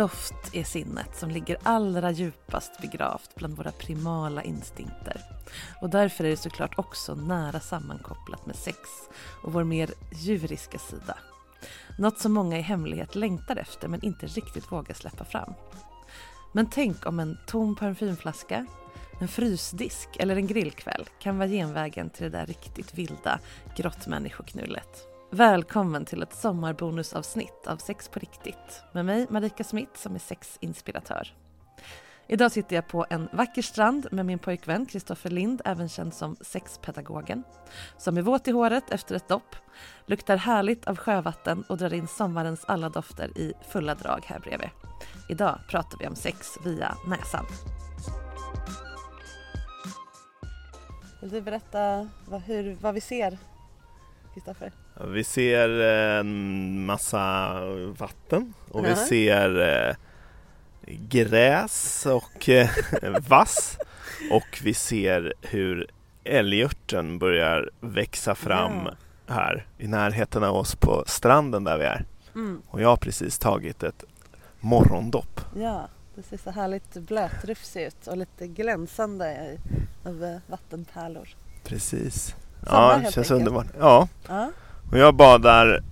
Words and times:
Doft 0.00 0.54
är 0.54 0.64
sinnet 0.64 1.16
som 1.16 1.30
ligger 1.30 1.56
allra 1.62 2.10
djupast 2.10 2.80
begravt 2.80 3.34
bland 3.34 3.56
våra 3.56 3.72
primala 3.72 4.42
instinkter. 4.42 5.20
Och 5.80 5.90
därför 5.90 6.24
är 6.24 6.28
det 6.28 6.36
såklart 6.36 6.78
också 6.78 7.14
nära 7.14 7.60
sammankopplat 7.60 8.46
med 8.46 8.56
sex 8.56 8.78
och 9.42 9.52
vår 9.52 9.64
mer 9.64 9.90
djuriska 10.12 10.78
sida. 10.78 11.18
Något 11.98 12.18
som 12.18 12.32
många 12.32 12.58
i 12.58 12.60
hemlighet 12.60 13.14
längtar 13.14 13.56
efter 13.56 13.88
men 13.88 14.04
inte 14.04 14.26
riktigt 14.26 14.72
vågar 14.72 14.94
släppa 14.94 15.24
fram. 15.24 15.54
Men 16.52 16.70
tänk 16.70 17.06
om 17.06 17.20
en 17.20 17.38
tom 17.46 17.76
parfymflaska, 17.76 18.66
en 19.20 19.28
frysdisk 19.28 20.08
eller 20.18 20.36
en 20.36 20.46
grillkväll 20.46 21.08
kan 21.18 21.38
vara 21.38 21.48
genvägen 21.48 22.10
till 22.10 22.22
det 22.22 22.38
där 22.38 22.46
riktigt 22.46 22.94
vilda 22.94 23.40
grottmänniskoknullet. 23.76 25.09
Välkommen 25.32 26.04
till 26.04 26.22
ett 26.22 26.34
sommarbonusavsnitt 26.34 27.66
av 27.66 27.76
Sex 27.76 28.08
på 28.08 28.18
riktigt 28.18 28.82
med 28.92 29.04
mig 29.04 29.26
Marika 29.30 29.64
Smith 29.64 29.92
som 29.94 30.14
är 30.14 30.18
sexinspiratör. 30.18 31.28
Idag 32.28 32.52
sitter 32.52 32.76
jag 32.76 32.88
på 32.88 33.06
en 33.10 33.28
vacker 33.32 33.62
strand 33.62 34.06
med 34.10 34.26
min 34.26 34.38
pojkvän 34.38 34.86
Kristoffer 34.86 35.30
Lind, 35.30 35.62
även 35.64 35.88
känd 35.88 36.14
som 36.14 36.36
sexpedagogen, 36.40 37.42
som 37.98 38.16
är 38.16 38.22
våt 38.22 38.48
i 38.48 38.50
håret 38.50 38.90
efter 38.90 39.14
ett 39.14 39.28
dopp, 39.28 39.56
luktar 40.06 40.36
härligt 40.36 40.86
av 40.86 40.96
sjövatten 40.96 41.64
och 41.68 41.78
drar 41.78 41.94
in 41.94 42.08
sommarens 42.08 42.64
alla 42.64 42.88
dofter 42.88 43.38
i 43.38 43.52
fulla 43.68 43.94
drag 43.94 44.24
här 44.26 44.38
bredvid. 44.38 44.70
Idag 45.28 45.58
pratar 45.68 45.98
vi 45.98 46.06
om 46.06 46.16
sex 46.16 46.58
via 46.64 46.96
näsan. 47.06 47.46
Vill 51.20 51.30
du 51.30 51.40
berätta 51.40 52.08
vad, 52.28 52.42
hur, 52.42 52.74
vad 52.80 52.94
vi 52.94 53.00
ser, 53.00 53.38
Kristoffer? 54.34 54.72
Vi 55.06 55.24
ser 55.24 55.68
en 56.18 56.84
massa 56.86 57.52
vatten 57.98 58.54
och 58.70 58.84
vi 58.86 58.96
ser 58.96 59.60
eh, 59.88 59.96
gräs 61.08 62.06
och 62.06 62.48
eh, 62.48 62.70
vass 63.28 63.78
och 64.30 64.60
vi 64.62 64.74
ser 64.74 65.34
hur 65.42 65.86
älgörten 66.24 67.18
börjar 67.18 67.70
växa 67.80 68.34
fram 68.34 68.88
här 69.26 69.66
i 69.78 69.86
närheten 69.86 70.44
av 70.44 70.56
oss 70.56 70.76
på 70.76 71.04
stranden 71.06 71.64
där 71.64 71.78
vi 71.78 71.84
är. 71.84 72.04
Mm, 72.34 72.62
Och 72.66 72.80
jag 72.80 72.88
har 72.88 72.96
precis 72.96 73.38
tagit 73.38 73.82
ett 73.82 74.04
morgondopp. 74.60 75.40
ja, 75.56 75.88
det 76.14 76.22
ser 76.22 76.36
så 76.36 76.50
härligt 76.50 76.94
blötrufsig 76.94 77.82
ut 77.82 78.06
och 78.06 78.16
lite 78.16 78.46
glänsande 78.46 79.58
av 80.04 80.24
eh, 80.24 80.36
vattenpärlor. 80.46 81.28
Precis. 81.64 82.34
Sommar 82.66 82.92
Ja, 82.92 82.96
det 82.96 83.02
känns 83.02 83.16
enkelt. 83.16 83.30
underbart. 83.30 83.66
Ja, 83.80 84.08
Ja, 84.28 84.50
och 84.92 84.98
jag 84.98 85.14
badar 85.14 85.82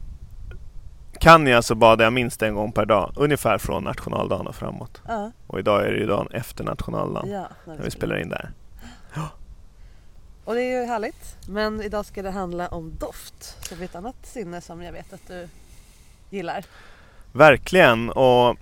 kan 1.20 1.46
jag 1.46 1.64
så 1.64 1.74
badar 1.74 2.04
jag 2.04 2.12
minst 2.12 2.42
en 2.42 2.54
gång 2.54 2.72
per 2.72 2.86
dag, 2.86 3.12
ungefär 3.16 3.58
från 3.58 3.84
nationaldagen 3.84 4.46
och 4.46 4.54
framåt. 4.54 5.02
ja, 5.08 5.30
Och 5.46 5.58
idag 5.58 5.86
är 5.86 5.92
det 5.92 5.98
ju 5.98 6.06
dagen 6.06 6.28
efter 6.30 6.64
nationaldagen 6.64 7.30
ja. 7.30 7.48
när 7.66 7.82
vi 7.84 7.90
spelar 7.90 8.16
in 8.16 8.28
där. 8.28 8.50
Och 10.44 10.54
det 10.54 10.62
är 10.62 10.80
ju 10.80 10.86
härligt. 10.86 11.36
Men 11.48 11.82
idag 11.82 12.06
ska 12.06 12.22
det 12.22 12.30
handla 12.30 12.68
om 12.68 12.92
doft. 12.98 13.56
Så 13.68 13.74
det 13.74 13.80
är 13.82 13.84
ett 13.84 13.94
annat 13.96 14.16
sinne 14.22 14.60
som 14.60 14.82
jag 14.82 14.92
vet 14.92 15.12
att 15.12 15.28
du 15.28 15.48
gillar. 16.30 16.64
Verkligen 17.32 18.10
och 18.10 18.56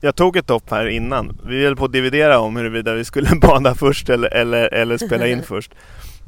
jag 0.00 0.16
tog 0.16 0.36
ett 0.36 0.46
dopp 0.46 0.70
här 0.70 0.86
innan. 0.86 1.40
Vi 1.46 1.64
höll 1.64 1.76
på 1.76 1.84
att 1.84 1.92
dividera 1.92 2.38
om 2.38 2.56
huruvida 2.56 2.94
vi 2.94 3.04
skulle 3.04 3.30
bada 3.40 3.74
först 3.74 4.08
eller, 4.08 4.34
eller, 4.34 4.74
eller 4.74 4.98
spela 4.98 5.26
in 5.26 5.42
först. 5.46 5.74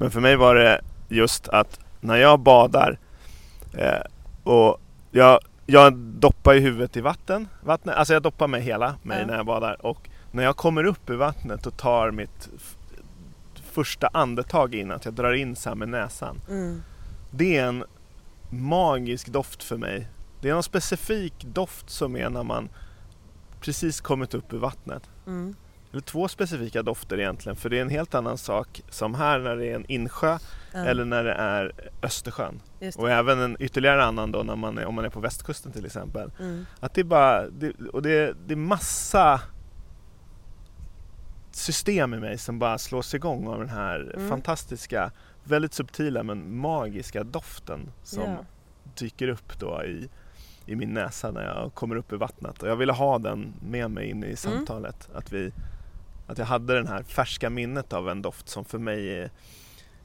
Men 0.00 0.10
för 0.10 0.20
mig 0.20 0.36
var 0.36 0.54
det 0.54 0.80
just 1.08 1.48
att 1.48 1.80
när 2.00 2.16
jag 2.16 2.40
badar 2.40 2.98
eh, 3.74 4.00
och 4.42 4.80
jag, 5.10 5.40
jag 5.66 5.96
doppar 5.96 6.52
ju 6.52 6.60
huvudet 6.60 6.96
i 6.96 7.00
vatten, 7.00 7.48
vattnet, 7.60 7.96
alltså 7.96 8.12
jag 8.14 8.22
doppar 8.22 8.48
med 8.48 8.62
hela 8.62 8.94
mig 9.02 9.20
Ja. 9.20 9.26
när 9.26 9.36
jag 9.36 9.46
badar 9.46 9.86
och 9.86 10.08
när 10.30 10.42
jag 10.44 10.56
kommer 10.56 10.84
upp 10.84 11.10
ur 11.10 11.16
vattnet 11.16 11.66
och 11.66 11.76
tar 11.76 12.10
mitt 12.10 12.48
första 13.70 14.08
andetag 14.12 14.74
in, 14.74 14.90
att 14.90 15.04
jag 15.04 15.14
drar 15.14 15.32
in 15.32 15.56
så 15.56 15.74
med 15.74 15.88
näsan. 15.88 16.40
Mm. 16.48 16.82
Det 17.30 17.56
är 17.56 17.66
en 17.66 17.84
magisk 18.50 19.28
doft 19.28 19.62
för 19.62 19.76
mig. 19.76 20.08
Det 20.40 20.48
är 20.48 20.54
någon 20.54 20.62
specifik 20.62 21.44
doft 21.44 21.90
som 21.90 22.16
är 22.16 22.30
när 22.30 22.42
man 22.42 22.68
precis 23.60 24.00
kommit 24.00 24.34
upp 24.34 24.52
ur 24.52 24.58
vattnet. 24.58 25.10
Mm. 25.26 25.54
Eller 25.92 26.00
två 26.02 26.28
specifika 26.28 26.82
dofter 26.82 27.20
egentligen, 27.20 27.56
för 27.56 27.70
det 27.70 27.78
är 27.78 27.82
en 27.82 27.88
helt 27.90 28.14
annan 28.14 28.38
sak 28.38 28.82
som 28.90 29.14
här 29.14 29.38
när 29.38 29.56
det 29.56 29.66
är 29.66 29.74
en 29.74 29.84
insjö 29.88 30.38
Ja, 30.72 30.78
eller 30.84 31.04
när 31.04 31.24
det 31.24 31.32
är 31.32 31.72
Östersjön. 32.02 32.60
det. 32.78 32.96
Och 32.96 33.10
även 33.10 33.38
en 33.40 33.56
ytterligare 33.60 34.04
annan 34.04 34.32
då 34.32 34.42
när 34.42 34.56
man 34.56 34.78
är, 34.78 34.84
om 34.86 34.94
man 34.94 35.04
är 35.04 35.08
på 35.08 35.20
västkusten 35.20 35.72
till 35.72 35.86
exempel. 35.86 36.30
Mm. 36.40 36.66
Att 36.80 36.94
det 36.94 37.00
är 37.00 37.04
bara, 37.04 37.48
det, 37.50 37.72
och 37.92 38.02
det, 38.02 38.34
det 38.46 38.54
är 38.54 38.56
massa 38.56 39.40
system 41.50 42.14
i 42.14 42.18
mig 42.18 42.38
som 42.38 42.58
bara 42.58 42.78
slås 42.78 43.14
igång 43.14 43.48
av 43.48 43.58
den 43.58 43.68
här 43.68 44.12
Mm. 44.16 44.28
fantastiska, 44.28 45.10
väldigt 45.44 45.74
subtila 45.74 46.22
men 46.22 46.56
magiska 46.56 47.24
doften 47.24 47.90
som 48.02 48.22
Ja. 48.22 48.44
dyker 48.98 49.28
upp 49.28 49.58
då 49.58 49.82
i, 49.84 50.08
i 50.66 50.76
min 50.76 50.94
näsa 50.94 51.30
när 51.30 51.44
jag 51.44 51.74
kommer 51.74 51.96
upp 51.96 52.12
ur 52.12 52.16
vattnet. 52.16 52.62
Och 52.62 52.68
jag 52.68 52.76
ville 52.76 52.92
ha 52.92 53.18
den 53.18 53.54
med 53.62 53.90
mig 53.90 54.10
in 54.10 54.24
i 54.24 54.36
samtalet. 54.36 55.08
Att 55.14 55.32
vi 55.32 55.52
Att 56.28 56.38
jag 56.38 56.46
hade 56.46 56.74
den 56.74 56.86
här 56.86 57.02
färska 57.02 57.50
minnet 57.50 57.92
av 57.92 58.08
en 58.08 58.22
doft 58.22 58.48
som 58.48 58.64
för 58.64 58.78
mig 58.78 59.18
är, 59.18 59.30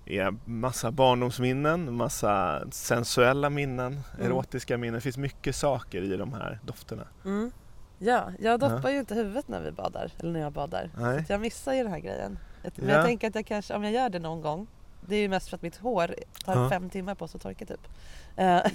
är 0.06 0.36
massa 0.46 0.92
barndomsminnen, 0.92 1.94
massa 1.94 2.64
sensuella 2.72 3.50
minnen, 3.50 4.00
Mm. 4.16 4.26
erotiska 4.26 4.78
minnen. 4.78 4.94
Det 4.94 5.02
finns 5.02 5.18
mycket 5.18 5.56
saker 5.56 6.02
i 6.02 6.18
de 6.18 6.34
här 6.34 6.60
dofterna. 6.66 7.08
Mm. 7.26 7.52
Ja, 8.00 8.32
jag 8.40 8.60
doppar 8.60 8.90
ju 8.90 9.00
inte 9.00 9.16
huvudet 9.16 9.48
när 9.48 9.62
vi 9.62 9.72
badar, 9.72 10.12
eller 10.20 10.32
när 10.32 10.40
jag 10.40 10.52
badar. 10.54 10.90
Nej. 10.98 11.26
Så 11.26 11.34
jag 11.34 11.42
missar 11.42 11.74
ju 11.74 11.84
den 11.84 11.92
här 11.92 12.00
grejen. 12.00 12.40
Men 12.76 12.90
Ja. 12.90 12.96
jag 12.96 13.06
tänker 13.06 13.28
att 13.28 13.36
jag 13.36 13.46
kanske, 13.46 13.74
om 13.74 13.84
jag 13.84 13.94
gör 13.94 14.10
det 14.10 14.20
någon 14.20 14.42
gång, 14.42 14.68
det 15.08 15.16
är 15.16 15.20
ju 15.20 15.28
mest 15.30 15.50
för 15.50 15.56
att 15.58 15.62
mitt 15.62 15.76
hår 15.78 16.16
tar 16.46 16.64
Ja. 16.64 16.70
fem 16.70 16.90
timmar 16.90 17.16
på 17.16 17.28
sig 17.28 17.38
att 17.38 17.42
torka 17.42 17.66
typ. 17.66 17.88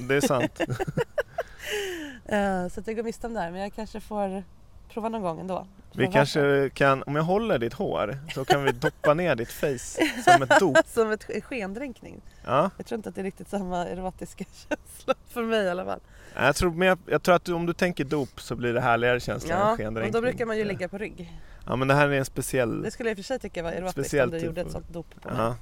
Det 0.09 0.15
är 0.17 0.21
sant. 0.21 0.61
eh, 2.25 2.69
så 2.69 2.81
att 2.81 2.87
jag 2.87 2.97
går 2.97 3.03
miste 3.03 3.27
om 3.27 3.35
det 3.35 3.41
här, 3.41 3.51
men 3.51 3.61
jag 3.61 3.73
kanske 3.75 4.01
får 4.01 4.45
prova 4.89 5.09
någon 5.09 5.23
gång 5.23 5.41
ändå. 5.41 5.67
Vi 5.93 6.07
kanske 6.07 6.71
kan, 6.75 7.03
om 7.03 7.17
jag 7.17 7.23
håller 7.23 7.59
ditt 7.59 7.73
hår 7.73 8.19
så 8.35 8.45
kan 8.45 8.65
vi 8.65 8.73
doppa 8.73 9.15
ner 9.15 9.35
ditt 9.35 9.53
face 9.53 9.79
som 10.25 10.43
ett 10.43 10.61
dop. 10.61 10.79
Som 10.87 11.11
ett 11.11 11.25
sk- 11.27 11.41
skendränkning. 11.41 12.21
Ja, 12.47 12.71
Jag 12.77 12.87
tror 12.87 12.97
inte 12.97 13.09
att 13.09 13.15
det 13.15 13.21
är 13.21 13.25
riktigt 13.25 13.49
samma 13.49 13.87
erotiska 13.87 14.45
känsla 14.69 15.15
för 15.29 15.43
mig 15.43 15.65
i 15.65 15.69
alla 15.71 15.85
fall. 15.85 16.01
jag 16.35 16.57
tror, 16.57 16.71
men 16.71 16.89
jag, 16.89 16.99
jag 17.07 17.23
tror 17.23 17.35
att 17.35 17.45
du, 17.45 17.53
om 17.53 17.67
du 17.67 17.73
tänker 17.73 18.05
dop 18.05 18.41
så 18.41 18.57
blir 18.57 18.73
det 18.75 18.81
härligare 18.81 19.21
känsla 19.21 19.55
än 19.55 19.61
Ja, 19.61 19.71
och 19.73 19.77
skendränkning. 19.77 20.13
då 20.13 20.21
brukar 20.21 20.47
man 20.47 20.59
ju 20.59 20.65
ligga 20.65 20.89
på 20.89 20.99
rygg. 20.99 21.33
Ja 21.67 21.77
men 21.77 21.89
det 21.89 21.95
här 21.95 22.09
är 22.09 22.13
en 22.19 22.25
speciell... 22.25 22.83
Det 22.83 22.91
skulle 22.91 23.09
jag 23.11 23.19
i 23.19 23.21
och 23.21 23.25
för 23.25 23.29
sig 23.29 23.39
tycka 23.39 23.63
var 23.63 23.73
erotiskt 23.73 24.15
om 24.15 24.31
du 24.31 24.39
typ 24.39 24.47
gjorde 24.47 24.61
ett 24.61 24.67
av- 24.67 24.71
sånt 24.73 24.93
dop 24.93 25.07
på 25.23 25.29
mig. 25.29 25.37
Ja, 25.39 25.57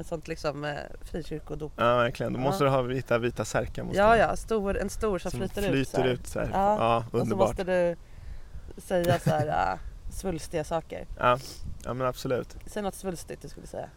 Ett 0.00 0.06
sånt 0.06 0.28
liksom 0.28 0.64
eh, 0.64 0.74
frikyrkodop. 1.02 1.72
ja 1.76 1.96
verkligen. 1.96 2.32
Då 2.32 2.38
Ja. 2.38 2.42
måste 2.42 2.64
du 2.64 2.70
ha 2.70 2.82
vita, 2.82 3.18
vita 3.18 3.44
särkar. 3.44 3.82
måste 3.82 3.98
Ja, 3.98 4.16
ja, 4.16 4.36
stor, 4.36 4.78
en 4.78 4.90
stor 4.90 5.18
som, 5.18 5.30
Som 5.30 5.40
flyter, 5.40 5.62
flyter 5.62 5.74
ut. 5.74 5.88
så 5.88 6.00
här. 6.00 6.08
ut 6.08 6.26
så 6.26 6.38
här. 6.38 6.48
Ja, 6.52 6.76
Ja, 6.78 6.96
Och 7.06 7.10
så 7.10 7.16
underbart. 7.18 7.48
måste 7.48 7.64
du 7.64 7.96
säga 8.80 9.18
så 9.18 9.30
här 9.30 9.72
äh, 9.72 9.78
svulstiga 10.10 10.64
saker. 10.64 11.06
Ja, 11.18 11.38
ja 11.84 11.94
men 11.94 12.06
absolut. 12.06 12.56
Säg 12.66 12.82
något 12.82 12.94
svulstigt 12.94 13.42
du 13.42 13.48
skulle 13.48 13.66
säga. 13.66 13.88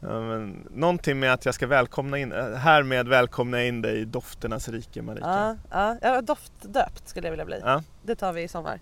Ja, 0.00 0.20
men, 0.20 0.68
någonting 0.70 1.20
med 1.20 1.32
att 1.32 1.44
jag 1.44 1.54
ska 1.54 1.66
välkomna 1.66 2.18
in, 2.18 2.32
äh, 2.32 2.54
härmed 2.54 3.08
välkomna 3.08 3.64
in 3.64 3.82
dig 3.82 3.98
i 3.98 4.04
dofternas 4.04 4.68
rike 4.68 5.02
Marika. 5.02 5.26
Ja, 5.26 5.56
ja, 5.70 5.96
ja, 6.02 6.22
doftdöpt 6.22 7.08
skulle 7.08 7.26
jag 7.26 7.30
vilja 7.30 7.44
bli. 7.44 7.60
Ja. 7.64 7.82
Det 8.02 8.16
tar 8.16 8.32
vi 8.32 8.42
i 8.42 8.48
sommar. 8.48 8.80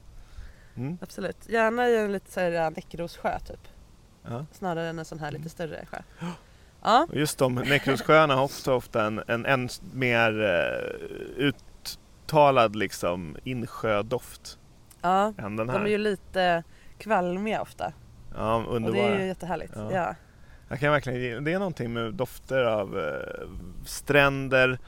Mm. 0.74 0.98
Absolut. 1.00 1.48
Gärna 1.48 1.88
i 1.88 1.96
en 1.96 2.12
lite 2.12 2.32
så 2.32 2.40
här 2.40 2.52
äh, 2.52 2.70
Näckrosjö 2.70 3.38
typ. 3.38 3.68
Ja. 4.22 4.46
Snarare 4.52 4.88
än 4.88 4.98
en 4.98 5.04
sån 5.04 5.18
här 5.18 5.30
lite 5.30 5.48
större 5.48 5.86
sjö. 5.86 5.98
Ja. 6.82 7.06
Och 7.08 7.16
just 7.16 7.38
de, 7.38 7.54
Näckrosjöarna 7.54 8.34
har 8.34 8.44
också 8.44 8.74
ofta 8.74 9.06
en, 9.06 9.22
en, 9.26 9.46
en 9.46 9.68
mer 9.92 10.32
uh, 10.40 11.48
uttalad 12.26 12.76
liksom 12.76 13.36
insjödoft 13.44 14.58
ja. 15.02 15.26
än 15.38 15.56
den 15.56 15.66
De 15.66 15.68
här. 15.68 15.80
är 15.80 15.86
ju 15.86 15.98
lite 15.98 16.62
kvalmiga 16.98 17.62
ofta. 17.62 17.92
Ja, 18.36 18.54
Och 18.56 18.62
det 18.70 18.76
underbara. 18.76 19.02
är 19.14 19.20
ju 19.20 19.26
jättehärligt. 19.26 19.72
Ja. 19.76 19.92
Ja. 19.92 20.14
Jag 20.68 20.80
kan 20.80 20.92
verkligen, 20.92 21.20
ge- 21.20 21.40
det 21.40 21.52
är 21.52 21.58
någonting 21.58 21.92
med 21.92 22.14
dofter 22.14 22.64
av 22.64 22.98
eh, 22.98 23.48
stränder, 23.84 24.78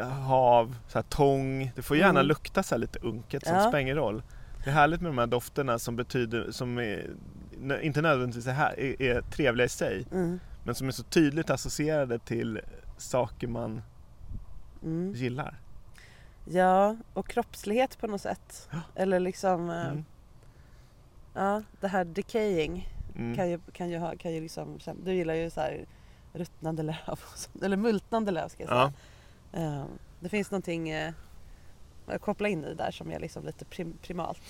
eh, 0.00 0.08
hav, 0.08 0.76
så 0.88 0.98
här 0.98 1.02
tång. 1.02 1.72
Det 1.76 1.82
får 1.82 1.96
gärna 1.96 2.10
Mm. 2.20 2.26
lukta 2.26 2.62
så 2.62 2.76
lite 2.76 2.98
unket, 2.98 3.46
som 3.46 3.54
Ja. 3.56 3.62
spelar 3.62 3.78
ingen 3.78 3.96
roll. 3.96 4.22
Det 4.64 4.70
är 4.70 4.74
härligt 4.74 5.00
med 5.00 5.10
de 5.10 5.18
här 5.18 5.26
dofterna 5.26 5.78
som 5.78 5.96
betyder, 5.96 6.50
som 6.50 6.78
är, 6.78 7.06
inte 7.82 8.02
nödvändigtvis 8.02 8.46
är, 8.46 8.52
här, 8.52 8.80
är, 8.80 9.02
är 9.02 9.20
trevliga 9.20 9.64
i 9.64 9.68
sig, 9.68 10.06
Mm. 10.12 10.40
men 10.64 10.74
som 10.74 10.88
är 10.88 10.92
så 10.92 11.02
tydligt 11.02 11.50
associerade 11.50 12.18
till 12.18 12.60
saker 12.98 13.46
man 13.48 13.82
Mm. 14.82 15.12
gillar. 15.12 15.54
Ja, 16.44 16.96
och 17.14 17.28
kroppslighet 17.28 17.98
på 17.98 18.06
något 18.06 18.20
sätt. 18.20 18.68
Eller 18.94 19.20
liksom, 19.20 19.70
eh, 19.70 19.86
Mm. 19.86 20.04
ja, 21.34 21.62
det 21.80 21.88
här 21.88 22.04
decaying 22.04 22.88
Mm. 23.16 23.36
kan 23.36 23.50
ju, 23.50 23.60
kan 23.72 23.90
ju 23.90 23.98
ha, 23.98 24.16
kan 24.16 24.32
ju 24.32 24.40
liksom, 24.40 24.78
du 25.04 25.14
gillar 25.14 25.34
ju 25.34 25.50
så 25.50 25.60
här 25.60 25.84
ruttnande 26.32 26.82
löv 26.82 26.96
och 27.08 27.38
sånt, 27.38 27.62
eller 27.62 27.76
multnande 27.76 28.30
löv 28.30 28.48
ska 28.48 28.62
jag 28.62 28.68
säga. 28.70 28.80
Ja, 28.80 28.92
Eh, 29.60 29.84
det 30.20 30.28
finns 30.28 30.50
någonting 30.50 30.90
eh, 30.90 31.12
att 32.06 32.20
koppla 32.20 32.48
in 32.48 32.64
i 32.64 32.74
där 32.74 32.90
som 32.90 33.10
är 33.10 33.18
liksom 33.20 33.44
lite 33.46 33.64
prim, 33.64 33.96
primalt. 34.02 34.40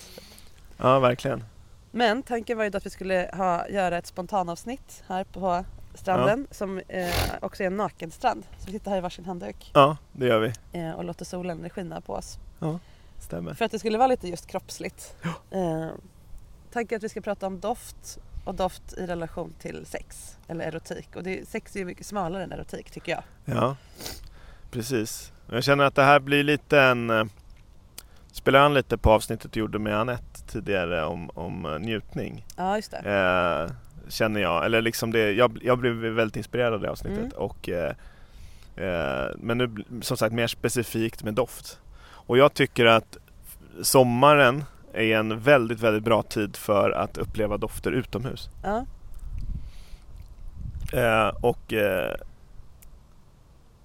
ja, 0.77 0.99
verkligen. 0.99 1.43
Men 1.91 2.23
tanken 2.23 2.57
var 2.57 2.63
ju 2.63 2.69
då 2.69 2.77
att 2.77 2.85
vi 2.85 2.89
skulle 2.89 3.29
ha, 3.33 3.67
göra 3.69 3.97
ett 3.97 4.05
spontanavsnitt 4.07 5.03
här 5.07 5.23
på 5.23 5.65
stranden 5.93 6.47
som 6.51 6.81
eh, 6.87 7.09
också 7.41 7.63
är 7.63 7.67
en 7.67 7.77
nakenstrand. 7.77 8.45
Så 8.59 8.65
vi 8.65 8.71
sitter 8.71 8.91
här 8.91 8.97
i 8.97 9.01
varsin 9.01 9.25
handduk 9.25 9.71
Ja, 9.73 9.97
det 10.11 10.27
gör 10.27 10.39
vi. 10.39 10.79
eh, 10.79 10.91
och 10.91 11.03
låter 11.03 11.25
solen 11.25 11.69
skina 11.69 12.01
på 12.01 12.13
oss. 12.13 12.37
Stämmer. 13.19 13.53
För 13.53 13.65
att 13.65 13.71
det 13.71 13.79
skulle 13.79 13.97
vara 13.97 14.07
lite 14.07 14.27
just 14.27 14.47
kroppsligt. 14.47 15.15
Eh, 15.51 15.87
tanken 16.73 16.95
att 16.97 17.03
vi 17.03 17.09
ska 17.09 17.21
prata 17.21 17.47
om 17.47 17.59
doft 17.59 18.17
och 18.45 18.55
doft 18.55 18.93
i 18.93 19.05
relation 19.07 19.53
till 19.59 19.85
sex 19.85 20.37
eller 20.47 20.65
erotik. 20.65 21.15
Och 21.15 21.23
det, 21.23 21.49
sex 21.49 21.75
är 21.75 21.79
ju 21.79 21.85
mycket 21.85 22.05
smalare 22.05 22.43
än 22.43 22.51
erotik 22.51 22.91
tycker 22.91 23.11
jag. 23.11 23.23
Ja, 23.45 23.75
precis. 24.71 25.31
Jag 25.51 25.63
känner 25.63 25.83
att 25.83 25.95
det 25.95 26.03
här 26.03 26.19
blir 26.19 26.43
lite 26.43 26.79
en... 26.81 27.09
eh, 27.09 27.23
Spelar 28.31 28.59
an 28.59 28.73
lite 28.73 28.97
på 28.97 29.11
avsnittet 29.11 29.51
du 29.51 29.59
gjorde 29.59 29.79
med 29.79 29.99
Anette 29.99 30.41
tidigare 30.47 31.05
om, 31.05 31.29
om 31.33 31.65
eh, 31.65 31.79
njutning. 31.79 32.45
Ja, 32.55 32.75
just 32.75 32.91
det. 32.91 33.01
Känner 34.07 34.41
jag. 34.41 34.65
Eller 34.65 34.81
liksom 34.81 35.11
det, 35.11 35.31
jag, 35.31 35.59
jag 35.61 35.79
blev 35.79 35.93
väldigt 35.93 36.37
inspirerad 36.37 36.73
av 36.73 36.81
det 36.81 36.91
avsnittet. 36.91 37.19
Mm. 37.19 37.31
Och, 37.35 37.69
eh, 37.69 37.93
eh, 38.75 39.29
men 39.37 39.57
nu 39.57 39.83
som 40.01 40.17
sagt 40.17 40.33
mer 40.33 40.47
specifikt 40.47 41.23
med 41.23 41.33
doft. 41.33 41.79
Och 42.05 42.37
jag 42.37 42.53
tycker 42.53 42.85
att 42.85 43.17
sommaren 43.81 44.63
är 44.93 45.15
en 45.15 45.39
väldigt, 45.39 45.79
väldigt 45.79 46.03
bra 46.03 46.23
tid 46.23 46.55
för 46.55 46.91
att 46.91 47.17
uppleva 47.17 47.57
dofter 47.57 47.91
utomhus. 47.91 48.49
Ja, 48.63 48.85
Eh, 50.93 51.27
och 51.41 51.73
eh, 51.73 52.15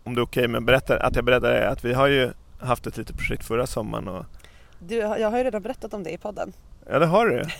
om 0.04 0.14
det 0.14 0.20
är 0.20 0.22
okej 0.22 0.48
med 0.48 0.64
berättar, 0.64 0.96
att 0.96 1.16
jag 1.16 1.24
berättar 1.24 1.50
det, 1.50 1.70
att 1.70 1.84
vi 1.84 1.92
har 1.92 2.06
ju 2.06 2.32
haft 2.58 2.86
ett 2.86 2.96
litet 2.96 3.16
projekt 3.16 3.44
förra 3.44 3.66
sommaren 3.66 4.08
och 4.08 4.24
du, 4.78 4.96
jag 4.96 5.30
har 5.30 5.38
ju 5.38 5.44
redan 5.44 5.62
berättat 5.62 5.94
om 5.94 6.02
det 6.02 6.10
i 6.10 6.18
podden. 6.18 6.52
Ja 6.90 6.98
det 6.98 7.06
har 7.06 7.26
du. 7.26 7.42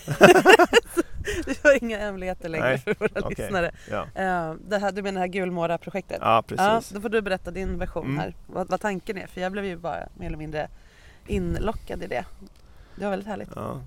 Du 1.47 1.55
har 1.63 1.83
inga 1.85 1.99
hemligheter 1.99 2.49
längre 2.49 2.65
Nej, 2.69 2.79
för 2.79 2.95
våra 2.99 3.11
okej. 3.27 3.35
lyssnare. 3.39 3.71
Ja, 3.91 4.03
Eh, 4.15 4.55
det 4.69 4.79
här, 4.79 4.93
du 4.93 5.03
menar 5.03 5.13
det 5.21 5.21
här 5.21 5.27
Gulmåra-projektet? 5.27 6.19
ja 6.21 6.43
precis. 6.47 6.91
då 6.95 7.01
får 7.01 7.09
du 7.09 7.21
berätta 7.23 7.51
din 7.51 7.79
version 7.79 8.05
Mm. 8.07 8.19
här. 8.19 8.35
Vad, 8.47 8.69
vad 8.69 8.81
tanken 8.81 9.19
är. 9.19 9.27
För 9.27 9.41
jag 9.41 9.53
blev 9.53 9.65
ju 9.65 9.77
bara 9.77 9.97
mer 10.19 10.27
eller 10.27 10.37
mindre 10.37 10.69
inlockad 11.27 12.03
i 12.03 12.07
det. 12.07 12.25
Det 12.97 13.05
var 13.05 13.11
väldigt 13.11 13.29
härligt. 13.29 13.49
Ja. 13.57 13.81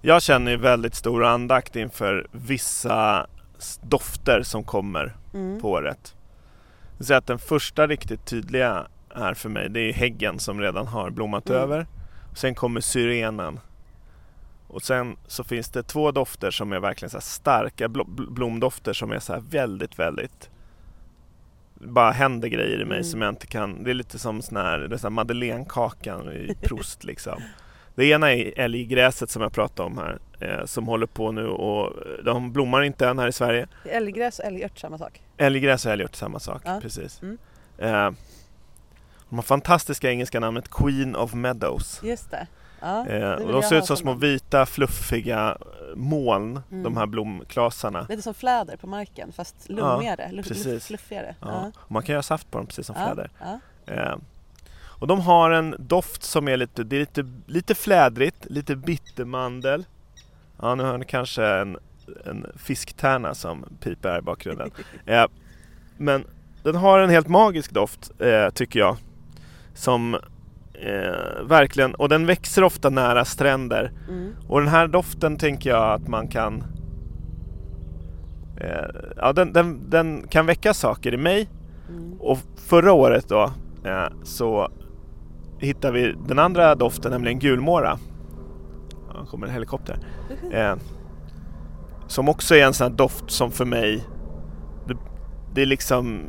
Jag 0.00 0.22
känner 0.22 0.50
ju 0.50 0.56
väldigt 0.56 0.94
stor 0.94 1.24
andakt 1.24 1.76
inför 1.76 2.26
vissa 2.32 3.26
dofter 3.82 4.42
som 4.42 4.64
kommer 4.64 5.16
Mm. 5.34 5.60
på 5.60 5.70
året. 5.70 6.14
Säger 7.00 7.18
att 7.18 7.26
den 7.26 7.38
första 7.38 7.86
riktigt 7.86 8.26
tydliga 8.26 8.86
här 9.14 9.34
för 9.34 9.48
mig 9.48 9.68
det 9.70 9.80
är 9.80 9.92
häggen 9.92 10.38
som 10.38 10.60
redan 10.60 10.86
har 10.86 11.10
blommat 11.10 11.48
Mm. 11.50 11.62
över. 11.62 11.86
Sen 12.36 12.54
kommer 12.54 12.80
syrenen. 12.80 13.60
Och 14.68 14.82
sen 14.82 15.16
så 15.26 15.44
finns 15.44 15.68
det 15.68 15.82
två 15.82 16.10
dofter 16.12 16.50
som 16.50 16.72
är 16.72 16.80
verkligen 16.80 17.10
så 17.10 17.16
här 17.16 17.22
starka 17.22 17.88
bl- 17.88 18.06
bl- 18.16 18.30
blomdofter 18.30 18.92
som 18.92 19.12
är 19.12 19.18
så 19.18 19.32
här 19.32 19.40
väldigt, 19.50 19.98
väldigt 19.98 20.50
bara 21.74 22.10
händer 22.10 22.48
grejer 22.48 22.80
i 22.80 22.84
mig 22.84 22.96
Mm. 22.98 23.04
som 23.04 23.22
jag 23.22 23.28
inte 23.28 23.46
kan. 23.46 23.84
Det 23.84 23.90
är 23.90 23.94
lite 23.94 24.18
som 24.18 24.42
sån 24.42 24.56
här, 24.56 24.78
det 24.78 25.04
är 25.04 25.10
madeleinekakan 25.10 26.32
i 26.32 26.54
Proust 26.62 27.04
liksom. 27.04 27.42
Det 27.94 28.04
ena 28.06 28.32
är 28.32 28.58
älggräset 28.58 29.30
som 29.30 29.42
jag 29.42 29.52
pratade 29.52 29.86
om 29.86 29.98
här 29.98 30.18
eh, 30.40 30.64
som 30.64 30.86
håller 30.86 31.06
på 31.06 31.32
nu 31.32 31.46
och 31.48 31.92
de 32.24 32.52
blommar 32.52 32.82
inte 32.82 33.08
än 33.08 33.18
här 33.18 33.28
i 33.28 33.32
Sverige. 33.32 33.66
Älggräs 33.84 34.38
och 34.38 34.44
älgört 34.44 34.78
samma 34.78 34.98
sak? 34.98 35.22
Älggräs 35.36 35.86
och 35.86 35.92
älgört 35.92 36.14
samma 36.14 36.38
sak, 36.40 36.62
Ja. 36.64 36.78
precis. 36.82 37.22
Mm. 37.22 37.38
Eh, 37.78 38.10
de 39.28 39.36
har 39.38 39.42
fantastiska 39.42 40.10
engelska 40.10 40.40
namnet 40.40 40.70
Queen 40.70 41.16
of 41.16 41.34
Meadows. 41.34 42.00
Just 42.04 42.30
det. 42.30 42.46
Ja, 42.80 43.06
Eh, 43.06 43.36
de 43.36 43.62
ser 43.62 43.76
ut 43.76 43.84
som 43.86 43.96
små 43.96 44.14
vita 44.14 44.66
fluffiga 44.66 45.58
moln, 45.96 46.60
Mm. 46.70 46.82
de 46.82 46.96
här 46.96 47.06
blomklasarna. 47.06 48.06
Lite 48.08 48.22
som 48.22 48.34
fläder 48.34 48.76
på 48.76 48.86
marken 48.86 49.32
fast 49.32 49.68
lummigare, 49.68 50.32
luff, 50.32 50.48
precis. 50.48 50.66
luff, 50.66 50.82
fluffigare. 50.82 51.34
Ja. 51.40 51.72
Man 51.88 52.02
kan 52.02 52.12
göra 52.12 52.22
saft 52.22 52.50
på 52.50 52.58
dem 52.58 52.66
precis 52.66 52.86
som 52.86 52.96
Ja, 52.98 53.06
fläder. 53.06 53.30
ja. 53.40 53.60
Eh, 53.94 54.16
och 55.00 55.06
de 55.06 55.20
har 55.20 55.50
en 55.50 55.74
doft 55.78 56.22
som 56.22 56.48
är 56.48 56.56
lite, 56.56 56.84
det 56.84 56.96
är 56.96 57.00
lite, 57.00 57.24
lite 57.46 57.74
flädrigt, 57.74 58.46
lite 58.50 58.76
bittermandel. 58.76 59.84
Ja, 60.62 60.74
nu 60.74 60.82
hör 60.82 60.98
ni 60.98 61.04
kanske 61.04 61.46
en, 61.46 61.78
en 62.26 62.46
fisktärna 62.56 63.34
som 63.34 63.64
piper 63.80 64.08
här 64.08 64.18
i 64.18 64.22
bakgrunden. 64.22 64.70
eh, 65.06 65.24
men 65.96 66.24
den 66.62 66.74
har 66.76 66.98
en 66.98 67.10
helt 67.10 67.28
magisk 67.28 67.72
doft, 67.72 68.10
eh, 68.20 68.50
tycker 68.50 68.78
jag. 68.80 68.96
Som 69.74 70.16
eh, 70.82 71.44
verkligen, 71.48 71.94
och 71.94 72.08
den 72.08 72.26
växer 72.26 72.64
ofta 72.64 72.90
nära 72.90 73.24
stränder. 73.24 73.92
Mm. 74.08 74.32
Och 74.48 74.60
den 74.60 74.68
här 74.68 74.88
doften 74.88 75.36
tänker 75.36 75.70
jag 75.70 75.92
att 75.92 76.08
man 76.08 76.28
kan 76.28 76.64
eh, 78.60 78.84
Ja, 79.16 79.32
den, 79.32 79.52
den, 79.52 79.90
den 79.90 80.26
kan 80.28 80.46
väcka 80.46 80.74
saker 80.74 81.14
i 81.14 81.16
mig 81.16 81.48
Mm. 81.90 82.12
och 82.20 82.38
förra 82.56 82.92
året 82.92 83.28
då 83.28 83.52
eh, 83.84 84.06
så 84.24 84.68
hittade 85.58 85.92
vi 85.92 86.14
den 86.28 86.38
andra 86.38 86.74
doften, 86.74 87.12
nämligen 87.12 87.38
gulmåra. 87.38 87.98
Ja, 89.14 89.26
kommer 89.26 89.46
en 89.46 89.52
helikopter. 89.52 89.98
Eh, 90.52 90.74
Som 92.06 92.28
också 92.28 92.54
är 92.54 92.64
en 92.66 92.74
sån 92.74 92.90
här 92.90 92.96
doft 92.96 93.30
som 93.30 93.50
för 93.50 93.64
mig, 93.64 94.04
det, 94.86 94.96
det 95.54 95.62
är 95.62 95.66
liksom, 95.66 96.20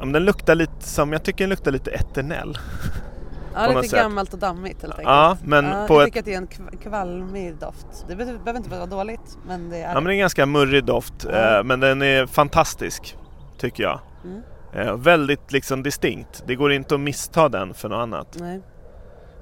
ja, 0.00 0.04
den 0.06 0.24
luktar 0.24 0.54
lite 0.54 0.72
som, 0.88 1.12
jag 1.12 1.22
tycker 1.22 1.44
den 1.44 1.50
luktar 1.50 1.70
lite 1.72 1.90
eternell. 1.90 2.58
Ja, 3.54 3.66
lite 3.68 3.82
sätt. 3.88 3.98
gammalt 4.00 4.32
och 4.32 4.38
dammigt 4.38 4.82
helt 4.82 4.92
enkelt. 4.94 5.08
Ja, 5.08 5.36
men 5.44 5.64
Ja, 5.64 5.84
på 5.88 5.94
jag 5.94 6.00
ett, 6.02 6.06
tycker 6.06 6.20
att 6.20 6.24
det 6.26 6.34
är 6.34 6.38
en 6.38 6.48
kv- 6.48 6.82
kvalmig 6.82 7.56
doft. 7.56 7.86
Det 8.08 8.16
behöver 8.16 8.56
inte 8.56 8.70
vara 8.70 8.86
dåligt, 8.86 9.38
men 9.46 9.70
det 9.70 9.76
är 9.76 9.88
ja 9.88 9.94
men 9.94 10.04
det 10.04 10.10
är 10.10 10.12
en 10.12 10.18
ganska 10.18 10.46
murrig 10.46 10.84
doft, 10.84 11.24
eh, 11.24 11.62
men 11.64 11.80
den 11.80 12.02
är 12.02 12.26
fantastisk, 12.26 13.16
tycker 13.58 13.82
jag. 13.82 14.00
Mm. 14.24 14.42
Eh, 14.74 14.96
väldigt 14.96 15.52
liksom 15.52 15.82
distinkt, 15.82 16.42
det 16.46 16.54
går 16.54 16.72
inte 16.72 16.94
att 16.94 17.00
missta 17.00 17.48
den 17.48 17.74
för 17.74 17.88
något 17.88 17.96
annat. 18.02 18.36
Nej. 18.40 18.60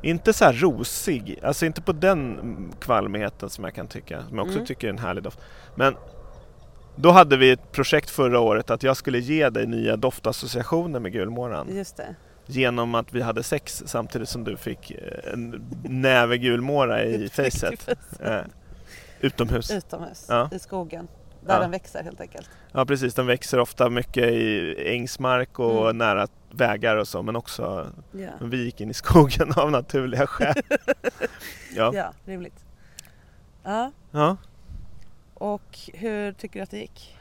Inte 0.02 0.32
så 0.32 0.44
här 0.44 0.52
rosig, 0.52 1.38
alltså 1.42 1.66
inte 1.66 1.82
på 1.82 1.92
den 1.92 2.18
mm, 2.38 2.72
kvalmigheten 2.80 3.50
som 3.50 3.64
jag 3.64 3.74
kan 3.74 3.86
tycka, 3.86 4.22
som 4.28 4.36
jag 4.36 4.42
också 4.44 4.56
Mm. 4.56 4.66
tycker 4.66 4.86
är 4.86 4.92
en 4.92 4.98
härlig 4.98 5.22
doft. 5.24 5.38
Men 5.74 5.96
då 6.96 7.10
hade 7.10 7.36
vi 7.36 7.50
ett 7.50 7.72
projekt 7.72 8.10
förra 8.10 8.40
året 8.40 8.70
att 8.70 8.82
jag 8.82 8.96
skulle 8.96 9.18
ge 9.18 9.50
dig 9.50 9.66
nya 9.66 9.96
doftassociationer 9.96 11.00
med 11.00 11.12
gulmåran. 11.12 11.66
Just 11.76 11.96
det. 11.96 12.14
Genom 12.50 12.94
att 12.94 13.12
vi 13.12 13.20
hade 13.22 13.42
sex 13.42 13.82
samtidigt 13.86 14.28
som 14.28 14.44
du 14.44 14.56
fick 14.56 14.90
eh, 14.90 15.32
en 15.32 15.64
näve 15.82 16.38
gulmåra 16.38 17.04
i 17.04 17.28
facet. 17.28 17.88
Eh, 18.20 18.40
utomhus. 19.20 19.70
Utomhus, 19.70 20.26
Ja. 20.28 20.48
i 20.52 20.58
skogen. 20.58 21.08
Där 21.46 21.54
Ja. 21.54 21.60
den 21.60 21.70
växer 21.70 22.02
helt 22.02 22.20
enkelt. 22.20 22.50
Ja 22.72 22.84
precis, 22.86 23.14
den 23.14 23.26
växer 23.26 23.58
ofta 23.58 23.90
mycket 23.90 24.24
i 24.24 24.74
ängsmark 24.94 25.58
och 25.58 25.84
Mm. 25.84 25.98
nära 25.98 26.26
vägar 26.50 26.96
och 26.96 27.08
så 27.08 27.22
men 27.22 27.36
också, 27.36 27.86
men 28.40 28.50
vi 28.50 28.64
gick 28.64 28.80
in 28.80 28.90
i 28.90 28.94
skogen 28.94 29.52
av 29.56 29.70
naturliga 29.70 30.26
skäl. 30.26 30.54
ja. 31.76 31.92
ja 31.94 32.12
rimligt. 32.24 32.64
Ja, 33.64 33.92
ja. 34.10 34.36
och 35.34 35.78
hur 35.94 36.32
tycker 36.32 36.58
du 36.60 36.62
att 36.62 36.70
det 36.70 36.78
gick? 36.78 37.16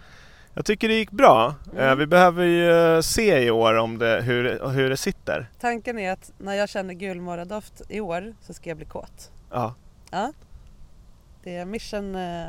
Jag 0.60 0.66
tycker 0.66 0.88
det 0.88 0.94
gick 0.94 1.12
bra. 1.12 1.56
Mm. 1.74 1.90
Eh, 1.90 1.96
Vi 1.96 2.06
behöver 2.08 2.46
ju 2.46 2.96
eh, 2.96 3.02
se 3.02 3.40
i 3.44 3.52
år 3.52 3.74
om 3.74 3.98
det, 3.98 4.22
hur, 4.22 4.70
hur 4.70 4.90
det 4.90 4.98
sitter. 4.98 5.50
Tanken 5.60 6.00
är 6.00 6.12
att 6.12 6.32
när 6.38 6.54
jag 6.54 6.70
känner 6.70 6.94
gulmåradoft 6.94 7.82
i 7.90 8.00
år 8.00 8.34
så 8.42 8.54
ska 8.54 8.70
jag 8.70 8.78
bli 8.78 8.86
kåt. 8.86 9.32
Ja. 9.52 9.74
Ja. 10.12 10.34
Det 11.44 11.56
är 11.56 11.66
mission, 11.66 12.16
eh, 12.16 12.46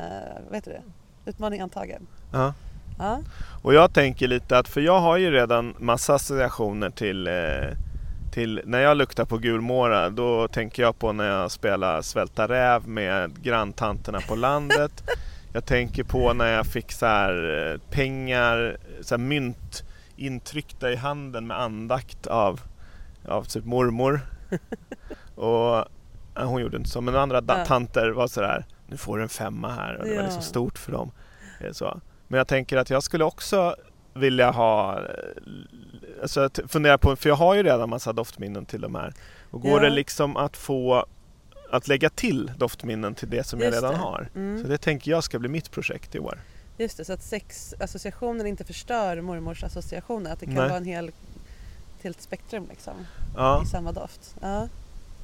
vad 0.48 0.54
heter 0.56 0.70
det? 0.70 0.82
Utmaning 1.30 1.60
antagen. 1.60 2.06
Ja. 2.32 2.54
Ja, 2.98 3.20
Och 3.62 3.74
jag 3.74 3.92
tänker 3.94 4.28
lite 4.28 4.58
att, 4.58 4.68
för 4.68 4.80
jag 4.80 5.00
har 5.00 5.16
ju 5.16 5.30
redan 5.30 5.74
massa 5.78 6.14
associationer 6.14 6.90
till, 6.90 7.28
till 8.32 8.60
när 8.64 8.80
jag 8.80 8.96
luktar 8.96 9.24
på 9.24 9.38
gulmåra 9.38 10.10
då 10.10 10.48
tänker 10.48 10.82
jag 10.82 10.98
på 10.98 11.12
när 11.12 11.28
jag 11.28 11.50
spelar 11.50 12.02
Svälta 12.02 12.48
räv 12.48 12.88
med 12.88 13.42
granntanterna 13.42 14.20
på 14.28 14.34
landet. 14.36 15.02
Jag 15.52 15.64
tänker 15.64 16.04
på 16.04 16.32
när 16.32 16.52
jag 16.52 16.66
fick 16.66 16.92
så 16.92 17.06
här 17.06 17.68
eh, 17.72 17.90
pengar, 17.90 18.76
så 19.00 19.14
här 19.14 19.22
mynt 19.22 19.84
intryckta 20.16 20.90
i 20.92 20.96
handen 20.96 21.46
med 21.46 21.60
andakt 21.60 22.26
av, 22.26 22.60
av 23.28 23.44
typ 23.44 23.64
mormor. 23.64 24.20
Och 25.34 25.84
hon 26.36 26.60
gjorde 26.62 26.76
inte 26.76 26.90
så, 26.90 27.00
men 27.00 27.16
andra 27.16 27.42
Ja. 27.48 27.64
tanter 27.64 28.10
var 28.10 28.26
så 28.26 28.40
där, 28.40 28.64
nu 28.86 28.96
får 28.96 29.16
du 29.16 29.22
en 29.22 29.28
femma 29.28 29.68
här 29.72 29.94
och 29.96 30.04
det 30.04 30.10
var 30.10 30.16
Ja. 30.16 30.22
liksom 30.22 30.42
stort 30.42 30.78
för 30.78 30.92
dem. 30.92 31.10
Eh, 31.60 31.72
Så. 31.72 32.00
Men 32.28 32.38
jag 32.38 32.48
tänker 32.48 32.76
att 32.76 32.90
jag 32.90 33.02
skulle 33.02 33.24
också 33.24 33.74
vilja 34.14 34.50
ha, 34.50 34.98
eh, 34.98 35.04
alltså 36.22 36.48
fundera 36.68 36.98
på, 36.98 37.16
för 37.16 37.28
jag 37.28 37.36
har 37.36 37.54
ju 37.54 37.62
redan 37.62 37.90
massa 37.90 38.12
doftminnen 38.12 38.66
till 38.66 38.80
de 38.80 38.94
här. 38.94 39.12
Och 39.50 39.60
går 39.60 39.70
Ja. 39.70 39.88
det 39.88 39.90
liksom 39.90 40.36
att 40.36 40.56
få, 40.56 41.06
att 41.70 41.88
lägga 41.88 42.10
till 42.10 42.52
doftminnen 42.58 43.14
till 43.14 43.30
det 43.30 43.44
som 43.46 43.60
jag 43.60 43.66
Just 43.66 43.76
redan 43.76 43.92
det. 43.92 43.98
har? 44.00 44.28
Mm. 44.34 44.62
Så 44.62 44.68
det 44.68 44.78
tänker 44.78 45.10
jag 45.10 45.24
ska 45.24 45.38
bli 45.38 45.48
mitt 45.48 45.70
projekt 45.70 46.14
i 46.14 46.18
år. 46.18 46.40
just 46.78 46.96
det. 46.96 47.04
Så 47.04 47.12
att 47.12 47.22
sexassociationen 47.22 48.46
inte 48.46 48.64
förstör 48.64 49.20
mormors 49.20 49.64
associationer. 49.64 50.32
Att 50.32 50.40
det 50.40 50.46
kan 50.46 50.54
Nej. 50.54 50.68
vara 50.68 50.76
en 50.76 50.84
hel, 50.84 51.08
ett 51.08 51.14
helt 52.02 52.20
spektrum 52.22 52.66
liksom, 52.70 52.94
Ja, 53.36 53.62
i 53.62 53.66
samma 53.66 53.92
doft. 53.92 54.36
Ja. 54.40 54.68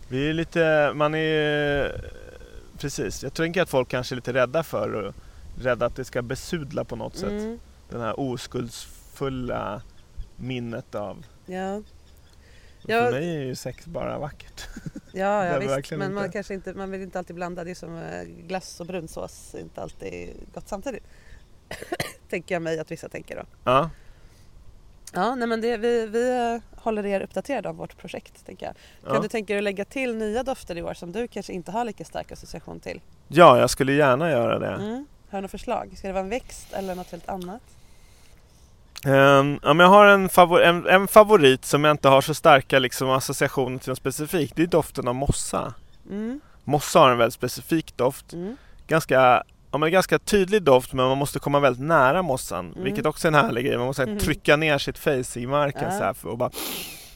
vi 0.09 0.29
är 0.29 0.33
lite, 0.35 0.93
man 0.95 1.15
är 1.15 2.05
precis. 2.79 3.23
Jag 3.23 3.35
tänker 3.35 3.63
att 3.63 3.69
folk 3.69 3.89
kanske 3.89 4.15
är 4.15 4.17
lite 4.17 4.33
rädda 4.33 4.63
för 4.63 5.13
rädda 5.61 5.87
att 5.87 5.97
det 5.97 6.05
ska 6.05 6.23
besudla 6.23 6.85
på 6.85 6.97
något 6.97 7.17
sätt. 7.17 7.31
Mm. 7.31 7.59
Den 7.91 8.01
här 8.01 8.21
oskuldsfulla 8.21 9.83
minnet 10.37 10.95
av 10.95 11.25
Ja. 11.47 11.83
För 12.83 12.93
Ja. 12.93 13.11
mig 13.11 13.37
är 13.37 13.41
ju 13.43 13.55
sex 13.55 13.87
bara 13.87 14.19
vackert. 14.19 14.69
Ja, 15.17 15.47
ja 15.47 15.59
visst. 15.59 15.91
Men 15.91 16.15
man, 16.15 16.25
inte. 16.25 16.33
kanske 16.33 16.55
inte, 16.55 16.75
man 16.75 16.91
vill 16.91 17.03
inte 17.03 17.19
alltid 17.19 17.37
blanda. 17.37 17.65
Det 17.65 17.71
är 17.71 17.75
som 17.75 17.97
eh, 17.97 18.23
glass 18.23 18.81
och 18.81 18.87
brunsås. 18.87 19.55
Inte 19.55 19.83
alltid 19.83 20.31
gott 20.55 20.69
samtidigt. 20.69 21.05
tänker 22.31 22.55
jag 22.55 22.63
mig 22.63 22.79
att 22.79 22.91
vissa 22.91 23.09
tänker 23.09 23.37
då. 23.37 23.43
Ja, 23.65 23.91
Ja, 25.13 25.35
nej 25.35 25.49
men 25.49 25.61
det, 25.61 25.77
vi, 25.77 26.07
vi 26.07 26.53
eh, 26.55 26.83
håller 26.83 27.07
er 27.07 27.21
uppdaterade 27.21 27.69
om 27.69 27.77
vårt 27.77 27.97
projekt. 27.97 28.47
Tänker 28.47 28.67
jag. 28.67 28.75
Kan 29.05 29.15
ja. 29.15 29.23
du 29.23 29.29
tänka 29.29 29.53
dig 29.53 29.59
att 29.59 29.65
lägga 29.65 29.85
till 29.85 30.17
nya 30.17 30.43
dofter 30.43 30.77
i 30.79 30.83
år 30.83 30.95
som 30.95 31.13
du 31.13 31.29
kanske 31.29 31.53
inte 31.53 31.71
har 31.71 31.85
lika 31.85 32.05
stark 32.05 32.33
association 32.33 32.81
till? 32.81 33.01
ja, 33.29 33.59
jag 33.59 33.71
skulle 33.71 33.93
gärna 33.93 34.31
göra 34.31 34.59
det. 34.59 34.75
Mm. 34.75 35.07
Har 35.31 35.39
du 35.39 35.43
några 35.43 35.49
förslag? 35.49 35.93
Ska 35.97 36.07
det 36.07 36.13
vara 36.13 36.25
en 36.25 36.31
växt 36.31 36.73
eller 36.73 36.95
något 36.95 37.11
helt 37.11 37.29
annat? 37.29 37.76
Ehm, 39.05 39.59
ja, 39.63 39.75
men 39.75 39.85
jag 39.85 39.91
har 39.91 40.07
en, 40.07 40.29
favor- 40.29 40.63
en, 40.63 40.87
en 40.87 41.09
favorit 41.09 41.65
som 41.65 41.85
jag 41.85 41.91
inte 41.95 42.09
har 42.09 42.21
så 42.21 42.35
starka 42.35 42.79
liksom, 42.79 43.11
associationer 43.11 43.79
till 43.79 43.89
något 43.89 43.99
specifikt. 43.99 44.57
Det 44.57 44.63
är 44.63 44.67
doften 44.67 45.09
av 45.09 45.15
mossa. 45.15 45.75
Mm. 46.11 46.41
Mossa 46.65 46.99
har 47.01 47.11
en 47.11 47.19
väldigt 47.19 47.35
specifik 47.35 47.97
doft. 47.97 48.33
Mm. 48.33 48.57
Ganska, 48.87 49.43
ja, 49.71 49.79
men 49.79 49.91
ganska 49.93 50.19
tydlig 50.19 50.63
doft 50.63 50.93
men 50.93 51.07
man 51.09 51.19
måste 51.19 51.39
komma 51.39 51.61
väldigt 51.61 51.83
nära 51.83 52.23
mossan. 52.23 52.71
Mm. 52.73 52.85
Vilket 52.85 53.07
också 53.07 53.29
är 53.29 53.33
en 53.33 53.35
härlig 53.45 53.65
grej. 53.67 53.77
Man 53.79 53.87
måste 53.87 54.07
Mhm. 54.07 54.19
trycka 54.19 54.57
ner 54.57 54.79
sitt 54.79 54.99
face 54.99 55.41
i 55.41 55.47
marken 55.47 55.93
så 55.93 56.05
här 56.05 56.13
för 56.13 56.33
att 56.33 56.39
bara 56.39 56.51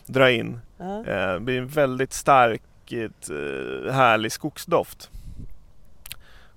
dra 0.06 0.30
in. 0.30 0.60
Eh, 0.80 1.32
Det 1.32 1.40
blir 1.40 1.58
en 1.58 1.68
väldigt 1.68 2.12
stark, 2.12 2.62
eh, 2.92 3.92
härlig 3.92 4.32
skogsdoft. 4.32 5.10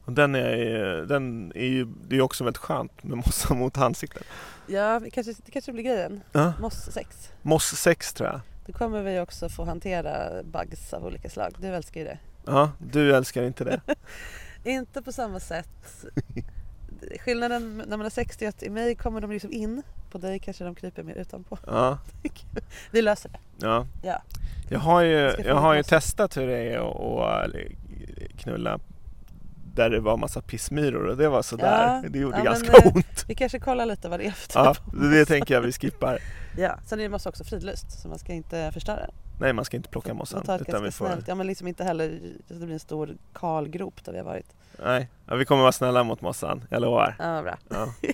Och 0.06 0.14
den 0.14 0.36
är, 0.36 1.06
den 1.06 1.52
är 1.56 1.66
ju, 1.66 1.86
det 1.86 2.16
är 2.16 2.22
också 2.22 2.44
väldigt 2.44 2.58
skönt 2.58 3.04
med 3.04 3.18
mossa 3.18 3.54
mot 3.54 3.78
ansiktet. 3.78 4.24
ja, 4.68 5.00
det 5.00 5.10
kanske, 5.10 5.34
det 5.46 5.52
kanske 5.52 5.74
blir 5.74 5.84
grejen. 5.84 6.22
Ja. 6.32 6.54
Moss 6.60 6.90
6. 6.92 7.32
Moss 7.42 7.64
6 7.66 8.14
tror 8.14 8.30
jag. 8.30 8.40
Då 8.66 8.74
kommer 8.74 9.04
vi 9.04 9.20
också 9.20 9.50
få 9.50 9.66
hantera 9.66 10.44
bugs 10.44 10.94
av 10.94 11.06
olika 11.06 11.30
slag. 11.30 11.56
Du 11.60 11.68
älskar 11.68 12.00
ju 12.02 12.06
det. 12.06 12.18
Ja, 12.46 12.72
du 12.80 13.16
älskar 13.16 13.44
inte 13.44 13.64
det. 13.64 13.82
Inte 14.72 15.02
på 15.02 15.12
samma 15.12 15.40
sätt. 15.40 16.06
Skillnaden 17.20 17.78
när 17.78 17.98
man 17.98 18.02
har 18.02 18.10
sex 18.10 18.42
är 18.42 18.48
att 18.50 18.64
i 18.64 18.70
mig 18.70 18.96
kommer 18.96 19.22
de 19.22 19.32
liksom 19.32 19.52
in. 19.52 19.84
På 20.12 20.18
dig 20.18 20.40
kanske 20.40 20.64
de 20.64 20.76
kryper 20.76 21.04
mer 21.04 21.16
utanpå. 21.16 21.58
Ja, 21.68 21.98
Vi 22.92 23.02
löser 23.02 23.30
det. 23.30 23.40
ja. 23.66 23.88
Ja. 24.04 24.22
Jag 24.70 24.80
har 24.80 25.02
ju, 25.02 25.32
få 25.32 25.42
jag 25.42 25.56
har 25.56 25.74
ju 25.74 25.84
testat 25.84 26.38
hur 26.38 26.48
det 26.48 26.58
är 26.74 26.80
att 26.80 27.52
knulla 28.38 28.80
där 29.76 29.90
det 29.90 30.00
var 30.00 30.18
massa 30.18 30.42
pissmyror 30.42 31.06
och 31.06 31.18
det 31.18 31.30
var 31.30 31.42
sådär. 31.42 32.02
Ja, 32.04 32.10
det 32.10 32.20
gjorde 32.20 32.38
ja, 32.38 32.44
ganska 32.44 32.72
men, 32.72 32.88
eh, 32.88 32.96
ont. 32.96 33.26
Vi 33.28 33.36
kanske 33.36 33.60
kollar 33.60 33.86
lite 33.86 34.10
vad 34.10 34.20
det 34.20 34.26
är 34.26 34.32
för 34.32 34.60
Ja, 34.60 34.74
typ 34.74 34.88
av 34.88 35.00
det 35.00 35.20
mossa. 35.20 35.26
tänker 35.26 35.54
jag 35.54 35.62
vi 35.62 35.72
skippar. 35.72 36.20
Ja. 36.58 36.80
Sen 36.86 37.00
är 37.00 37.04
det 37.04 37.10
måste 37.10 37.30
också 37.30 37.44
fridlyst 37.44 38.02
så 38.02 38.08
man 38.08 38.20
ska 38.20 38.34
inte 38.34 38.72
förstöra. 38.74 39.10
Nej, 39.40 39.54
man 39.54 39.66
ska 39.66 39.78
inte 39.78 39.90
plocka 39.90 40.14
mossan. 40.14 40.42
Utan 40.42 40.84
vi 40.84 40.92
får, 40.92 41.06
snällt. 41.06 41.28
Ja 41.28 41.36
men 41.36 41.48
liksom 41.48 41.68
inte 41.68 41.84
heller 41.84 42.20
så 42.48 42.54
det 42.54 42.66
blir 42.66 42.74
en 42.74 42.80
stor 42.80 43.18
kal 43.34 43.70
grop 43.70 44.06
där 44.06 44.12
vi 44.12 44.18
har 44.18 44.26
varit. 44.26 44.48
nej, 44.84 45.10
ja, 45.26 45.36
vi 45.36 45.46
kommer 45.46 45.62
vara 45.62 45.72
snälla 45.72 46.04
mot 46.04 46.22
mossan, 46.22 46.66
jag 46.70 46.82
lovar. 46.82 47.16
Ja 47.20 47.42
bra. 47.42 47.58
Ja. 47.70 47.94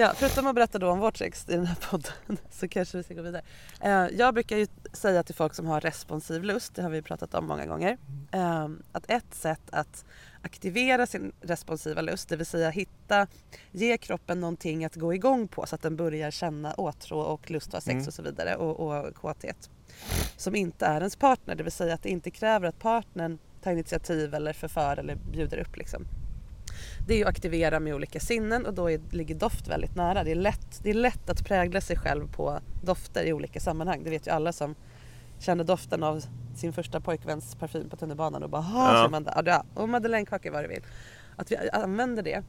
Ja, 0.00 0.12
förutom 0.16 0.46
att 0.46 0.54
berätta 0.54 0.78
då 0.78 0.90
om 0.90 0.98
vårt 0.98 1.16
sex 1.16 1.46
i 1.48 1.52
den 1.52 1.66
här 1.66 1.76
podden 1.90 2.12
så 2.50 2.68
kanske 2.68 2.96
vi 2.96 3.02
ska 3.02 3.14
gå 3.14 3.22
vidare. 3.22 3.42
Eh, 3.80 4.06
jag 4.18 4.34
brukar 4.34 4.56
ju 4.56 4.66
säga 4.92 5.22
till 5.22 5.34
folk 5.34 5.54
som 5.54 5.66
har 5.66 5.80
responsiv 5.80 6.44
lust, 6.44 6.74
det 6.74 6.82
har 6.82 6.90
vi 6.90 7.02
pratat 7.02 7.34
om 7.34 7.46
många 7.46 7.66
gånger, 7.66 7.96
eh, 8.32 8.68
att 8.92 9.10
ett 9.10 9.34
sätt 9.34 9.60
att 9.70 10.04
aktivera 10.42 11.06
sin 11.06 11.32
responsiva 11.40 12.02
lust, 12.02 12.28
det 12.28 12.36
vill 12.36 12.46
säga 12.46 12.70
hitta, 12.70 13.26
ge 13.70 13.98
kroppen 13.98 14.40
någonting 14.40 14.84
att 14.84 14.94
gå 14.94 15.14
igång 15.14 15.48
på 15.48 15.66
så 15.66 15.74
att 15.74 15.82
den 15.82 15.96
börjar 15.96 16.30
känna 16.30 16.74
åtrå 16.74 17.20
och 17.20 17.50
lust 17.50 17.68
att 17.68 17.74
ha 17.74 17.80
sex 17.80 17.94
Mm. 17.94 18.06
och 18.06 18.14
så 18.14 18.22
vidare 18.22 18.56
och, 18.56 18.80
och 18.80 19.14
kåthet. 19.14 19.70
Som 20.36 20.54
inte 20.54 20.86
är 20.86 20.98
ens 21.00 21.16
partner, 21.16 21.54
det 21.54 21.62
vill 21.62 21.72
säga 21.72 21.94
att 21.94 22.02
det 22.02 22.10
inte 22.10 22.30
kräver 22.30 22.68
att 22.68 22.78
partnern 22.78 23.38
tar 23.62 23.72
initiativ 23.72 24.34
eller 24.34 24.52
förför 24.52 24.98
eller 24.98 25.14
bjuder 25.14 25.58
upp 25.58 25.76
liksom 25.76 26.06
det 27.06 27.14
är 27.14 27.24
att 27.24 27.28
aktivera 27.28 27.80
med 27.80 27.94
olika 27.94 28.20
sinnen 28.20 28.66
och 28.66 28.74
då 28.74 28.90
är, 28.90 29.00
ligger 29.10 29.34
doft 29.34 29.68
väldigt 29.68 29.96
nära. 29.96 30.24
Det 30.24 30.30
är, 30.30 30.34
lätt, 30.34 30.80
det 30.82 30.90
är 30.90 30.94
lätt 30.94 31.30
att 31.30 31.44
prägla 31.44 31.80
sig 31.80 31.96
själv 31.96 32.32
på 32.32 32.60
dofter 32.84 33.24
i 33.24 33.32
olika 33.32 33.60
sammanhang. 33.60 34.04
Det 34.04 34.10
vet 34.10 34.26
ju 34.26 34.30
alla 34.30 34.52
som 34.52 34.74
kände 35.38 35.64
doften 35.64 36.02
av 36.02 36.22
sin 36.56 36.72
första 36.72 37.00
pojkväns 37.00 37.54
parfym 37.54 37.88
på 37.90 37.96
tunnelbanan 37.96 38.42
och 38.42 38.50
bara 38.50 38.66
Ja. 38.74 39.02
ja. 39.02 39.08
man 39.08 39.24
där, 39.24 39.42
ja, 39.46 39.64
och 39.74 39.88
madeleinekaka 39.88 40.50
vad 40.52 40.64
du 40.64 40.68
vill. 40.68 40.82
Att 41.36 41.50
vi 41.52 41.56
använder 41.72 42.22
det 42.22 42.42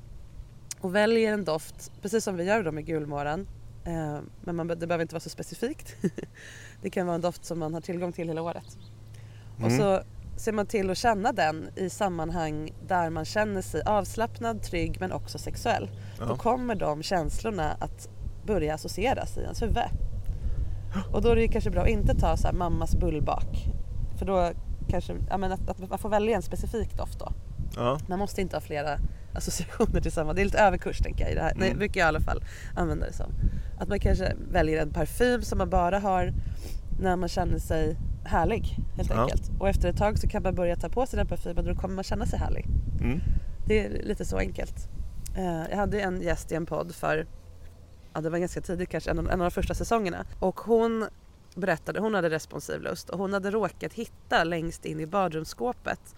och 0.81 0.95
väljer 0.95 1.33
en 1.33 1.43
doft, 1.45 1.91
precis 2.01 2.23
som 2.23 2.35
vi 2.37 2.43
gör 2.43 2.63
då 2.63 2.71
med 2.71 2.85
gulmåran. 2.85 3.47
Eh, 3.85 4.19
men 4.41 4.55
man, 4.55 4.67
det 4.67 4.75
behöver 4.87 5.01
inte 5.01 5.15
vara 5.15 5.19
så 5.21 5.29
specifikt. 5.29 5.95
det 6.81 6.89
kan 6.89 7.05
vara 7.05 7.15
en 7.15 7.21
doft 7.21 7.45
som 7.45 7.59
man 7.59 7.73
har 7.73 7.81
tillgång 7.81 8.11
till 8.11 8.27
hela 8.27 8.41
året. 8.41 8.77
Och 9.55 9.65
Mm. 9.65 9.77
så 9.77 10.01
ser 10.37 10.51
man 10.51 10.65
till 10.65 10.89
att 10.89 10.97
känna 10.97 11.31
den 11.31 11.69
i 11.75 11.89
sammanhang 11.89 12.73
där 12.87 13.09
man 13.09 13.25
känner 13.25 13.61
sig 13.61 13.81
avslappnad, 13.85 14.61
trygg 14.63 14.97
men 14.99 15.11
också 15.11 15.37
sexuell. 15.37 15.89
Ja. 16.19 16.25
Då 16.25 16.35
kommer 16.35 16.75
de 16.75 17.03
känslorna 17.03 17.71
att 17.79 18.09
börja 18.45 18.73
associeras 18.73 19.37
i 19.37 19.41
ens 19.41 19.61
huvud. 19.61 19.77
Och 21.11 21.21
då 21.21 21.29
är 21.29 21.35
det 21.35 21.47
kanske 21.47 21.69
bra 21.71 21.81
att 21.81 21.87
inte 21.89 22.15
ta 22.15 22.37
så 22.37 22.47
här 22.47 22.53
mammas 22.53 22.95
bullbak. 22.95 23.65
För 24.17 24.25
då 24.25 24.51
kanske, 24.89 25.13
ja 25.29 25.37
men 25.37 25.51
att, 25.51 25.69
att 25.69 25.89
man 25.89 25.99
får 25.99 26.09
välja 26.09 26.35
en 26.35 26.41
specifik 26.41 26.97
doft 26.97 27.19
då. 27.19 27.31
Ja. 27.75 27.99
Man 28.07 28.19
måste 28.19 28.41
inte 28.41 28.55
ha 28.55 28.61
flera 28.61 28.97
associationer 29.33 30.01
till 30.01 30.11
samma. 30.11 30.33
Det 30.33 30.41
är 30.41 30.45
lite 30.45 30.59
överkurs 30.59 30.99
tänker 30.99 31.23
jag 31.23 31.31
i 31.31 31.35
det 31.35 31.41
här. 31.41 31.53
Nej, 31.55 31.75
brukar 31.75 31.99
jag 31.99 32.05
i 32.05 32.09
alla 32.09 32.19
fall 32.19 32.43
använda 32.75 33.05
det 33.05 33.13
som. 33.13 33.31
Att 33.79 33.89
man 33.89 33.99
kanske 33.99 34.33
väljer 34.51 34.81
en 34.81 34.93
parfym 34.93 35.41
som 35.41 35.57
man 35.57 35.69
bara 35.69 35.99
har 35.99 36.33
när 37.01 37.15
man 37.15 37.29
känner 37.29 37.59
sig 37.59 37.97
härlig 38.25 38.77
helt 38.97 39.09
Ja. 39.09 39.21
enkelt. 39.21 39.51
Och 39.59 39.69
efter 39.69 39.89
ett 39.89 39.97
tag 39.97 40.17
så 40.19 40.27
kan 40.27 40.43
man 40.43 40.55
börja 40.55 40.75
ta 40.75 40.89
på 40.89 41.05
sig 41.05 41.17
den 41.17 41.27
parfymen 41.27 41.67
och 41.67 41.75
då 41.75 41.81
kommer 41.81 41.95
man 41.95 42.03
känna 42.03 42.25
sig 42.25 42.39
härlig. 42.39 42.65
Mm. 43.01 43.19
Det 43.65 43.85
är 43.85 43.89
lite 44.03 44.25
så 44.25 44.37
enkelt. 44.37 44.89
Eh, 45.37 45.69
Jag 45.69 45.77
hade 45.77 46.01
en 46.01 46.21
gäst 46.21 46.51
i 46.51 46.55
en 46.55 46.65
podd 46.65 46.95
för, 46.95 47.27
ja 48.13 48.21
det 48.21 48.29
var 48.29 48.37
ganska 48.37 48.61
tidigt 48.61 48.89
kanske, 48.89 49.11
en 49.11 49.19
av, 49.19 49.25
en 49.25 49.41
av 49.41 49.45
de 49.45 49.51
första 49.51 49.73
säsongerna. 49.73 50.25
Och 50.39 50.59
hon 50.59 51.07
berättade, 51.55 51.99
hon 51.99 52.13
hade 52.13 52.29
responsiv 52.29 52.81
lust 52.81 53.09
och 53.09 53.19
hon 53.19 53.33
hade 53.33 53.51
råkat 53.51 53.93
hitta 53.93 54.43
längst 54.43 54.85
in 54.85 54.99
i 54.99 55.05
badrumsskåpet 55.05 56.15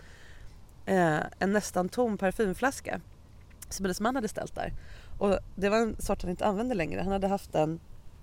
eh, 0.86 1.20
en 1.40 1.54
nästan 1.54 1.90
tom 1.90 2.18
parfymflaska 2.18 3.02
som 3.70 3.86
hennes 3.86 4.02
man 4.02 4.16
hade 4.16 4.28
ställt 4.28 4.56
där. 4.56 4.74
Och 5.20 5.40
det 5.56 5.70
var 5.70 5.78
en 5.78 5.96
sort 6.02 6.22
han 6.22 6.32
inte 6.32 6.46
använde 6.46 6.76
längre. 6.76 7.02
Han 7.02 7.12
hade 7.12 7.28
haft 7.28 7.54
den 7.54 7.80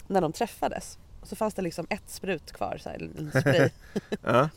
när 0.07 0.21
de 0.21 0.33
träffades. 0.33 0.99
Och 1.21 1.29
så 1.29 1.37
fanns 1.37 1.55
det 1.55 1.63
liksom 1.63 1.87
ett 1.91 2.11
sprut 2.11 2.53
kvar, 2.53 2.79
så 2.81 2.89
här, 2.89 3.11
en 3.19 3.31
spray. 3.41 3.71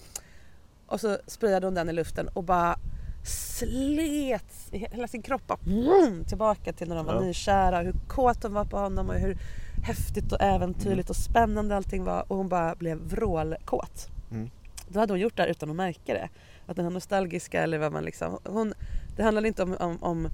Och 0.86 1.02
så 1.02 1.18
sprayade 1.28 1.68
hon 1.68 1.74
den 1.74 1.90
i 1.90 1.94
luften 1.94 2.28
och 2.28 2.44
bara 2.44 2.80
slet 3.24 4.70
i 4.72 4.78
hela 4.78 5.08
sin 5.08 5.22
kropp 5.22 5.48
bara, 5.48 5.60
vroom, 5.64 6.26
tillbaka 6.26 6.74
till 6.74 6.88
när 6.90 6.96
de 6.96 7.06
var 7.06 7.14
Ja. 7.14 7.22
nykära. 7.22 7.82
Hur 7.82 7.94
kåt 8.08 8.44
hon 8.44 8.54
var 8.54 8.66
på 8.66 8.78
honom 8.78 9.10
och 9.10 9.16
hur 9.16 9.38
häftigt 9.84 10.32
och 10.32 10.42
äventyrligt 10.42 11.10
och 11.10 11.16
spännande 11.16 11.76
allting 11.76 12.04
var. 12.04 12.32
Och 12.32 12.38
hon 12.38 12.50
bara 12.50 12.76
blev 12.76 12.98
vrålkåt. 12.98 14.08
Mm. 14.32 14.50
Då 14.88 15.00
hade 15.00 15.14
hon 15.14 15.20
gjort 15.20 15.38
det 15.38 15.44
här 15.44 15.50
utan 15.50 15.70
att 15.70 15.76
märka 15.76 16.14
det. 16.14 16.30
Att 16.66 16.76
den 16.76 16.86
här 16.86 16.92
nostalgiska 16.92 17.64
eller 17.64 17.78
vad 17.78 17.92
man 17.92 18.04
liksom... 18.04 18.40
Hon, 18.46 18.74
det 19.16 19.24
handlade 19.24 19.48
inte 19.48 19.64
om, 19.64 19.76
om, 19.80 20.04
om 20.04 20.26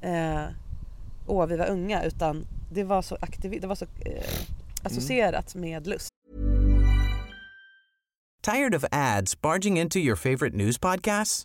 eh, 0.00 0.42
åh 1.26 1.46
vi 1.46 1.56
var 1.56 1.66
unga 1.70 2.04
utan 2.04 2.46
det 2.72 2.84
var 2.84 3.02
så, 3.02 3.16
aktiv, 3.20 3.60
det 3.60 3.66
var 3.66 3.74
så 3.74 3.84
eh, 3.84 4.24
associerat 4.82 5.54
med 5.54 5.86
lust. 5.86 6.08
Tired 8.42 8.74
of 8.74 8.84
ads 8.90 9.40
barging 9.40 9.78
into 9.78 9.98
your 9.98 10.16
favorite 10.16 10.56
news 10.56 10.78
podcasts? 10.78 11.44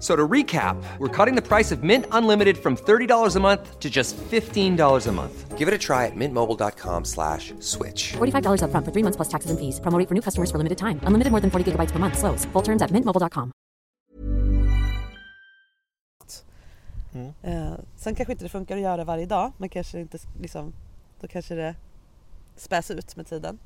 So 0.00 0.16
to 0.16 0.26
recap, 0.26 0.82
we're 0.98 1.08
cutting 1.08 1.36
the 1.36 1.46
price 1.46 1.70
of 1.70 1.82
Mint 1.82 2.06
Unlimited 2.10 2.56
from 2.56 2.74
$30 2.74 3.36
a 3.36 3.40
month 3.40 3.78
to 3.78 3.90
just 3.90 4.16
$15 4.16 5.06
a 5.06 5.12
month. 5.12 5.58
Give 5.58 5.68
it 5.68 5.74
a 5.74 5.78
try 5.78 6.06
at 6.06 6.16
mintmobile.com 6.16 7.04
slash 7.04 7.52
switch. 7.60 8.12
$45 8.16 8.62
upfront 8.64 8.84
for 8.86 8.92
three 8.92 9.04
months 9.04 9.16
plus 9.16 9.28
taxes 9.28 9.50
and 9.50 9.60
fees. 9.60 9.78
Promo 9.80 10.08
for 10.08 10.14
new 10.14 10.22
customers 10.22 10.50
for 10.50 10.56
limited 10.56 10.78
time. 10.78 11.00
Unlimited 11.04 11.30
more 11.30 11.40
than 11.40 11.50
40 11.50 11.72
gigabytes 11.72 11.92
per 11.92 11.98
month. 11.98 12.16
Slows. 12.16 12.46
Full 12.52 12.62
terms 12.62 12.80
at 12.82 12.90
mintmobile.com. 12.90 13.52
Eh, 17.42 17.74
sen 17.96 18.14
kanske 18.14 18.32
inte 18.32 18.44
det 18.44 18.48
funkar 18.48 18.76
att 18.76 18.82
göra 18.82 19.04
varje 19.04 19.26
dag. 19.26 19.52
Man 19.56 19.68
kanske 19.68 20.00
inte 20.00 20.18
liksom, 20.40 20.72
då 21.20 21.28
kanske 21.28 21.54
det 21.54 21.74
späs 22.56 22.90
ut 22.90 23.16
med 23.16 23.26
tiden. 23.26 23.58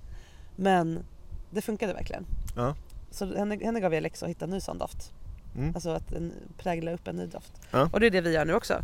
Men 0.57 1.05
det 1.51 1.62
funkade 1.62 1.92
verkligen. 1.92 2.27
Ja. 2.57 2.75
Så 3.11 3.37
henne, 3.37 3.59
henne 3.64 3.81
gav 3.81 3.94
jag 3.94 4.03
läxa 4.03 4.27
att 4.27 4.31
hitta 4.31 4.44
en 4.44 4.51
ny 4.51 4.61
sån 4.61 4.79
doft. 4.79 5.12
Mm. 5.57 5.75
Alltså 5.75 5.90
att 5.90 6.12
en, 6.12 6.33
prägla 6.59 6.93
upp 6.93 7.09
en 7.09 7.17
ny 7.17 7.27
doft. 7.27 7.53
Ja. 7.71 7.88
Och 7.93 8.01
det 8.01 8.07
är 8.07 8.11
det 8.11 8.21
vi 8.21 8.33
gör 8.33 8.45
nu 8.45 8.55
också. 8.55 8.83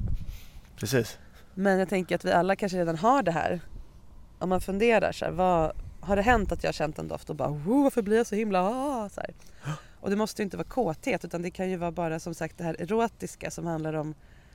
Precis. 0.76 1.18
Men 1.54 1.78
jag 1.78 1.88
tänker 1.88 2.14
att 2.14 2.24
vi 2.24 2.32
alla 2.32 2.56
kanske 2.56 2.78
redan 2.78 2.96
har 2.96 3.22
det 3.22 3.32
här. 3.32 3.60
Om 4.38 4.48
man 4.48 4.60
funderar 4.60 5.12
så 5.12 5.24
här, 5.24 5.32
vad, 5.32 5.72
har 6.00 6.16
det 6.16 6.22
hänt 6.22 6.52
att 6.52 6.62
jag 6.64 6.68
har 6.68 6.72
känt 6.72 6.98
en 6.98 7.08
doft 7.08 7.30
och 7.30 7.36
bara 7.36 7.48
varför 7.48 8.02
blir 8.02 8.16
jag 8.16 8.26
så 8.26 8.34
himla 8.34 8.62
ah, 8.62 9.08
så 9.08 9.20
här. 9.20 9.34
Och 10.00 10.10
det 10.10 10.16
måste 10.16 10.42
ju 10.42 10.44
inte 10.44 10.56
vara 10.56 10.68
kåthet 10.68 11.24
utan 11.24 11.42
det 11.42 11.50
kan 11.50 11.70
ju 11.70 11.76
vara 11.76 11.90
bara 11.90 12.20
som 12.20 12.34
sagt 12.34 12.58
det 12.58 12.64
här 12.64 12.76
erotiska 12.78 13.50
som 13.50 13.66
handlar 13.66 13.94
om 13.94 14.14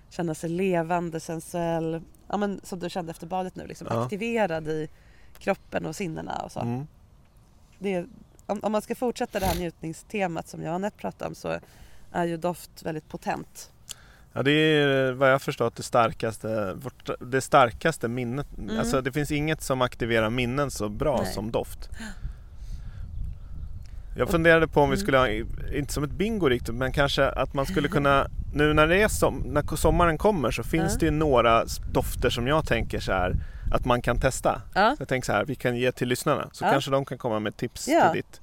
känna 0.09 0.35
sig 0.35 0.49
levande, 0.49 1.19
sensuell, 1.19 2.01
ja 2.27 2.37
men 2.37 2.61
som 2.63 2.79
du 2.79 2.89
kände 2.89 3.11
efter 3.11 3.27
badet 3.27 3.55
nu 3.55 3.67
liksom 3.67 3.87
Ja. 3.89 4.03
aktiverad 4.03 4.67
i 4.67 4.89
kroppen 5.39 5.85
och 5.85 5.95
sinnena 5.95 6.41
och 6.43 6.51
så. 6.51 6.59
Mm. 6.59 6.87
Det 7.79 8.05
om, 8.45 8.59
om 8.63 8.71
man 8.71 8.81
ska 8.81 8.95
fortsätta 8.95 9.39
det 9.39 9.45
här 9.45 9.59
njutningstemat 9.59 10.47
som 10.47 10.61
jag 10.61 10.69
och 10.69 10.75
Anette 10.75 10.97
pratade 10.97 11.29
om 11.29 11.35
så 11.35 11.59
är 12.15 12.25
ju 12.25 12.37
doft 12.37 12.83
väldigt 12.83 13.09
potent. 13.09 13.71
Ja, 14.33 14.43
det 14.43 14.51
är 14.51 15.11
vad 15.11 15.31
jag 15.31 15.41
förstått 15.41 15.75
det 15.75 15.83
starkaste, 15.83 16.75
det 17.19 17.41
starkaste 17.41 18.07
minnet. 18.07 18.47
Mm. 18.57 18.79
Alltså 18.79 19.01
det 19.01 19.11
finns 19.11 19.31
inget 19.31 19.61
som 19.61 19.81
aktiverar 19.81 20.29
minnen 20.29 20.71
så 20.71 20.89
bra 20.89 21.21
Nej. 21.23 21.33
som 21.33 21.51
doft. 21.51 21.89
Jag 24.17 24.29
funderade 24.29 24.67
på 24.67 24.81
om 24.81 24.89
vi 24.89 24.95
Mm. 24.95 25.03
skulle 25.03 25.17
ha, 25.17 25.27
inte 25.75 25.93
som 25.93 26.03
ett 26.03 26.11
bingo 26.11 26.49
riktigt, 26.49 26.75
men 26.75 26.91
kanske 26.91 27.29
att 27.29 27.53
man 27.53 27.65
skulle 27.65 27.87
kunna, 27.87 28.27
nu 28.53 28.73
när 28.73 28.87
det 28.87 29.01
är 29.01 29.07
som, 29.07 29.43
när 29.45 29.75
sommaren 29.75 30.17
kommer 30.17 30.51
så 30.51 30.63
finns 30.63 30.93
Ja. 30.93 30.97
det 30.99 31.05
ju 31.05 31.11
några 31.11 31.65
dofter 31.93 32.29
som 32.29 32.47
jag 32.47 32.65
tänker 32.67 32.99
så 32.99 33.11
här 33.11 33.35
att 33.71 33.85
man 33.85 34.01
kan 34.01 34.19
testa. 34.19 34.61
Ja. 34.75 34.95
Jag 34.99 35.07
tänker 35.07 35.25
så 35.25 35.31
här, 35.31 35.45
vi 35.45 35.55
kan 35.55 35.77
ge 35.77 35.91
till 35.91 36.07
lyssnarna. 36.07 36.49
Så 36.51 36.65
Ja. 36.65 36.71
kanske 36.71 36.91
de 36.91 37.05
kan 37.05 37.17
komma 37.17 37.39
med 37.39 37.57
tips 37.57 37.85
till 37.85 38.01
ditt 38.13 38.41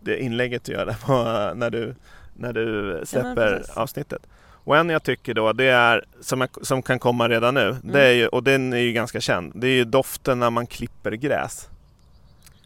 det 0.00 0.18
inlägget 0.22 0.64
du 0.64 0.72
gör 0.72 0.86
där 0.86 0.96
på, 1.06 1.14
när, 1.54 1.70
du, 1.70 1.94
när 2.34 2.52
du 2.52 3.00
släpper 3.04 3.56
precis. 3.56 3.76
avsnittet. 3.76 4.26
Och 4.66 4.76
en 4.76 4.90
jag 4.90 5.02
tycker 5.02 5.34
då, 5.34 5.52
det 5.52 5.64
är 5.68 6.04
som, 6.20 6.40
jag, 6.40 6.50
som 6.66 6.82
kan 6.82 6.98
komma 6.98 7.28
redan 7.28 7.54
nu, 7.54 7.76
det 7.82 7.88
Mm. 7.88 7.96
är 8.00 8.10
ju, 8.10 8.26
och 8.28 8.42
den 8.42 8.72
är 8.72 8.78
ju 8.78 8.92
ganska 8.92 9.20
känd, 9.20 9.52
det 9.54 9.66
är 9.66 9.74
ju 9.74 9.84
doften 9.84 10.38
när 10.40 10.50
man 10.50 10.66
klipper 10.66 11.12
gräs. 11.12 11.68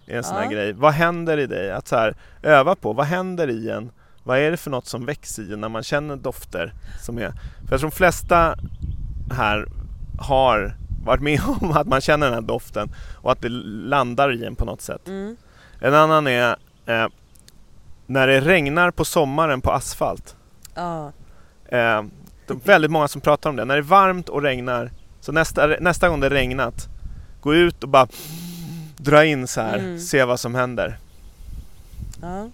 Det 0.06 0.12
är 0.12 0.16
en 0.16 0.24
sån 0.24 0.36
här 0.36 0.44
Ja. 0.44 0.50
grej. 0.50 0.72
Vad 0.72 0.92
händer 0.92 1.38
i 1.38 1.46
dig? 1.46 1.70
Att 1.72 1.88
så 1.88 1.96
här, 1.96 2.16
öva 2.42 2.74
på, 2.74 2.92
vad 2.92 3.06
händer 3.06 3.50
i 3.50 3.70
en? 3.70 3.90
Vad 4.22 4.38
är 4.38 4.50
det 4.50 4.56
för 4.56 4.70
något 4.70 4.86
som 4.86 5.04
växer 5.06 5.42
i 5.42 5.52
en 5.52 5.60
när 5.60 5.68
man 5.68 5.82
känner 5.82 6.16
dofter? 6.16 6.72
Som 7.00 7.18
är, 7.18 7.30
för 7.30 7.70
jag 7.70 7.80
tror 7.80 7.90
de 7.90 7.96
flesta 7.96 8.54
här 9.32 9.66
har 10.20 10.76
varit 11.04 11.22
med 11.22 11.40
om 11.60 11.70
att 11.72 11.86
man 11.86 12.00
känner 12.00 12.26
den 12.26 12.34
här 12.34 12.40
doften 12.40 12.90
och 13.16 13.32
att 13.32 13.40
det 13.42 13.48
landar 13.88 14.32
i 14.32 14.44
en 14.44 14.54
på 14.56 14.64
något 14.64 14.80
sätt. 14.82 15.08
Mm. 15.08 15.36
En 15.80 15.94
annan 15.94 16.26
är 16.26 16.56
eh, 16.86 17.06
när 18.08 18.26
det 18.26 18.40
regnar 18.40 18.90
på 18.90 19.04
sommaren 19.04 19.60
på 19.60 19.72
asfalt. 19.72 20.36
Ja. 20.74 21.06
Eh, 21.64 22.02
det 22.46 22.52
är 22.54 22.64
väldigt 22.66 22.90
många 22.90 23.08
som 23.08 23.20
pratar 23.20 23.50
om 23.50 23.56
det. 23.56 23.64
När 23.64 23.74
det 23.74 23.80
är 23.80 23.82
varmt 23.82 24.28
och 24.28 24.42
regnar, 24.42 24.90
så 25.20 25.32
nästa, 25.32 25.66
nästa 25.66 26.08
gång 26.08 26.20
det 26.20 26.28
regnat, 26.30 26.88
gå 27.40 27.54
ut 27.54 27.82
och 27.82 27.88
bara 27.88 28.08
dra 28.96 29.24
in 29.24 29.46
så 29.46 29.60
här, 29.60 29.78
Mm. 29.78 29.98
se 30.00 30.24
vad 30.24 30.40
som 30.40 30.54
händer. 30.54 30.98
ja. 32.22 32.50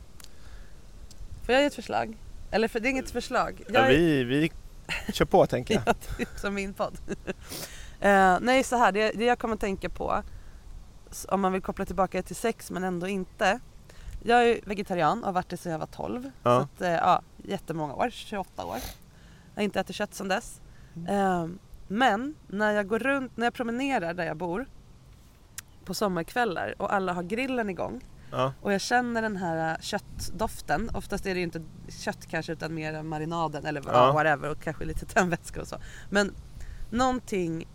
Får 1.47 1.55
jag 1.55 1.61
ge 1.61 1.67
ett 1.67 1.75
förslag? 1.75 2.17
Eller 2.51 2.69
för 2.69 2.81
det 2.81 2.89
är 2.89 2.91
inget 2.91 3.11
förslag. 3.11 3.63
Ja, 3.69 3.81
Jag- 3.81 3.89
vi, 3.89 4.25
vi 4.25 4.53
kör 5.13 5.25
på 5.25 5.47
tänker 5.47 5.75
jag. 5.75 5.83
Ja, 5.87 5.95
typ 6.17 6.29
som 6.37 6.55
min 6.55 6.75
podd. 6.75 6.99
Eh, 8.01 8.39
nej, 8.41 8.65
så 8.65 8.77
här, 8.77 8.93
det, 8.93 9.13
det 9.15 9.25
jag 9.25 9.39
kommer 9.39 9.55
att 9.55 9.61
tänka 9.61 9.89
på, 9.89 10.23
om 11.29 11.41
man 11.41 11.53
vill 11.53 11.63
koppla 11.63 11.85
tillbaka 11.85 12.23
till 12.23 12.37
sex 12.37 12.71
men 12.71 12.85
ändå 12.85 13.09
inte. 13.09 13.61
Jag 14.27 14.49
är 14.49 14.61
vegetarian 14.65 15.19
och 15.19 15.27
har 15.27 15.33
varit 15.33 15.49
det 15.49 15.57
sedan 15.57 15.73
jag 15.73 15.79
var 15.79 15.87
12. 15.87 16.31
Ja. 16.43 16.59
Så 16.59 16.63
att, 16.63 16.81
eh, 16.81 16.93
ja, 16.93 17.23
jättemånga 17.37 17.95
år, 17.95 18.11
28 18.11 18.65
år. 18.67 18.79
Jag 19.55 19.61
har 19.61 19.63
inte 19.63 19.81
ätit 19.81 19.97
kött 19.97 20.15
sedan 20.15 20.29
dess. 20.29 20.61
Eh, 21.09 21.47
men 21.89 22.35
när 22.49 22.73
jag 22.73 22.89
går 22.89 22.99
runt, 22.99 23.37
när 23.37 23.47
jag 23.47 23.55
promenerar 23.55 24.15
där 24.15 24.25
jag 24.25 24.37
bor 24.37 24.67
på 25.85 25.95
sommarkvällar 25.95 26.75
och 26.79 26.95
alla 26.95 27.13
har 27.13 27.23
grillen 27.23 27.71
igång 27.71 28.01
Ja. 28.31 28.53
och 28.63 28.73
jag 28.73 28.81
känner 28.81 29.23
den 29.23 29.37
här 29.37 29.73
äh, 29.73 29.81
köttdoften. 29.81 30.91
Oftast 30.95 31.27
är 31.27 31.35
det 31.35 31.41
ju 31.41 31.45
inte 31.45 31.63
kött 31.89 32.27
kanske 32.27 32.53
utan 32.53 32.75
mer 32.75 33.03
marinaden 33.03 33.67
eller 33.67 33.83
ja. 33.87 34.13
whatever 34.13 34.51
och 34.51 34.61
kanske 34.61 34.85
lite 34.85 35.07
tändvätska 35.15 35.61
och 35.61 35.69
så. 35.69 35.77
Men 36.11 36.35
någonting, 36.91 37.69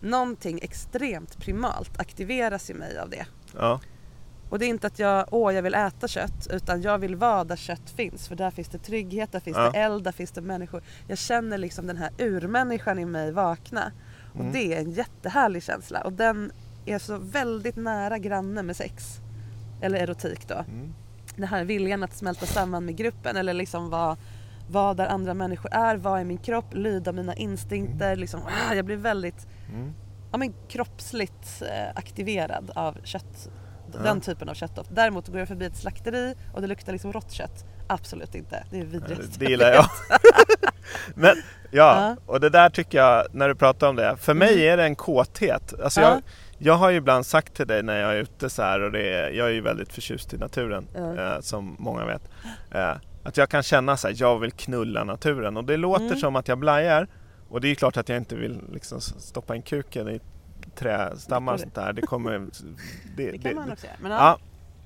någonting 0.00 0.58
extremt 0.62 1.38
primalt 1.38 2.00
aktiveras 2.00 2.70
i 2.70 2.74
mig 2.74 2.98
av 2.98 3.10
det. 3.10 3.26
Ja. 3.56 3.80
Och 4.52 4.58
det 4.58 4.64
är 4.64 4.68
inte 4.68 4.86
att 4.86 4.98
jag, 4.98 5.26
åh 5.30 5.54
jag 5.54 5.62
vill 5.62 5.74
äta 5.74 6.08
kött 6.08 6.46
utan 6.50 6.82
jag 6.82 6.98
vill 6.98 7.16
vara 7.16 7.44
där 7.44 7.56
kött 7.56 7.90
finns 7.90 8.28
för 8.28 8.36
där 8.36 8.50
finns 8.50 8.68
det 8.68 8.78
trygghet, 8.78 9.32
där 9.32 9.40
finns 9.40 9.56
Ja. 9.56 9.70
det 9.70 9.78
eld, 9.78 10.04
där 10.04 10.12
finns 10.12 10.30
det 10.30 10.40
människor. 10.40 10.82
Jag 11.08 11.18
känner 11.18 11.58
liksom 11.58 11.86
den 11.86 11.96
här 11.96 12.10
urmänniskan 12.18 12.98
i 12.98 13.04
mig 13.04 13.32
vakna. 13.32 13.92
Och 14.34 14.40
Mm. 14.40 14.52
det 14.52 14.74
är 14.74 14.78
en 14.80 14.90
jättehärlig 14.90 15.62
känsla 15.62 16.00
och 16.00 16.12
den 16.12 16.52
är 16.86 16.98
så 16.98 17.18
väldigt 17.18 17.76
nära 17.76 18.18
granne 18.18 18.62
med 18.62 18.76
sex. 18.76 19.16
Eller 19.80 19.98
erotik 19.98 20.48
då. 20.48 20.54
Mm. 20.54 20.94
Den 21.36 21.48
här 21.48 21.64
viljan 21.64 22.02
att 22.02 22.16
smälta 22.16 22.46
samman 22.46 22.84
med 22.84 22.96
gruppen 22.96 23.36
eller 23.36 23.54
liksom 23.54 23.90
vara 23.90 24.16
vad 24.70 24.96
där 24.96 25.06
andra 25.06 25.34
människor 25.34 25.74
är, 25.74 25.96
vad 25.96 26.20
är 26.20 26.24
min 26.24 26.38
kropp, 26.38 26.74
lyda 26.74 27.12
mina 27.12 27.34
instinkter. 27.34 28.16
Liksom, 28.16 28.40
ah, 28.70 28.74
jag 28.74 28.84
blir 28.84 28.96
väldigt 28.96 29.46
Mm. 29.74 29.92
ja, 30.32 30.38
men 30.38 30.54
kroppsligt 30.68 31.62
eh, 31.62 31.90
aktiverad 31.94 32.70
av 32.74 32.98
kött. 33.04 33.50
Ja. 33.98 34.02
Den 34.02 34.20
typen 34.20 34.48
av 34.48 34.54
köttdoft. 34.54 34.90
Däremot 34.92 35.28
går 35.28 35.38
jag 35.38 35.48
förbi 35.48 35.64
ett 35.66 35.76
slakteri 35.76 36.34
och 36.54 36.60
det 36.60 36.66
luktar 36.66 36.92
liksom 36.92 37.12
rått 37.12 37.32
kött. 37.32 37.64
Absolut 37.86 38.34
inte. 38.34 38.64
Det 38.70 38.80
är 38.80 38.84
vidrigt. 38.84 39.38
Det 39.38 39.44
gillar 39.44 39.72
jag. 39.72 39.86
Men 41.14 41.36
ja, 41.70 42.16
och 42.26 42.40
det 42.40 42.48
där 42.48 42.70
tycker 42.70 42.98
jag 42.98 43.26
när 43.32 43.48
du 43.48 43.54
pratar 43.54 43.88
om 43.88 43.96
det. 43.96 44.16
För 44.16 44.34
mig 44.34 44.68
är 44.68 44.76
det 44.76 44.84
en 44.84 44.96
kåthet. 44.96 45.74
Alltså 45.82 46.00
Ja. 46.00 46.08
jag, 46.10 46.22
jag 46.58 46.74
har 46.74 46.90
ju 46.90 46.96
ibland 46.96 47.26
sagt 47.26 47.54
till 47.54 47.66
dig 47.66 47.82
när 47.82 48.00
jag 48.00 48.10
är 48.12 48.16
ute 48.16 48.50
så 48.50 48.62
här 48.62 48.80
och 48.80 48.92
det 48.92 49.14
är, 49.14 49.30
jag 49.30 49.46
är 49.46 49.52
ju 49.52 49.60
väldigt 49.60 49.92
förtjust 49.92 50.34
i 50.34 50.36
naturen 50.38 50.86
eh, 50.94 51.40
som 51.40 51.76
många 51.78 52.04
vet. 52.04 52.22
Eh, 52.70 52.92
att 53.24 53.36
jag 53.36 53.48
kan 53.48 53.62
känna 53.62 53.96
så 53.96 54.08
här, 54.08 54.14
jag 54.18 54.38
vill 54.38 54.52
knulla 54.52 55.04
naturen 55.04 55.56
och 55.56 55.64
det 55.64 55.76
låter 55.76 56.04
Mm. 56.06 56.18
som 56.18 56.36
att 56.36 56.48
jag 56.48 56.58
blajar. 56.58 57.06
Och 57.48 57.60
det 57.60 57.68
är 57.68 57.74
klart 57.74 57.96
att 57.96 58.08
jag 58.08 58.18
inte 58.18 58.34
vill 58.34 58.60
liksom 58.72 59.00
stoppa 59.00 59.56
in 59.56 59.62
kuken 59.62 60.08
i 60.08 60.20
trästammar 60.74 61.52
och 61.54 61.60
sånt 61.60 61.74
där. 61.74 61.92
Det 61.92 62.02
kommer... 62.02 62.46
Det, 63.16 63.30
Det 63.30 63.38
kan 63.38 63.54
man 63.54 63.72
också 63.72 63.86
göra. 63.86 63.96
Men 64.02 64.12
ja, 64.12 64.38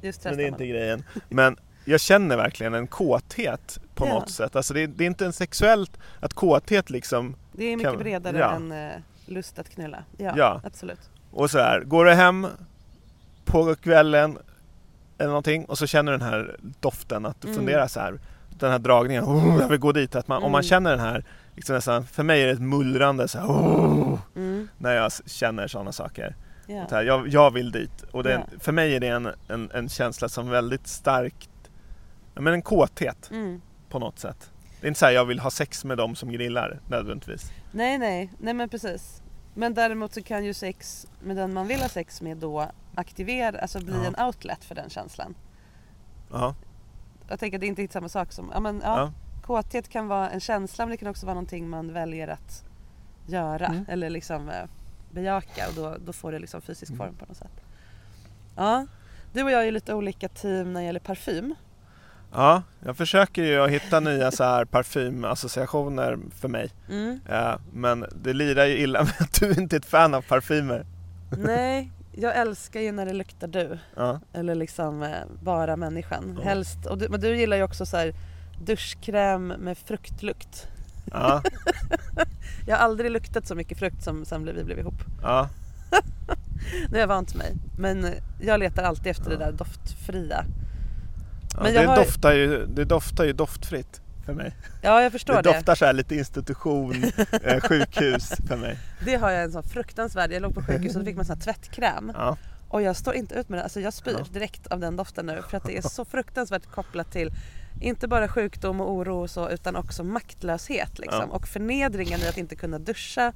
just 0.03 0.25
men 0.25 0.37
det 0.37 0.42
är 0.44 0.49
inte 0.49 0.66
grejen. 0.66 1.05
Men 1.29 1.57
jag 1.85 2.01
känner 2.01 2.37
verkligen 2.37 2.75
en 2.75 2.87
kåthet 2.87 3.79
på 3.94 4.07
Ja. 4.07 4.14
något 4.14 4.31
sätt. 4.31 4.57
Alltså 4.57 4.75
det, 4.75 4.81
är, 4.83 4.87
det 4.87 5.05
är 5.05 5.07
inte 5.07 5.27
en 5.27 5.33
sexuellt, 5.33 5.99
att 6.20 6.35
kåthet 6.35 6.90
liksom, 6.90 7.37
Det 7.53 7.64
är 7.64 7.77
mycket 7.77 7.92
kan- 7.92 7.99
bredare 8.03 8.38
ja. 8.38 8.55
än 8.55 8.72
eh, 8.72 8.92
lust 9.27 9.59
att 9.59 9.68
knulla. 9.70 10.05
Ja, 10.16 10.33
Ja. 10.37 10.61
absolut. 10.64 11.11
och 11.31 11.51
så 11.51 11.59
här, 11.59 11.81
går 11.81 12.05
du 12.05 12.12
hem 12.14 12.46
på 13.44 13.75
kvällen 13.75 14.38
eller 15.18 15.29
någonting 15.29 15.64
och 15.64 15.79
så 15.79 15.87
känner 15.87 16.12
du 16.12 16.18
den 16.18 16.29
här 16.29 16.57
doften, 16.81 17.27
att 17.27 17.40
du 17.40 17.49
Mm. 17.49 17.57
funderar 17.59 17.87
så 17.87 18.01
här, 18.01 18.18
den 18.59 18.70
här 18.70 18.79
dragningen, 18.79 19.25
oh, 19.25 19.59
jag 19.61 19.68
vill 19.68 19.79
gå 19.79 19.92
dit. 19.92 20.14
Att 20.14 20.29
man, 20.29 20.42
Om 20.42 20.53
man 20.53 20.59
Mm. 20.61 20.68
känner 20.68 20.90
den 20.90 21.01
här, 21.01 21.25
liksom 21.56 21.74
nästan, 21.74 22.06
för 22.06 22.22
mig 22.22 22.42
är 22.42 22.46
det 22.46 22.52
ett 22.52 22.60
mullrande 22.62 23.28
så 23.28 23.38
här, 23.38 23.46
oh, 23.46 24.18
Mm. 24.36 24.68
när 24.78 24.92
jag 24.94 25.12
känner 25.26 25.66
sådana 25.68 25.92
saker. 25.92 26.36
Så 26.88 26.94
här, 26.94 27.02
jag, 27.02 27.28
jag 27.28 27.50
vill 27.50 27.70
dit. 27.72 28.02
Och 28.02 28.22
det, 28.22 28.32
är 28.32 28.38
Ja. 28.38 28.58
för 28.60 28.72
mig 28.72 28.94
är 28.96 29.00
det 29.00 29.08
en, 29.08 29.28
en, 29.48 29.70
en 29.70 29.88
känsla 29.88 30.28
som 30.28 30.48
väldigt 30.48 30.86
starkt, 30.86 31.50
men 32.34 32.52
en 32.52 32.62
kåthet. 32.62 33.30
Mm. 33.30 33.60
på 33.88 33.98
något 33.98 34.18
sätt. 34.18 34.50
Det 34.80 34.86
är 34.86 34.88
inte 34.88 35.00
så 35.00 35.06
här 35.06 35.12
jag 35.12 35.24
vill 35.24 35.38
ha 35.40 35.50
sex 35.50 35.84
med 35.84 35.98
dem 35.98 36.14
som 36.16 36.32
grillar 36.32 36.80
nödvändigtvis. 36.88 37.52
Nej, 37.72 37.98
nej, 37.98 38.32
nej 38.38 38.54
men 38.54 38.68
precis. 38.68 39.22
Men 39.54 39.74
däremot 39.74 40.14
så 40.14 40.22
kan 40.22 40.44
ju 40.44 40.54
sex 40.54 41.06
med 41.20 41.36
den 41.36 41.52
man 41.52 41.66
vill 41.66 41.80
ha 41.80 41.88
sex 41.88 42.22
med 42.22 42.36
då 42.36 42.70
aktivera, 42.94 43.58
alltså 43.58 43.80
bli 43.84 43.94
Ja. 43.94 44.04
en 44.06 44.26
outlet 44.26 44.64
för 44.64 44.74
den 44.74 44.90
känslan. 44.90 45.34
Ja, 46.30 46.54
Jag 47.28 47.40
tänker 47.40 47.56
att 47.58 47.60
det 47.60 47.66
inte 47.66 47.82
är 47.82 47.88
samma 47.88 48.08
sak 48.08 48.32
som, 48.32 48.50
ja 48.54 48.60
men 48.60 48.80
ja, 48.84 48.98
ja. 48.98 49.12
Kåthet 49.46 49.88
kan 49.88 50.09
vara 50.09 50.30
en 50.30 50.40
känsla 50.40 50.85
men 50.87 50.90
det 50.90 50.96
kan 50.96 51.09
också 51.09 51.26
vara 51.26 51.35
någonting 51.35 51.68
man 51.68 51.92
väljer 51.92 52.28
att 52.28 52.64
göra 53.26 53.66
Mm. 53.66 53.85
eller 53.88 54.11
liksom 54.11 54.48
eh, 54.48 54.54
bejaka 55.11 55.68
och 55.68 55.74
då, 55.74 55.96
då 56.06 56.12
får 56.12 56.32
det 56.32 56.38
liksom 56.38 56.61
fysisk 56.61 56.90
Mm. 56.92 56.98
form 57.06 57.14
på 57.16 57.24
något 57.26 57.37
sätt. 57.37 57.61
Ja, 58.56 58.87
du 59.32 59.42
och 59.42 59.50
jag 59.50 59.66
är 59.66 59.72
lite 59.72 59.94
olika 59.94 60.28
team 60.28 60.72
när 60.72 60.80
det 60.80 60.87
gäller 60.87 61.00
parfym. 61.00 61.54
ja 62.32 62.62
jag 62.85 62.96
försöker 62.96 63.42
ju 63.44 63.61
att 63.64 63.70
hitta 63.70 64.00
nya 64.00 64.30
så 64.30 64.44
här 64.44 64.64
parfymassociationer 64.64 66.18
för 66.40 66.48
mig. 66.48 66.70
Mm. 66.90 67.20
Ja, 67.28 67.59
men 67.72 68.04
det 68.22 68.32
lirar 68.32 68.64
ju 68.64 68.76
illa 68.78 69.02
med 69.02 69.12
att 69.20 69.40
du 69.40 69.50
inte 69.52 69.76
är 69.76 69.80
ett 69.80 69.87
fan 69.87 70.14
av 70.14 70.22
parfymer. 70.22 70.87
Nej, 71.38 71.90
jag 72.12 72.37
älskar 72.37 72.80
ju 72.80 72.92
när 72.92 73.06
det 73.06 73.12
luktar 73.12 73.48
du. 73.48 73.78
Ja, 73.96 74.20
Eller 74.32 74.54
liksom 74.54 75.02
eh, 75.02 75.11
bara 75.42 75.76
människan. 75.76 76.35
Ja. 76.38 76.44
Helst, 76.44 76.87
och 76.87 76.98
du, 76.98 77.09
men 77.09 77.20
du 77.20 77.37
gillar 77.37 77.56
ju 77.56 77.62
också 77.62 77.87
så 77.87 77.96
här 77.96 78.14
duschkräm 78.60 79.46
med 79.46 79.78
fruktlukt. 79.78 80.66
ja, 81.12 81.42
Jag 82.66 82.76
har 82.76 82.84
aldrig 82.84 83.10
luktat 83.10 83.46
så 83.46 83.54
mycket 83.54 83.78
frukt 83.78 84.02
som 84.04 84.24
sen 84.24 84.44
vi 84.44 84.64
blev 84.64 84.78
ihop. 84.78 85.04
ja. 85.22 85.48
Nu 86.88 86.92
har 86.92 86.98
jag 86.98 87.06
vant 87.06 87.34
mig. 87.34 87.52
Men 87.78 88.14
jag 88.40 88.60
letar 88.60 88.82
alltid 88.82 89.06
efter 89.06 89.30
det 89.30 89.36
där 89.36 89.52
doftfria. 89.52 90.44
ja 91.54 91.62
Men 91.62 91.74
det, 91.74 91.82
jag 91.82 91.88
har- 91.88 91.96
doftar 91.96 92.32
ju, 92.32 92.66
det 92.66 92.84
doftar 92.84 93.24
ju 93.24 93.32
doftfritt 93.32 94.00
för 94.26 94.32
mig. 94.34 94.56
Ja, 94.82 95.02
jag 95.02 95.12
förstår 95.12 95.34
Det 95.34 95.42
det. 95.42 95.52
doftar 95.52 95.74
så 95.74 95.84
här 95.84 95.92
lite 95.92 96.14
institution, 96.14 97.04
eh, 97.42 97.60
sjukhus 97.60 98.32
för 98.48 98.56
mig. 98.56 98.78
Det 99.04 99.14
har 99.16 99.30
jag 99.30 99.42
en 99.44 99.52
sån 99.52 99.62
fruktansvärd. 99.62 100.32
Jag 100.32 100.42
låg 100.42 100.54
på 100.54 100.62
sjukhus 100.62 100.94
och 100.96 101.00
då 101.00 101.06
fick 101.06 101.16
man 101.16 101.24
sån 101.24 101.36
här 101.36 101.42
tvättkräm. 101.42 102.12
Ja, 102.14 102.36
Och 102.68 102.82
jag 102.82 102.96
står 102.96 103.14
inte 103.14 103.34
ut 103.34 103.48
med 103.48 103.58
det. 103.58 103.62
Alltså 103.62 103.80
jag 103.80 103.94
spyr 103.94 104.16
Ja. 104.18 104.24
direkt 104.32 104.66
av 104.66 104.80
den 104.80 104.96
doften 104.96 105.26
nu. 105.26 105.42
För 105.50 105.56
att 105.56 105.64
det 105.64 105.76
är 105.78 105.82
så 105.82 106.04
fruktansvärt 106.04 106.66
kopplat 106.70 107.12
till 107.12 107.30
inte 107.80 108.08
bara 108.08 108.28
sjukdom 108.28 108.80
och 108.80 108.90
oro 108.92 109.22
och 109.22 109.30
så 109.30 109.50
utan 109.50 109.76
också 109.76 110.04
maktlöshet 110.04 110.98
liksom. 110.98 111.24
Ja. 111.30 111.36
Och 111.36 111.48
förnedringen 111.48 112.20
i 112.20 112.28
att 112.28 112.38
inte 112.38 112.56
kunna 112.56 112.78
duscha. 112.78 113.32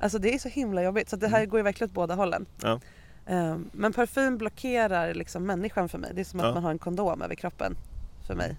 Alltså 0.00 0.18
det 0.18 0.34
är 0.34 0.38
så 0.38 0.48
himla 0.48 0.82
jobbigt. 0.82 1.08
Så 1.08 1.16
det 1.16 1.28
här 1.28 1.46
går 1.46 1.58
ju 1.58 1.64
verkligen 1.64 1.90
åt 1.90 1.94
båda 1.94 2.14
hållen. 2.14 2.46
Mm. 2.64 2.80
Ja. 3.26 3.32
Ehm, 3.32 3.70
Men 3.72 3.92
parfym 3.92 4.38
blockerar 4.38 5.14
liksom 5.14 5.46
människan 5.46 5.88
för 5.88 5.98
mig. 5.98 6.10
Det 6.14 6.20
är 6.20 6.24
som 6.24 6.40
att 6.40 6.46
Ja. 6.46 6.54
man 6.54 6.62
har 6.64 6.70
en 6.70 6.78
kondom 6.78 7.22
över 7.22 7.34
kroppen 7.34 7.76
för 8.26 8.34
mig. 8.34 8.56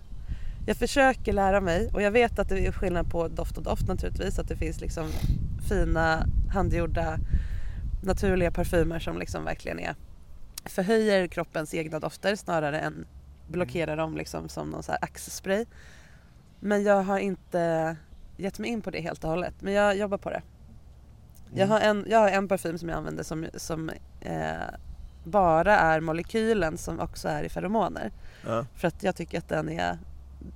Jag 0.67 0.77
försöker 0.77 1.33
lära 1.33 1.61
mig 1.61 1.89
och 1.93 2.01
jag 2.01 2.11
vet 2.11 2.39
att 2.39 2.49
det 2.49 2.65
är 2.67 2.71
skillnad 2.71 3.11
på 3.11 3.27
doft 3.27 3.57
och 3.57 3.63
doft 3.63 3.87
naturligtvis. 3.87 4.39
Att 4.39 4.47
det 4.47 4.55
finns 4.55 4.81
liksom 4.81 5.07
fina 5.69 6.25
handgjorda 6.53 7.17
naturliga 8.03 8.51
parfymer 8.51 8.99
som 8.99 9.19
liksom 9.19 9.45
verkligen 9.45 9.79
är 9.79 9.95
förhöjer 10.65 11.27
kroppens 11.27 11.73
egna 11.73 11.99
dofter 11.99 12.35
snarare 12.35 12.79
än 12.79 13.05
blockerar 13.47 13.97
dem 13.97 14.17
liksom 14.17 14.49
som 14.49 14.69
någon 14.69 14.83
så 14.83 14.91
här 14.91 14.99
axspray. 15.03 15.65
Men 16.59 16.83
jag 16.83 17.03
har 17.03 17.19
inte 17.19 17.95
gett 18.37 18.59
mig 18.59 18.69
in 18.69 18.81
på 18.81 18.91
det 18.91 19.01
helt 19.01 19.23
och 19.23 19.29
hållet. 19.29 19.53
Men 19.59 19.73
jag 19.73 19.97
jobbar 19.97 20.17
på 20.17 20.29
det. 20.29 20.41
Jag, 21.53 21.67
har 21.67 21.79
en, 21.79 22.05
jag 22.09 22.19
har 22.19 22.29
en 22.29 22.47
parfym 22.47 22.77
som 22.77 22.89
jag 22.89 22.97
använder 22.97 23.23
som, 23.23 23.45
som 23.55 23.91
eh, 24.21 24.53
bara 25.23 25.77
är 25.79 25.99
molekylen 25.99 26.77
som 26.77 26.99
också 26.99 27.27
är 27.27 27.43
i 27.43 27.49
feromoner. 27.49 28.11
ja, 28.45 28.65
För 28.75 28.87
att 28.87 29.03
jag 29.03 29.15
tycker 29.15 29.37
att 29.37 29.49
den 29.49 29.69
är 29.69 29.97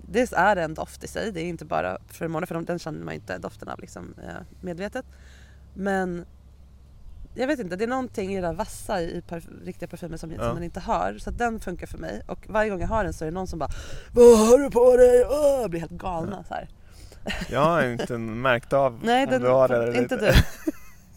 Dels 0.08 0.34
är 0.34 0.56
det 0.56 0.64
en 0.64 0.74
doft 0.74 1.04
i 1.04 1.08
sig, 1.08 1.32
det 1.32 1.42
är 1.42 1.46
inte 1.46 1.66
bara 1.66 1.98
feromoner 2.08 2.46
för 2.48 2.56
de- 2.56 2.66
den 2.66 2.80
känner 2.80 3.06
man 3.06 3.14
ju 3.14 3.20
inte 3.20 3.38
doften 3.38 3.70
av 3.70 3.80
liksom, 3.80 4.14
eh, 4.24 4.34
medvetet. 4.62 5.06
Men 5.74 6.26
jag 7.34 7.48
vet 7.48 7.60
inte, 7.60 7.76
det 7.76 7.84
är 7.84 7.88
någonting 7.88 8.32
i 8.34 8.36
det 8.36 8.42
där 8.48 8.54
vassa 8.54 9.02
i 9.02 9.22
parf- 9.30 9.66
riktiga 9.66 9.88
parfymer 9.90 10.18
som, 10.18 10.32
Ja. 10.32 10.38
som 10.38 10.54
man 10.54 10.64
inte 10.64 10.80
har. 10.80 11.18
Så 11.20 11.30
att 11.30 11.38
den 11.38 11.60
funkar 11.60 11.88
för 11.88 11.98
mig. 11.98 12.22
Och 12.28 12.46
varje 12.50 12.70
gång 12.70 12.82
jag 12.82 12.88
har 12.88 13.04
den 13.04 13.14
så 13.14 13.24
är 13.24 13.28
det 13.28 13.34
någon 13.34 13.48
som 13.48 13.60
bara 13.60 13.70
Vad 14.14 14.38
har 14.38 14.58
du 14.58 14.70
på 14.72 14.98
dig? 14.98 15.26
Åh! 15.30 15.62
Jag 15.62 15.70
blir 15.70 15.80
helt 15.80 15.92
galna 15.92 16.44
så 16.44 16.54
här. 16.54 16.68
jag 17.50 17.60
har 17.60 17.84
inte 17.86 18.18
märkt 18.18 18.74
av 18.74 19.00
Nej, 19.04 19.24
om 19.26 19.30
den, 19.32 19.42
du 19.42 19.48
har 19.48 19.68
det 19.68 19.76
eller 19.84 19.98
inte 20.02 20.16
du. 20.16 20.32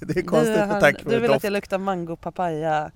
det 0.06 0.18
är 0.20 0.22
konstigt 0.22 0.54
du, 0.60 0.66
med 0.66 0.80
tanke 0.80 1.04
på 1.04 1.10
du 1.10 1.16
vill 1.18 1.30
att 1.30 1.34
doft. 1.36 1.44
jag 1.44 1.52
luktar 1.52 1.78
mango 1.78 2.16
papaya 2.16 2.90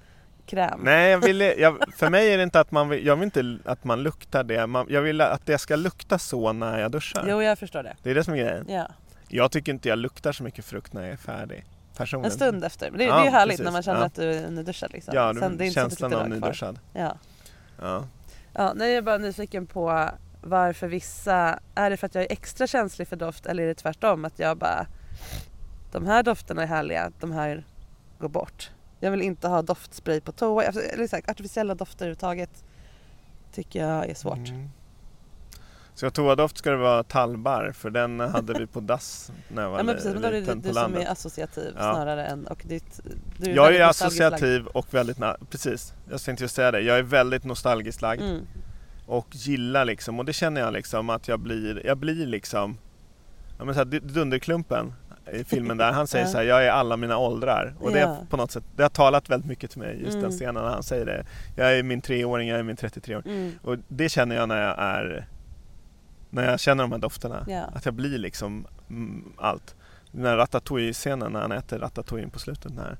kräm? 0.47 0.81
Nej, 0.83 1.11
jag 1.11 1.19
vill, 1.19 1.41
jag, 1.59 1.77
för 1.97 2.11
mig 2.11 2.33
är 2.33 2.37
det 2.37 2.43
inte 2.43 2.61
att 2.61 2.71
man 2.71 2.89
vill, 2.89 3.07
jag 3.07 3.17
vill 3.17 3.25
inte 3.25 3.59
att 3.65 3.85
man 3.85 4.03
luktar 4.03 4.45
det. 4.45 4.67
Man, 4.67 4.87
jag 4.89 5.03
vill 5.03 5.21
att 5.21 5.47
det 5.47 5.59
ska 5.59 5.77
lukta 5.77 6.19
så 6.19 6.53
när 6.53 6.79
jag 6.79 6.91
duschar. 6.91 7.25
Jo, 7.29 7.43
jag 7.43 7.59
förstår 7.59 7.83
det. 7.83 7.97
Det 8.03 8.11
är 8.11 8.15
det 8.15 8.25
som 8.25 8.35
är 8.35 8.39
grejen. 8.39 8.67
Ja. 8.69 8.87
Jag 9.29 9.51
tycker 9.51 9.73
inte 9.73 9.89
jag 9.89 9.99
luktar 9.99 10.33
så 10.33 10.43
mycket 10.43 10.65
frukt 10.65 10.93
när 10.93 11.03
jag 11.03 11.13
är 11.13 11.17
färdig. 11.17 11.65
Personligen. 11.97 12.31
En 12.33 12.37
stund 12.37 12.65
efter. 12.65 12.91
Men 12.91 12.99
det, 12.99 13.05
Ja, 13.05 13.15
det 13.15 13.21
är 13.21 13.25
ju 13.25 13.31
härligt 13.31 13.53
precis. 13.53 13.65
när 13.65 13.73
man 13.73 13.83
känner 13.83 14.01
Ja. 14.01 14.07
att 14.07 14.15
du 14.15 14.33
är 14.33 14.51
nyduschad. 14.51 14.93
Liksom. 14.93 15.15
Ja, 15.15 15.35
Sen, 15.35 15.57
det 15.57 15.65
är 15.65 15.67
inte 15.67 15.81
känslan 15.81 16.15
av 16.15 16.29
nyduschad. 16.29 16.79
Ja. 16.93 17.19
Ja. 17.81 18.05
Ja, 18.53 18.73
nej, 18.77 18.89
jag 18.89 18.97
är 18.99 19.03
bara 19.03 19.19
nyfiken 19.19 19.67
på 19.67 20.09
varför 20.43 20.89
vissa... 20.89 21.59
Är 21.75 21.91
det 21.91 21.97
för 21.97 22.07
att 22.07 22.15
jag 22.15 22.25
är 22.25 22.33
extra 22.33 22.67
känslig 22.67 23.09
för 23.09 23.17
doft 23.17 23.47
eller 23.47 23.63
är 23.63 23.67
det 23.67 23.75
tvärtom? 23.75 24.25
Att 24.25 24.39
jag 24.39 24.57
bara... 24.59 24.87
De 25.93 26.07
här 26.07 26.23
dofterna 26.23 26.63
är 26.63 26.67
härliga, 26.67 27.13
de 27.21 27.33
här 27.33 27.65
går 28.19 28.29
bort. 28.29 28.71
Jag 29.01 29.11
vill 29.11 29.23
inte 29.23 29.49
ha 29.49 29.63
doftspray 29.63 30.21
på 30.21 30.33
toa. 30.33 30.67
Alltså, 30.67 30.81
Eller 30.83 31.07
så 31.07 31.17
här, 31.17 31.31
artificiella 31.31 31.75
dofter 31.75 32.05
överhuvudtaget 32.05 32.65
tycker 33.53 33.87
jag 33.89 34.09
är 34.09 34.15
svårt. 34.15 34.49
Mm. 34.49 34.71
Så 35.97 36.11
toadoft 36.11 36.59
ska 36.59 36.71
det 36.71 36.77
vara 36.77 37.03
tallbarr 37.03 37.73
för 37.73 37.91
den 37.91 38.21
hade 38.21 38.53
vi 38.59 38.67
på 38.67 38.81
dass 38.81 39.33
när 39.49 39.63
jag 39.63 39.71
var 39.71 39.79
Ja 39.79 39.83
men 39.85 39.95
precis, 39.95 40.13
men 40.13 40.23
då 40.23 40.29
är 40.29 40.33
det 40.33 40.41
liten 40.41 40.61
du 40.61 40.69
på 40.69 40.75
som 40.75 40.95
är 40.97 41.07
associativ 41.11 41.73
Ja. 41.77 41.93
snarare 41.95 42.27
än... 42.27 42.47
Och 42.47 42.63
ditt, 42.65 43.01
du 43.39 43.51
Jag 43.51 43.63
väldigt 43.65 43.81
är 43.81 43.87
nostalgiskt 43.87 44.21
lagd. 44.21 44.33
associativ 44.35 44.67
och 44.67 44.95
väldigt, 44.95 45.19
precis, 45.51 45.95
jag 46.11 46.21
tänkte 46.21 46.45
just 46.45 46.55
säga 46.55 46.71
det. 46.71 46.81
Jag 46.81 46.99
är 46.99 47.03
väldigt 47.03 47.45
nostalgiskt 47.45 48.03
lagd 48.03 48.23
Mm. 48.23 48.41
och 49.07 49.27
gillar 49.33 49.85
liksom, 49.85 50.19
och 50.19 50.25
det 50.25 50.33
känner 50.33 50.61
jag 50.61 50.73
liksom 50.73 51.11
att 51.11 51.29
jag 51.29 51.41
blir, 51.41 51.87
jag 51.87 51.99
blir 51.99 52.27
liksom, 52.27 52.79
ja 53.59 53.65
men 53.65 53.75
så 53.75 53.81
här, 53.81 53.85
D- 53.85 54.01
Dunderklumpen 54.03 54.93
i 55.33 55.45
filmen 55.45 55.77
där, 55.77 55.93
han 55.93 56.07
säger 56.07 56.27
så 56.33 56.37
här, 56.39 56.45
jag 56.45 56.65
är 56.67 56.71
alla 56.71 56.97
mina 56.97 57.19
åldrar. 57.19 57.75
Och 57.81 57.93
det 57.93 57.99
Ja. 58.01 58.09
är 58.23 58.27
på 58.31 58.37
något 58.37 58.51
sätt, 58.51 58.65
det 58.77 58.83
har 58.83 58.91
talat 58.91 59.31
väldigt 59.31 59.49
mycket 59.49 59.71
till 59.71 59.81
mig, 59.81 59.97
just 60.01 60.11
Mm. 60.17 60.23
den 60.23 60.31
scenen 60.31 60.55
när 60.55 60.71
han 60.71 60.83
säger 60.83 61.07
det. 61.07 61.27
Jag 61.57 61.79
är 61.79 61.83
min 61.83 62.01
treåring, 62.01 62.49
jag 62.49 62.59
är 62.59 62.63
min 62.63 62.77
33-åring. 62.77 63.33
Mm. 63.39 63.53
Och 63.63 63.77
det 63.89 64.09
känner 64.09 64.37
jag 64.37 64.49
när 64.49 64.63
jag 64.63 64.75
är 64.79 65.27
när 66.31 66.51
jag 66.51 66.61
känner 66.61 66.85
de 66.85 66.93
här 66.93 66.99
dofterna. 66.99 67.45
Ja. 67.49 67.63
Att 67.75 67.85
jag 67.85 67.95
blir 67.95 68.19
liksom 68.19 68.67
mm, 68.91 69.33
allt. 69.39 69.75
Den 70.13 70.25
här 70.25 70.37
ratatouille-scenen 70.37 71.33
när 71.33 71.41
han 71.41 71.53
äter 71.53 71.79
ratatouille 71.79 72.29
på 72.29 72.39
slutet. 72.39 72.73
När, 72.73 72.97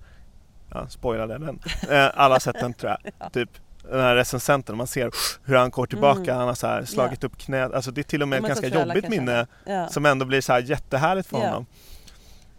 ja, 0.71 0.89
spoilade 0.89 1.39
den. 1.39 1.59
Eh, 1.91 2.11
alla 2.15 2.35
har 2.35 2.41
sett 2.41 2.61
den 2.61 2.75
tror 2.75 2.97
jag. 3.03 3.33
Typ 3.33 3.51
den 3.91 4.01
här 4.01 4.17
recensenten, 4.17 4.77
man 4.77 4.87
ser 4.87 5.11
hur 5.45 5.57
han 5.57 5.71
går 5.71 5.87
tillbaka, 5.87 6.21
Mm. 6.21 6.37
han 6.37 6.47
har 6.49 6.55
så 6.55 6.87
slagit 6.87 7.25
upp 7.25 7.39
knät. 7.39 7.73
Alltså 7.73 7.91
det 7.91 8.01
är 8.01 8.03
till 8.03 8.23
och 8.23 8.29
med 8.29 8.37
Ja, 8.37 8.41
ett 8.43 8.49
ganska 8.49 8.69
jobbigt 8.69 9.09
minne. 9.09 9.47
Ja. 9.65 9.89
som 9.89 10.07
ändå 10.07 10.25
blir 10.25 10.41
så 10.41 10.53
här 10.53 10.61
jättehärligt 10.61 11.29
för 11.29 11.39
Ja. 11.39 11.45
honom. 11.47 11.67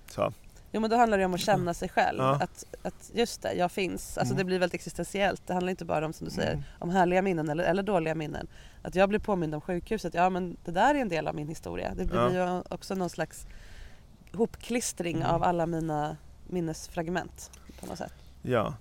Så. 0.09 0.33
Jo 0.71 0.81
men 0.81 0.89
då 0.89 0.95
handlar 0.95 1.17
det 1.17 1.25
om 1.25 1.33
att 1.33 1.39
känna 1.39 1.73
sig 1.73 1.89
själv. 1.89 2.19
Ja. 2.19 2.35
Att, 2.41 2.63
att 2.83 3.11
just 3.13 3.41
det, 3.41 3.53
jag 3.53 3.71
finns. 3.71 4.17
Alltså 4.17 4.33
Mm. 4.33 4.37
det 4.37 4.43
blir 4.43 4.59
väldigt 4.59 4.75
existentiellt. 4.75 5.41
Det 5.47 5.53
handlar 5.53 5.69
inte 5.69 5.85
bara 5.85 6.05
om 6.05 6.13
som 6.13 6.25
du 6.25 6.31
säger, 6.31 6.51
Mm. 6.51 6.63
om 6.79 6.89
härliga 6.89 7.21
minnen 7.21 7.49
eller, 7.49 7.63
eller 7.63 7.83
dåliga 7.83 8.15
minnen. 8.15 8.47
Att 8.81 8.95
jag 8.95 9.09
blir 9.09 9.19
påmind 9.19 9.55
om 9.55 9.61
sjukhuset, 9.61 10.13
ja 10.13 10.29
men 10.29 10.57
det 10.65 10.71
där 10.71 10.95
är 10.95 10.99
en 10.99 11.09
del 11.09 11.27
av 11.27 11.35
min 11.35 11.47
historia. 11.47 11.93
Det 11.95 12.05
blir 12.05 12.33
Ja. 12.35 12.55
ju 12.57 12.63
också 12.69 12.95
någon 12.95 13.09
slags 13.09 13.47
hopklistring 14.33 15.15
Mm. 15.15 15.27
av 15.27 15.43
alla 15.43 15.65
mina 15.65 16.17
minnesfragment 16.47 17.51
på 17.79 17.85
något 17.85 17.97
sätt. 17.97 18.13
Ja. 18.41 18.73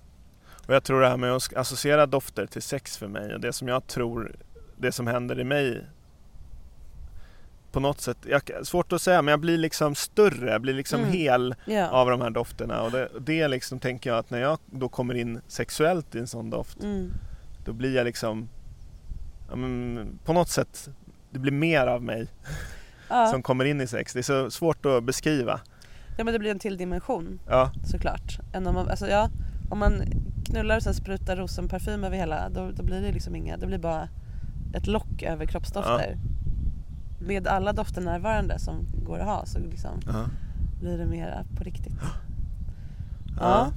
Och 0.67 0.73
jag 0.73 0.83
tror 0.83 1.01
det 1.01 1.07
här 1.09 1.17
med 1.17 1.31
att 1.35 1.53
associera 1.55 2.05
dofter 2.05 2.45
till 2.45 2.61
sex 2.61 2.97
för 2.97 3.07
mig 3.07 3.33
och 3.33 3.39
det 3.41 3.53
som 3.53 3.67
jag 3.67 3.87
tror, 3.87 4.35
det 4.77 4.91
som 4.91 5.07
händer 5.07 5.39
i 5.39 5.43
mig 5.43 5.85
på 7.71 7.79
något 7.79 8.01
sätt, 8.01 8.17
jag, 8.29 8.41
svårt 8.67 8.93
att 8.93 9.01
säga 9.01 9.21
men 9.21 9.31
jag 9.31 9.39
blir 9.39 9.57
liksom 9.57 9.95
större, 9.95 10.51
jag 10.51 10.61
blir 10.61 10.73
liksom 10.73 10.99
Mm. 10.99 11.11
hel 11.11 11.55
Ja. 11.65 11.87
av 11.89 12.09
de 12.09 12.21
här 12.21 12.29
dofterna 12.29 12.81
och 12.81 12.91
det, 12.91 13.09
det 13.19 13.47
liksom 13.47 13.79
tänker 13.79 14.09
jag 14.09 14.19
att 14.19 14.29
när 14.29 14.39
jag 14.39 14.59
då 14.65 14.89
kommer 14.89 15.13
in 15.13 15.41
sexuellt 15.47 16.15
i 16.15 16.19
en 16.19 16.27
sån 16.27 16.49
doft 16.49 16.83
Mm. 16.83 17.11
då 17.65 17.73
blir 17.73 17.95
jag 17.95 18.05
liksom 18.05 18.49
ja, 19.49 19.55
men, 19.55 20.09
på 20.25 20.33
något 20.33 20.49
sätt 20.49 20.89
det 21.31 21.39
blir 21.39 21.51
mer 21.51 21.87
av 21.87 22.03
mig 22.03 22.27
Ja. 23.09 23.27
som 23.31 23.41
kommer 23.43 23.65
in 23.65 23.81
i 23.81 23.87
sex. 23.87 24.13
Det 24.13 24.19
är 24.19 24.23
så 24.23 24.51
svårt 24.51 24.85
att 24.85 25.03
beskriva. 25.03 25.59
ja 26.17 26.23
men 26.23 26.33
det 26.33 26.39
blir 26.39 26.51
en 26.51 26.59
till 26.59 26.77
dimension 26.77 27.39
Ja, 27.47 27.71
såklart. 27.85 28.39
Än 28.53 28.67
om, 28.67 28.75
man, 28.75 28.89
alltså, 28.89 29.07
ja, 29.07 29.29
om 29.69 29.79
man 29.79 30.01
knullar 30.45 30.75
och 30.77 30.83
sen 30.83 30.93
sprutar 30.93 31.35
rosenparfym 31.37 32.03
över 32.03 32.17
hela 32.17 32.49
då, 32.49 32.71
då 32.75 32.83
blir 32.83 33.01
det 33.01 33.11
liksom 33.11 33.35
inga, 33.35 33.57
det 33.57 33.65
blir 33.67 33.77
bara 33.77 34.09
ett 34.73 34.87
lock 34.87 35.23
över 35.23 35.45
kroppsdofter. 35.45 36.17
Med 37.19 37.47
alla 37.47 37.73
dofter 37.73 38.01
närvarande 38.01 38.59
som 38.59 38.87
går 39.05 39.19
att 39.19 39.25
ha 39.25 39.45
så 39.45 39.59
liksom 39.59 39.99
ja. 40.05 40.25
blir 40.79 40.97
det 40.97 41.05
mer 41.05 41.45
på 41.57 41.63
riktigt. 41.63 41.93
Ja. 43.39 43.71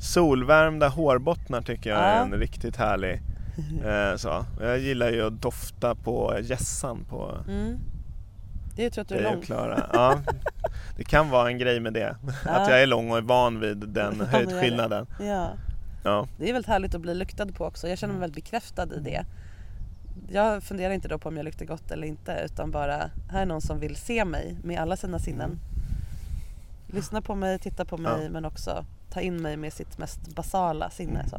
Solvärmda 0.00 0.88
hårbottnar 0.88 1.62
tycker 1.62 1.90
jag 1.90 1.98
är 2.00 2.22
en 2.22 2.32
riktigt 2.32 2.76
härlig 2.76 3.22
eh, 3.84 4.16
så. 4.16 4.44
Jag 4.60 4.78
gillar 4.78 5.10
ju 5.10 5.26
att 5.26 5.42
dofta 5.42 5.94
på 5.94 6.38
gässan 6.42 7.04
på 7.04 7.38
Mm. 7.48 7.78
Det 8.76 8.82
är 8.82 8.90
ju 8.96 9.00
att 9.00 9.08
du 9.08 9.14
är 9.14 9.22
lång. 9.22 9.42
Klara. 9.42 9.90
Ja, 9.92 10.20
det 10.96 11.04
kan 11.04 11.30
vara 11.30 11.48
en 11.48 11.58
grej 11.58 11.80
med 11.80 11.92
det. 11.92 12.16
Att 12.44 12.68
jag 12.68 12.82
är 12.82 12.86
lång 12.86 13.10
och 13.10 13.18
är 13.18 13.22
van 13.22 13.60
vid 13.60 13.76
den 13.76 14.20
höjdskillnaden. 14.30 15.06
Ja. 15.20 15.50
Ja. 16.04 16.26
Det 16.38 16.48
är 16.48 16.52
väldigt 16.52 16.68
härligt 16.68 16.94
att 16.94 17.00
bli 17.00 17.14
luktad 17.14 17.46
på 17.46 17.64
också. 17.64 17.88
Jag 17.88 17.98
känner 17.98 18.14
mig 18.14 18.20
väldigt 18.20 18.44
bekräftad 18.44 18.94
i 18.94 19.00
det. 19.00 19.24
Jag 20.28 20.62
funderar 20.62 20.92
inte 20.94 21.08
då 21.08 21.18
på 21.18 21.28
om 21.28 21.36
jag 21.36 21.44
luktar 21.44 21.66
gott 21.66 21.90
eller 21.90 22.06
inte 22.06 22.42
utan 22.44 22.70
bara 22.70 23.10
här 23.30 23.42
är 23.42 23.46
någon 23.46 23.60
som 23.60 23.80
vill 23.80 23.96
se 23.96 24.24
mig 24.24 24.56
med 24.64 24.80
alla 24.80 24.96
sina 24.96 25.18
sinnen. 25.18 25.58
Lyssna 26.86 27.22
på 27.22 27.34
mig, 27.34 27.58
titta 27.58 27.84
på 27.84 27.96
mig 27.98 28.22
Ja. 28.24 28.30
men 28.30 28.44
också 28.44 28.84
ta 29.10 29.20
in 29.20 29.42
mig 29.42 29.56
med 29.56 29.72
sitt 29.72 29.98
mest 29.98 30.34
basala 30.34 30.90
sinne. 30.90 31.28
Så. 31.28 31.36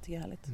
Tycker 0.00 0.12
jag 0.12 0.18
är 0.18 0.20
härligt. 0.22 0.46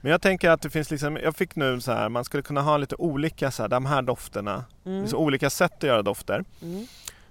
Men 0.00 0.10
jag 0.12 0.22
tänker 0.22 0.50
att 0.50 0.62
det 0.62 0.70
finns 0.70 0.90
liksom, 0.90 1.16
jag 1.16 1.36
fick 1.36 1.56
nu 1.56 1.80
så 1.80 1.92
här, 1.92 2.08
man 2.08 2.24
skulle 2.24 2.42
kunna 2.42 2.62
ha 2.62 2.76
lite 2.76 2.96
olika 2.96 3.50
så 3.50 3.62
här, 3.62 3.68
de 3.68 3.86
här 3.86 4.02
dofterna. 4.02 4.64
Det 4.84 4.90
Mm. 4.90 5.02
finns 5.02 5.14
olika 5.14 5.50
sätt 5.50 5.72
att 5.76 5.82
göra 5.82 6.02
dofter. 6.02 6.44
Mm. 6.62 6.86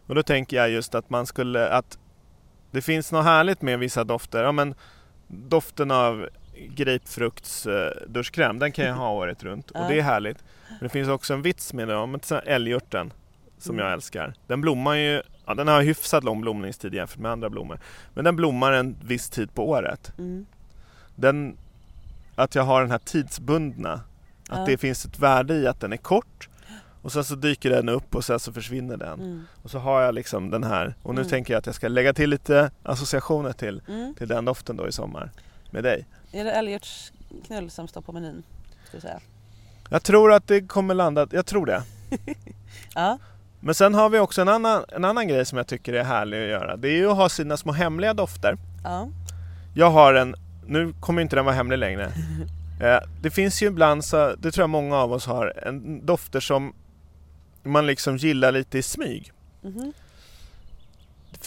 Och 0.07 0.15
då 0.15 0.23
tänker 0.23 0.57
jag 0.57 0.69
just 0.69 0.95
att 0.95 1.09
man 1.09 1.25
skulle, 1.25 1.69
att 1.69 1.97
det 2.71 2.81
finns 2.81 3.11
något 3.11 3.23
härligt 3.25 3.61
med 3.61 3.79
vissa 3.79 4.03
dofter. 4.03 4.43
Ja 4.43 4.51
men 4.51 4.75
doften 5.27 5.91
av 5.91 6.29
grapefrukts 6.69 7.65
eh, 7.65 7.91
duschkräm, 8.07 8.59
den 8.59 8.71
kan 8.71 8.85
jag 8.85 8.93
ha 8.95 9.11
året 9.11 9.43
runt 9.43 9.71
och 9.71 9.87
det 9.89 9.97
är 9.99 10.01
härligt. 10.01 10.43
Men 10.69 10.77
det 10.81 10.89
finns 10.89 11.07
också 11.09 11.33
en 11.33 11.41
vits 11.41 11.73
med 11.73 11.87
det, 11.87 11.95
om 11.95 12.19
älgörten 12.45 13.13
som 13.57 13.75
Mm. 13.75 13.85
jag 13.85 13.93
älskar. 13.93 14.33
Den 14.47 14.61
blommar 14.61 14.93
ju, 14.95 15.21
ja 15.45 15.53
den 15.53 15.67
har 15.67 15.81
hyfsat 15.81 16.23
lång 16.23 16.41
blomningstid 16.41 16.93
jämfört 16.93 17.19
med 17.19 17.31
andra 17.31 17.49
blommor. 17.49 17.79
Men 18.13 18.23
den 18.25 18.35
blommar 18.35 18.71
en 18.71 18.95
viss 19.03 19.29
tid 19.29 19.53
på 19.53 19.69
året. 19.69 20.13
Mm. 20.17 20.45
Den, 21.15 21.57
att 22.35 22.55
jag 22.55 22.63
har 22.63 22.81
den 22.81 22.91
här 22.91 22.97
tidsbundna, 22.97 23.93
att 23.93 24.01
Ja. 24.59 24.63
det 24.65 24.77
finns 24.77 25.05
ett 25.05 25.19
värde 25.19 25.53
i 25.53 25.67
att 25.67 25.79
den 25.79 25.93
är 25.93 25.97
kort 25.97 26.49
och 27.01 27.11
sen 27.11 27.23
så 27.23 27.35
dyker 27.35 27.69
den 27.69 27.89
upp 27.89 28.15
och 28.15 28.23
sen 28.25 28.39
så 28.39 28.53
försvinner 28.53 28.97
den. 28.97 29.19
Mm. 29.19 29.43
Och 29.63 29.71
så 29.71 29.79
har 29.79 30.01
jag 30.01 30.15
liksom 30.15 30.49
den 30.49 30.63
här 30.63 30.95
och 31.03 31.15
nu 31.15 31.21
Mm. 31.21 31.29
tänker 31.29 31.53
jag 31.53 31.59
att 31.59 31.65
jag 31.65 31.75
ska 31.75 31.87
lägga 31.87 32.13
till 32.13 32.29
lite 32.29 32.71
associationer 32.83 33.51
till, 33.53 33.81
Mm. 33.87 34.15
till 34.15 34.27
den 34.27 34.45
doften 34.45 34.77
då 34.77 34.87
i 34.87 34.91
sommar 34.91 35.31
med 35.71 35.83
dig. 35.83 36.05
Är 36.31 36.43
det 36.43 36.51
älgörtsknull 36.51 37.69
som 37.69 37.87
står 37.87 38.01
på 38.01 38.11
menyn? 38.11 38.43
Ska 38.87 38.95
jag 38.95 39.01
säga. 39.01 39.19
Jag 39.89 40.03
tror 40.03 40.33
att 40.33 40.47
det 40.47 40.61
kommer 40.61 40.93
landa, 40.93 41.27
jag 41.31 41.45
tror 41.45 41.65
det. 41.65 41.83
Ja. 42.95 43.17
Men 43.59 43.75
sen 43.75 43.93
har 43.93 44.09
vi 44.09 44.19
också 44.19 44.41
en 44.41 44.49
annan, 44.49 44.85
en 44.89 45.05
annan 45.05 45.27
grej 45.27 45.45
som 45.45 45.57
jag 45.57 45.67
tycker 45.67 45.93
är 45.93 46.03
härlig 46.03 46.43
att 46.43 46.49
göra. 46.49 46.77
Det 46.77 46.89
är 46.89 46.95
ju 46.95 47.09
att 47.11 47.17
ha 47.17 47.29
sina 47.29 47.57
små 47.57 47.71
hemliga 47.71 48.13
dofter. 48.13 48.57
Ja. 48.83 49.09
Jag 49.75 49.91
har 49.91 50.13
en, 50.13 50.35
nu 50.65 50.93
kommer 50.99 51.21
inte 51.21 51.35
den 51.35 51.45
vara 51.45 51.55
hemlig 51.55 51.77
längre. 51.77 52.11
Eh, 52.81 52.99
det 53.21 53.31
finns 53.31 53.61
ju 53.63 53.67
ibland, 53.67 54.05
så, 54.05 54.35
det 54.35 54.51
tror 54.51 54.63
jag 54.63 54.69
många 54.69 54.95
av 54.95 55.13
oss 55.13 55.25
har, 55.25 55.53
en 55.67 56.05
dofter 56.05 56.39
som 56.39 56.73
man 57.63 57.87
liksom 57.87 58.17
gillar 58.17 58.51
lite 58.51 58.77
i 58.77 58.81
smyg. 58.81 59.31
Mhm. 59.61 59.93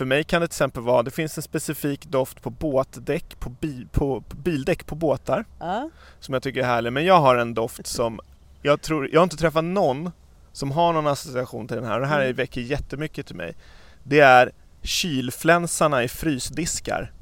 För 0.01 0.05
mig 0.05 0.25
kan 0.25 0.41
det 0.41 0.47
till 0.49 0.53
exempel 0.53 0.83
vara, 0.83 1.03
det 1.03 1.11
finns 1.11 1.37
en 1.37 1.43
specifik 1.43 2.07
doft 2.07 2.43
på 2.43 2.51
båtdäck, 2.51 3.41
på, 3.41 3.51
bi, 3.51 3.87
på, 3.93 4.21
på 4.21 4.37
bildäck 4.37 4.87
på 4.87 4.95
båtar 4.95 5.45
Ja. 5.59 5.91
som 6.21 6.35
jag 6.35 6.43
tycker 6.43 6.61
är 6.61 6.65
härlig. 6.65 6.93
Men 6.93 7.05
jag 7.05 7.21
har 7.21 7.37
en 7.37 7.55
doft 7.55 7.87
som, 7.87 8.21
jag 8.63 8.83
tror, 8.83 9.09
jag 9.13 9.21
har 9.21 9.25
inte 9.25 9.37
träffat 9.37 9.65
någon 9.65 10.11
som 10.53 10.71
har 10.71 10.93
någon 10.93 11.07
association 11.07 11.69
till 11.69 11.77
den 11.77 11.87
här 11.87 11.95
och 11.95 12.01
det 12.01 12.07
här 12.07 12.21
Mm. 12.21 12.37
väcker 12.37 12.61
jättemycket 12.61 13.27
till 13.27 13.37
mig. 13.37 13.55
Det 14.03 14.21
är 14.21 14.53
kylflänsarna 14.83 16.03
i 16.05 16.09
frysdiskar. 16.09 17.13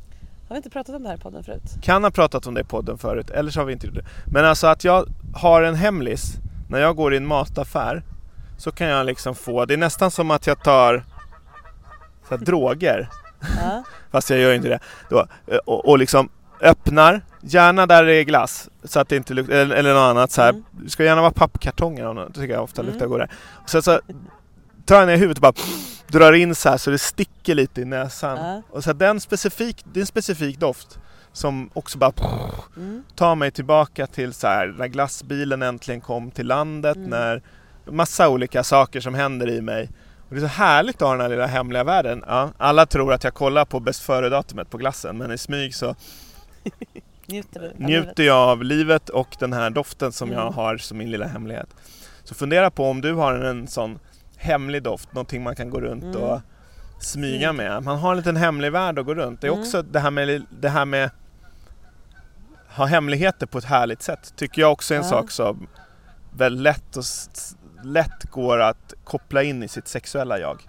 Har 0.48 0.54
vi 0.54 0.56
inte 0.56 0.70
pratat 0.70 0.94
om 0.96 1.02
det 1.02 1.08
här 1.08 1.16
i 1.16 1.20
podden 1.20 1.44
förut? 1.44 1.62
Kan 1.82 2.04
ha 2.04 2.10
pratat 2.10 2.46
om 2.46 2.54
det 2.54 2.60
i 2.60 2.64
podden 2.64 2.98
förut, 2.98 3.30
eller 3.30 3.50
så 3.50 3.60
har 3.60 3.64
vi 3.66 3.72
inte 3.72 3.86
gjort 3.86 3.96
det. 3.96 4.06
Men 4.26 4.44
alltså 4.44 4.66
att 4.66 4.84
jag 4.84 5.06
har 5.34 5.62
en 5.62 5.74
hemlis, 5.74 6.32
när 6.70 6.78
jag 6.78 6.96
går 6.96 7.14
i 7.14 7.16
en 7.16 7.26
mataffär 7.26 8.02
så 8.58 8.72
kan 8.72 8.86
jag 8.88 9.06
liksom 9.06 9.34
få, 9.34 9.64
det 9.64 9.74
är 9.74 9.78
nästan 9.78 10.10
som 10.10 10.30
att 10.30 10.46
jag 10.46 10.64
tar 10.64 11.04
så 12.28 12.36
här, 12.36 12.44
droger, 12.44 13.08
Ja. 13.62 13.82
fast 14.10 14.30
jag 14.30 14.38
gör 14.38 14.52
inte 14.54 14.68
det. 14.68 14.78
Då, 15.10 15.26
eh, 15.46 15.56
och, 15.64 15.88
och 15.88 15.98
liksom 15.98 16.28
öppnar, 16.60 17.20
gärna 17.40 17.86
där 17.86 18.04
det 18.04 18.14
är 18.14 18.22
glass, 18.24 18.68
så 18.84 19.00
att 19.00 19.08
det 19.08 19.16
inte 19.16 19.34
luktar, 19.34 19.54
eller, 19.54 19.76
eller 19.76 19.94
något 19.94 20.00
annat 20.10 20.30
så 20.30 20.42
här. 20.42 20.48
Mm. 20.50 20.64
Det 20.70 20.90
ska 20.90 21.04
gärna 21.04 21.20
vara 21.20 21.32
pappkartonger, 21.32 22.06
och 22.06 22.14
något, 22.14 22.34
tycker 22.34 22.54
jag 22.54 22.62
ofta 22.62 22.82
Mm. 22.82 22.92
luktar 22.92 23.06
godare. 23.06 23.28
Och 23.62 23.70
sen 23.70 23.82
så 23.82 24.00
tar 24.84 24.96
jag 24.96 25.06
ner 25.06 25.16
huvudet 25.16 25.38
och 25.38 25.42
bara 25.42 25.52
drar 26.06 26.32
in 26.32 26.54
så 26.54 26.68
här 26.68 26.76
så 26.76 26.90
det 26.90 26.98
sticker 26.98 27.54
lite 27.54 27.80
i 27.80 27.84
näsan. 27.84 28.38
Ja. 28.38 28.62
Och 28.70 28.84
så 28.84 28.90
här, 28.90 28.94
den 28.94 29.20
specifik, 29.20 29.84
det 29.92 29.98
är 29.98 30.02
en 30.02 30.06
specifik 30.06 30.58
doft 30.58 30.98
som 31.32 31.70
också 31.74 31.98
bara 31.98 32.12
Mm. 32.76 33.04
tar 33.16 33.34
mig 33.34 33.50
tillbaka 33.50 34.06
till 34.06 34.32
så 34.32 34.46
här, 34.46 34.74
när 34.78 34.86
glassbilen 34.86 35.62
äntligen 35.62 36.00
kom 36.00 36.30
till 36.30 36.46
landet, 36.46 36.96
Mm. 36.96 37.10
när 37.10 37.42
massa 37.90 38.28
olika 38.28 38.64
saker 38.64 39.00
som 39.00 39.14
händer 39.14 39.48
i 39.50 39.60
mig. 39.60 39.90
Och 40.28 40.34
det 40.34 40.36
är 40.38 40.40
så 40.40 40.46
härligt 40.46 40.96
att 41.02 41.08
ha 41.08 41.12
den 41.12 41.20
här 41.20 41.28
lilla 41.28 41.46
hemliga 41.46 41.84
världen. 41.84 42.24
Ja, 42.26 42.50
alla 42.58 42.86
tror 42.86 43.12
att 43.12 43.24
jag 43.24 43.34
kollar 43.34 43.64
på 43.64 43.80
bäst 43.80 44.02
före-datumet 44.02 44.70
på 44.70 44.78
glassen 44.78 45.18
men 45.18 45.32
i 45.32 45.38
smyg 45.38 45.74
så 45.74 45.94
Njuter 47.26 47.60
du 47.60 47.66
av 47.68 47.80
njuter 47.80 48.22
jag 48.22 48.36
av 48.48 48.62
livet 48.64 49.08
och 49.08 49.36
den 49.38 49.52
här 49.52 49.70
doften 49.70 50.12
som 50.12 50.32
jag 50.32 50.42
Mm. 50.42 50.54
har 50.54 50.76
som 50.76 50.98
min 50.98 51.10
lilla 51.10 51.26
hemlighet. 51.26 51.68
Så 52.24 52.34
fundera 52.34 52.70
på 52.70 52.90
om 52.90 53.00
du 53.00 53.12
har 53.14 53.34
en 53.34 53.66
sån 53.68 53.98
hemlig 54.36 54.82
doft, 54.82 55.12
någonting 55.12 55.42
man 55.42 55.56
kan 55.56 55.70
gå 55.70 55.80
runt 55.80 56.04
Mm. 56.04 56.16
och 56.16 56.40
smyga 57.00 57.52
med. 57.52 57.82
Man 57.82 57.98
har 57.98 58.10
en 58.10 58.16
liten 58.16 58.36
hemlig 58.36 58.72
värld 58.72 58.98
att 58.98 59.06
gå 59.06 59.14
runt. 59.14 59.40
Det 59.40 59.46
är 59.46 59.50
Mm. 59.50 59.60
också 59.62 59.82
det 59.82 60.00
här 60.00 60.10
med, 60.10 60.46
det 60.60 60.68
här 60.68 60.84
med 60.84 61.10
ha 62.68 62.84
hemligheter 62.84 63.46
på 63.46 63.58
ett 63.58 63.64
härligt 63.64 64.02
sätt. 64.02 64.32
Tycker 64.36 64.62
jag 64.62 64.72
också 64.72 64.94
är 64.94 64.98
en 64.98 65.04
Ja. 65.04 65.10
sak 65.10 65.30
som 65.30 65.66
väldigt 66.36 66.62
lätt, 66.62 66.96
s- 66.96 67.56
lätt 67.84 68.24
går 68.30 68.60
att 68.60 68.94
koppla 69.04 69.42
in 69.42 69.62
i 69.62 69.68
sitt 69.68 69.88
sexuella 69.88 70.38
jag. 70.38 70.62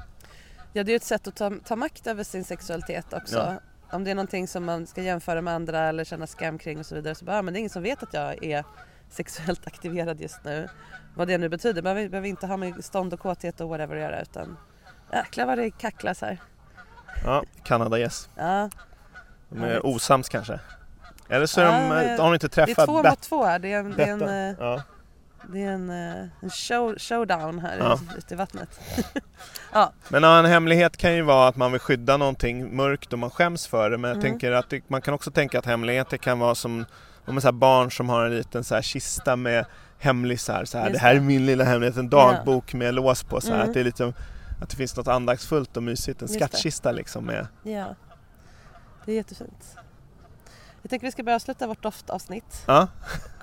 Ja, 0.73 0.83
det 0.83 0.89
är 0.89 0.93
ju 0.93 0.95
ett 0.95 1.03
sätt 1.03 1.27
att 1.27 1.35
ta, 1.35 1.51
ta 1.65 1.75
makt 1.75 2.07
över 2.07 2.23
sin 2.23 2.43
sexualitet 2.43 3.13
också. 3.13 3.37
Ja. 3.37 3.59
Om 3.91 4.03
det 4.03 4.11
är 4.11 4.15
någonting 4.15 4.47
som 4.47 4.65
man 4.65 4.87
ska 4.87 5.01
jämföra 5.01 5.41
med 5.41 5.53
andra 5.53 5.79
eller 5.79 6.03
känna 6.03 6.27
skam 6.27 6.57
kring 6.57 6.79
och 6.79 6.85
så 6.85 6.95
vidare 6.95 7.15
så 7.15 7.25
bara, 7.25 7.35
ja, 7.35 7.41
men 7.41 7.53
det 7.53 7.57
är 7.57 7.59
ingen 7.59 7.69
som 7.69 7.83
vet 7.83 8.03
att 8.03 8.13
jag 8.13 8.43
är 8.43 8.63
sexuellt 9.09 9.67
aktiverad 9.67 10.21
just 10.21 10.43
nu. 10.43 10.67
Vad 11.15 11.27
det 11.27 11.37
nu 11.37 11.49
betyder. 11.49 11.81
Man 11.81 11.95
behöver 11.95 12.27
inte 12.27 12.47
ha 12.47 12.57
med 12.57 12.85
stånd 12.85 13.13
och 13.13 13.19
kåthet 13.19 13.61
och 13.61 13.69
whatever 13.69 13.95
att 13.95 14.01
göra 14.01 14.21
utan 14.21 14.57
jäklar 15.13 15.45
vad 15.45 15.57
det 15.57 15.71
kacklas 15.71 16.21
här. 16.21 16.37
Ja, 17.25 17.43
Kanada 17.63 17.99
yes. 17.99 18.29
Ja, 18.35 18.69
De 19.49 19.63
är 19.63 19.85
osams 19.85 20.29
kanske. 20.29 20.59
Eller 21.29 21.45
så 21.45 21.61
Ja, 21.61 21.65
de, 21.65 21.89
har 21.89 22.17
de 22.17 22.33
inte 22.33 22.47
det 22.47 22.61
är 22.61 22.65
träffat 22.65 22.85
två 22.85 23.03
mot 23.03 23.21
två 23.21 23.45
här. 23.45 23.59
Det 23.59 23.73
är 23.73 23.79
en, 23.79 23.93
det 23.95 24.03
är 24.03 24.11
en, 24.11 24.49
eh, 24.49 24.55
Ja. 24.59 24.83
Det 25.47 25.63
är 25.63 25.71
en, 25.71 25.89
eh, 25.89 26.25
en 26.41 26.49
show, 26.49 26.95
showdown 26.97 27.59
här 27.59 27.77
Ja. 27.77 27.99
ute 28.17 28.33
i 28.33 28.37
vattnet. 28.37 28.79
Men 30.09 30.23
ja, 30.23 30.39
en 30.39 30.45
hemlighet 30.45 30.97
kan 30.97 31.15
ju 31.15 31.21
vara 31.21 31.47
att 31.47 31.55
man 31.55 31.71
vill 31.71 31.81
skydda 31.81 32.17
någonting 32.17 32.75
mörkt 32.75 33.13
och 33.13 33.19
man 33.19 33.29
skäms 33.29 33.67
för 33.67 33.89
det. 33.89 33.97
Men 33.97 34.09
jag 34.09 34.17
Mm. 34.17 34.31
tänker 34.31 34.51
att 34.51 34.69
det, 34.69 34.89
man 34.89 35.01
kan 35.01 35.13
också 35.13 35.31
tänka 35.31 35.59
att 35.59 35.65
hemligheter 35.65 36.17
kan 36.17 36.39
vara 36.39 36.55
som 36.55 36.85
om 37.25 37.35
en 37.35 37.41
så 37.41 37.51
barn 37.51 37.91
som 37.91 38.09
har 38.09 38.25
en 38.25 38.35
liten 38.35 38.63
så 38.63 38.75
här 38.75 38.81
kista 38.81 39.35
med 39.35 39.65
hemlisar. 39.99 40.65
Så 40.65 40.77
här, 40.77 40.89
det 40.89 40.99
här 40.99 41.15
är 41.15 41.19
min 41.19 41.45
lilla 41.45 41.63
hemlighet, 41.63 41.97
en 41.97 42.09
dagbok 42.09 42.73
med 42.73 42.93
lås 42.93 43.23
på. 43.23 43.41
Så 43.41 43.47
här, 43.47 43.55
Mm. 43.55 43.67
att, 43.67 43.73
det 43.73 43.79
är 43.79 43.83
lite, 43.83 44.13
att 44.61 44.69
det 44.69 44.75
finns 44.75 44.95
något 44.97 45.07
andaktsfullt 45.07 45.77
och 45.77 45.83
mysigt. 45.83 46.21
En 46.21 46.27
skattkista 46.27 46.91
liksom 46.91 47.25
med. 47.25 47.47
Ja, 47.63 47.95
det 49.05 49.11
är 49.11 49.15
jättefint. 49.15 49.75
Jag 50.81 50.89
tänker 50.89 51.07
vi 51.07 51.11
ska 51.11 51.23
börja 51.23 51.35
avsluta 51.35 51.67
vårt 51.67 51.83
doftavsnitt. 51.83 52.63
Ja, 52.67 52.87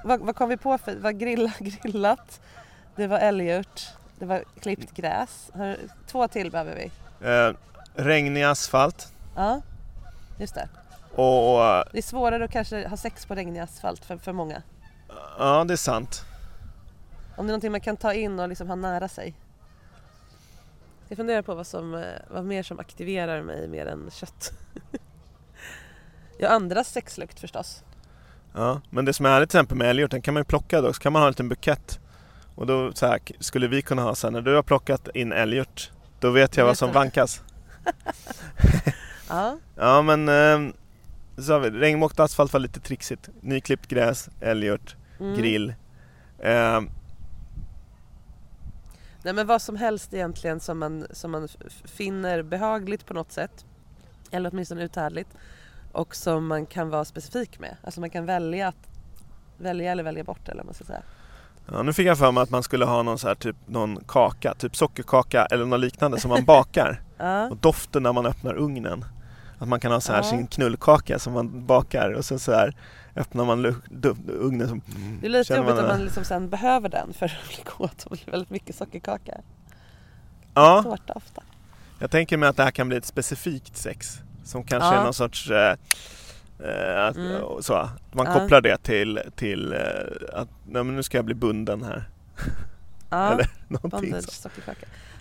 Vad, 0.05 0.21
vad 0.21 0.37
kom 0.37 0.49
vi 0.49 0.57
på 0.57 0.79
för? 0.79 0.93
Det 0.93 1.01
var 1.01 1.13
grilla, 1.13 1.53
grillat, 1.61 2.41
det 2.97 3.07
var 3.07 3.19
älgurt, 3.19 3.89
det 4.19 4.27
var 4.27 4.45
klippt 4.61 4.93
gräs. 4.93 5.51
Två 6.07 6.29
till 6.29 6.51
behöver 6.51 6.75
vi. 6.77 6.91
eh, 7.29 7.53
regnig 7.95 8.43
asfalt. 8.43 9.13
Ja, 9.37 9.61
just 10.39 10.55
det. 10.55 10.69
Och 11.15 11.55
och, 11.55 11.85
Det 11.93 11.99
är 11.99 12.03
svårare 12.03 12.45
att 12.45 12.51
kanske 12.51 12.89
ha 12.89 12.97
sex 12.97 13.27
på 13.27 13.35
regnig 13.35 13.61
asfalt 13.61 14.05
för, 14.05 14.17
för 14.17 14.33
många. 14.33 14.63
ja, 15.39 15.65
det 15.65 15.75
är 15.75 15.77
sant. 15.77 16.23
Om 17.37 17.47
det 17.47 17.51
är 17.51 17.53
någonting 17.53 17.73
man 17.73 17.81
kan 17.81 17.97
ta 17.97 18.13
in 18.15 18.41
och 18.41 18.49
liksom 18.49 18.69
ha 18.69 18.75
nära 18.77 19.09
sig. 19.09 19.35
Jag 21.09 21.17
funderar 21.17 21.43
på 21.43 21.55
vad, 21.55 21.67
som, 21.67 21.95
eh, 21.95 22.05
vad 22.31 22.45
mer 22.45 22.63
som 22.63 22.79
aktiverar 22.81 23.43
mig 23.43 23.69
mer 23.69 23.87
än 23.87 24.11
kött. 24.13 24.53
ja, 26.39 26.49
andras 26.49 26.89
sexlukt 26.93 27.41
förstås. 27.41 27.83
Ja, 28.55 28.81
men 28.91 29.05
det 29.05 29.13
som 29.13 29.27
är 29.27 29.31
härligt 29.31 29.51
till 29.51 29.59
exempel 29.59 29.77
med 29.79 29.91
älgört, 29.91 30.11
den 30.11 30.23
kan 30.23 30.35
man 30.35 30.41
ju 30.41 30.45
plocka 30.45 30.81
då, 30.81 30.93
så 30.93 31.01
kan 31.01 31.13
man 31.13 31.23
ha 31.23 31.27
en 31.27 31.31
liten 31.31 31.49
bukett. 31.49 32.01
Och 32.55 32.67
då 32.67 32.93
så 32.93 33.07
här, 33.07 33.21
skulle 33.41 33.69
vi 33.69 33.83
kunna 33.83 34.03
ha 34.03 34.15
sen 34.15 34.33
när 34.33 34.41
du 34.41 34.55
har 34.55 34.63
plockat 34.63 35.09
in 35.15 35.33
älgört, 35.33 35.91
då 36.21 36.31
vet 36.31 36.57
jag 36.57 36.65
Vet 36.65 36.69
vad 36.69 36.79
som 36.79 36.89
du. 36.89 36.95
vankas. 36.95 37.43
Ja, 39.29 39.59
Ja 39.77 40.03
men, 40.03 40.29
eh, 40.29 40.73
så 41.39 41.53
har 41.53 41.61
vi 41.61 41.71
regnmokt 41.71 42.21
asfalt 42.21 42.53
var 42.53 42.61
lite 42.61 42.81
trixigt. 42.81 43.29
Nyklippt 43.41 43.87
gräs, 43.87 44.29
älgört, 44.41 44.97
mm. 45.21 45.37
grill. 45.37 45.75
Eh, 46.39 46.81
Nej 49.23 49.35
men 49.35 49.47
vad 49.47 49.63
som 49.63 49.77
helst 49.77 50.15
egentligen 50.15 50.61
som 50.61 50.79
man, 50.79 51.07
som 51.11 51.31
man 51.31 51.49
finner 51.85 52.43
behagligt 52.43 53.07
på 53.07 53.15
något 53.15 53.33
sätt. 53.33 53.65
Eller 54.31 54.51
åtminstone 54.53 54.85
uthärdligt. 54.85 55.29
Och 55.97 56.17
som 56.17 56.47
man 56.47 56.67
kan 56.67 56.91
vara 56.91 57.05
specifik 57.05 57.59
med. 57.59 57.77
Alltså 57.83 58.01
man 58.01 58.11
kan 58.11 58.27
välja 58.27 58.69
att 58.69 58.89
välja 59.59 59.93
eller 59.93 60.03
välja 60.03 60.25
bort 60.25 60.49
eller 60.49 60.57
vad 60.57 60.65
man 60.67 60.75
ska 60.75 60.85
säga. 60.85 61.03
ja, 61.73 61.83
nu 61.83 61.93
fick 61.93 62.07
jag 62.07 62.19
för 62.19 62.33
mig 62.33 62.43
att 62.43 62.51
man 62.51 62.63
skulle 62.63 62.85
ha 62.85 63.03
någon 63.03 63.19
så 63.19 63.29
här 63.29 63.35
typ 63.35 63.57
någon 63.67 64.05
kaka, 64.07 64.55
typ 64.55 64.77
sockerkaka 64.77 65.47
eller 65.47 65.65
något 65.67 65.81
liknande 65.81 66.21
som 66.21 66.29
man 66.29 66.45
bakar. 66.55 67.03
Ja, 67.19 67.49
Och 67.51 67.57
doften 67.57 68.03
när 68.03 68.13
man 68.13 68.27
öppnar 68.27 68.55
ugnen. 68.55 69.05
Att 69.59 69.69
man 69.69 69.81
kan 69.81 69.93
ha 69.93 70.01
så 70.01 70.13
här 70.13 70.19
Ja. 70.19 70.23
sin 70.25 70.47
knullkaka 70.47 71.19
som 71.19 71.33
man 71.33 71.67
bakar 71.67 72.11
och 72.13 72.25
sen 72.25 72.39
så 72.39 72.53
här 72.53 72.77
öppnar 73.17 73.45
man 73.45 73.67
ugnen 74.29 74.69
som... 74.69 74.83
det 75.21 75.27
är 75.27 75.31
lite 75.31 75.45
Känner 75.45 75.61
jobbigt 75.61 75.75
man 75.77 75.85
om 75.85 75.91
man 75.91 76.05
liksom 76.05 76.25
sen 76.25 76.49
behöver 76.49 76.89
den 76.89 77.13
för 77.13 77.27
att 77.27 77.49
bli 77.49 77.63
kåt 77.65 78.05
och 78.05 78.11
bli 78.11 78.31
väldigt 78.33 78.51
mycket 78.51 78.77
sockerkaka. 78.77 79.41
Ja, 80.55 80.83
Tårta 80.83 81.13
ofta. 81.13 81.43
jag 81.99 82.11
tänker 82.11 82.37
mig 82.37 82.49
att 82.49 82.57
det 82.57 82.63
här 82.65 82.71
kan 82.71 82.89
bli 82.89 82.97
ett 82.97 83.05
specifikt 83.07 83.77
sex. 83.77 84.19
Som 84.47 84.65
kanske 84.65 84.89
Ja. 84.95 85.01
är 85.01 85.05
någon 85.05 85.15
sorts... 85.15 85.51
Eh, 85.51 85.77
eh, 86.65 87.05
att, 87.07 87.17
Mm. 87.17 87.43
så, 87.63 87.89
man 88.13 88.27
kopplar 88.27 88.61
det 88.61 88.77
till, 88.83 89.21
till 89.37 89.73
eh, 89.73 89.79
att 90.41 90.49
nej, 90.67 90.85
nu 90.85 91.03
ska 91.03 91.19
jag 91.19 91.25
bli 91.25 91.35
bunden 91.35 91.83
här. 91.83 92.09
Ja, 93.11 93.31
Eller 93.33 93.49
någonting 93.69 94.11
bondage 94.11 94.31
så. 94.33 94.49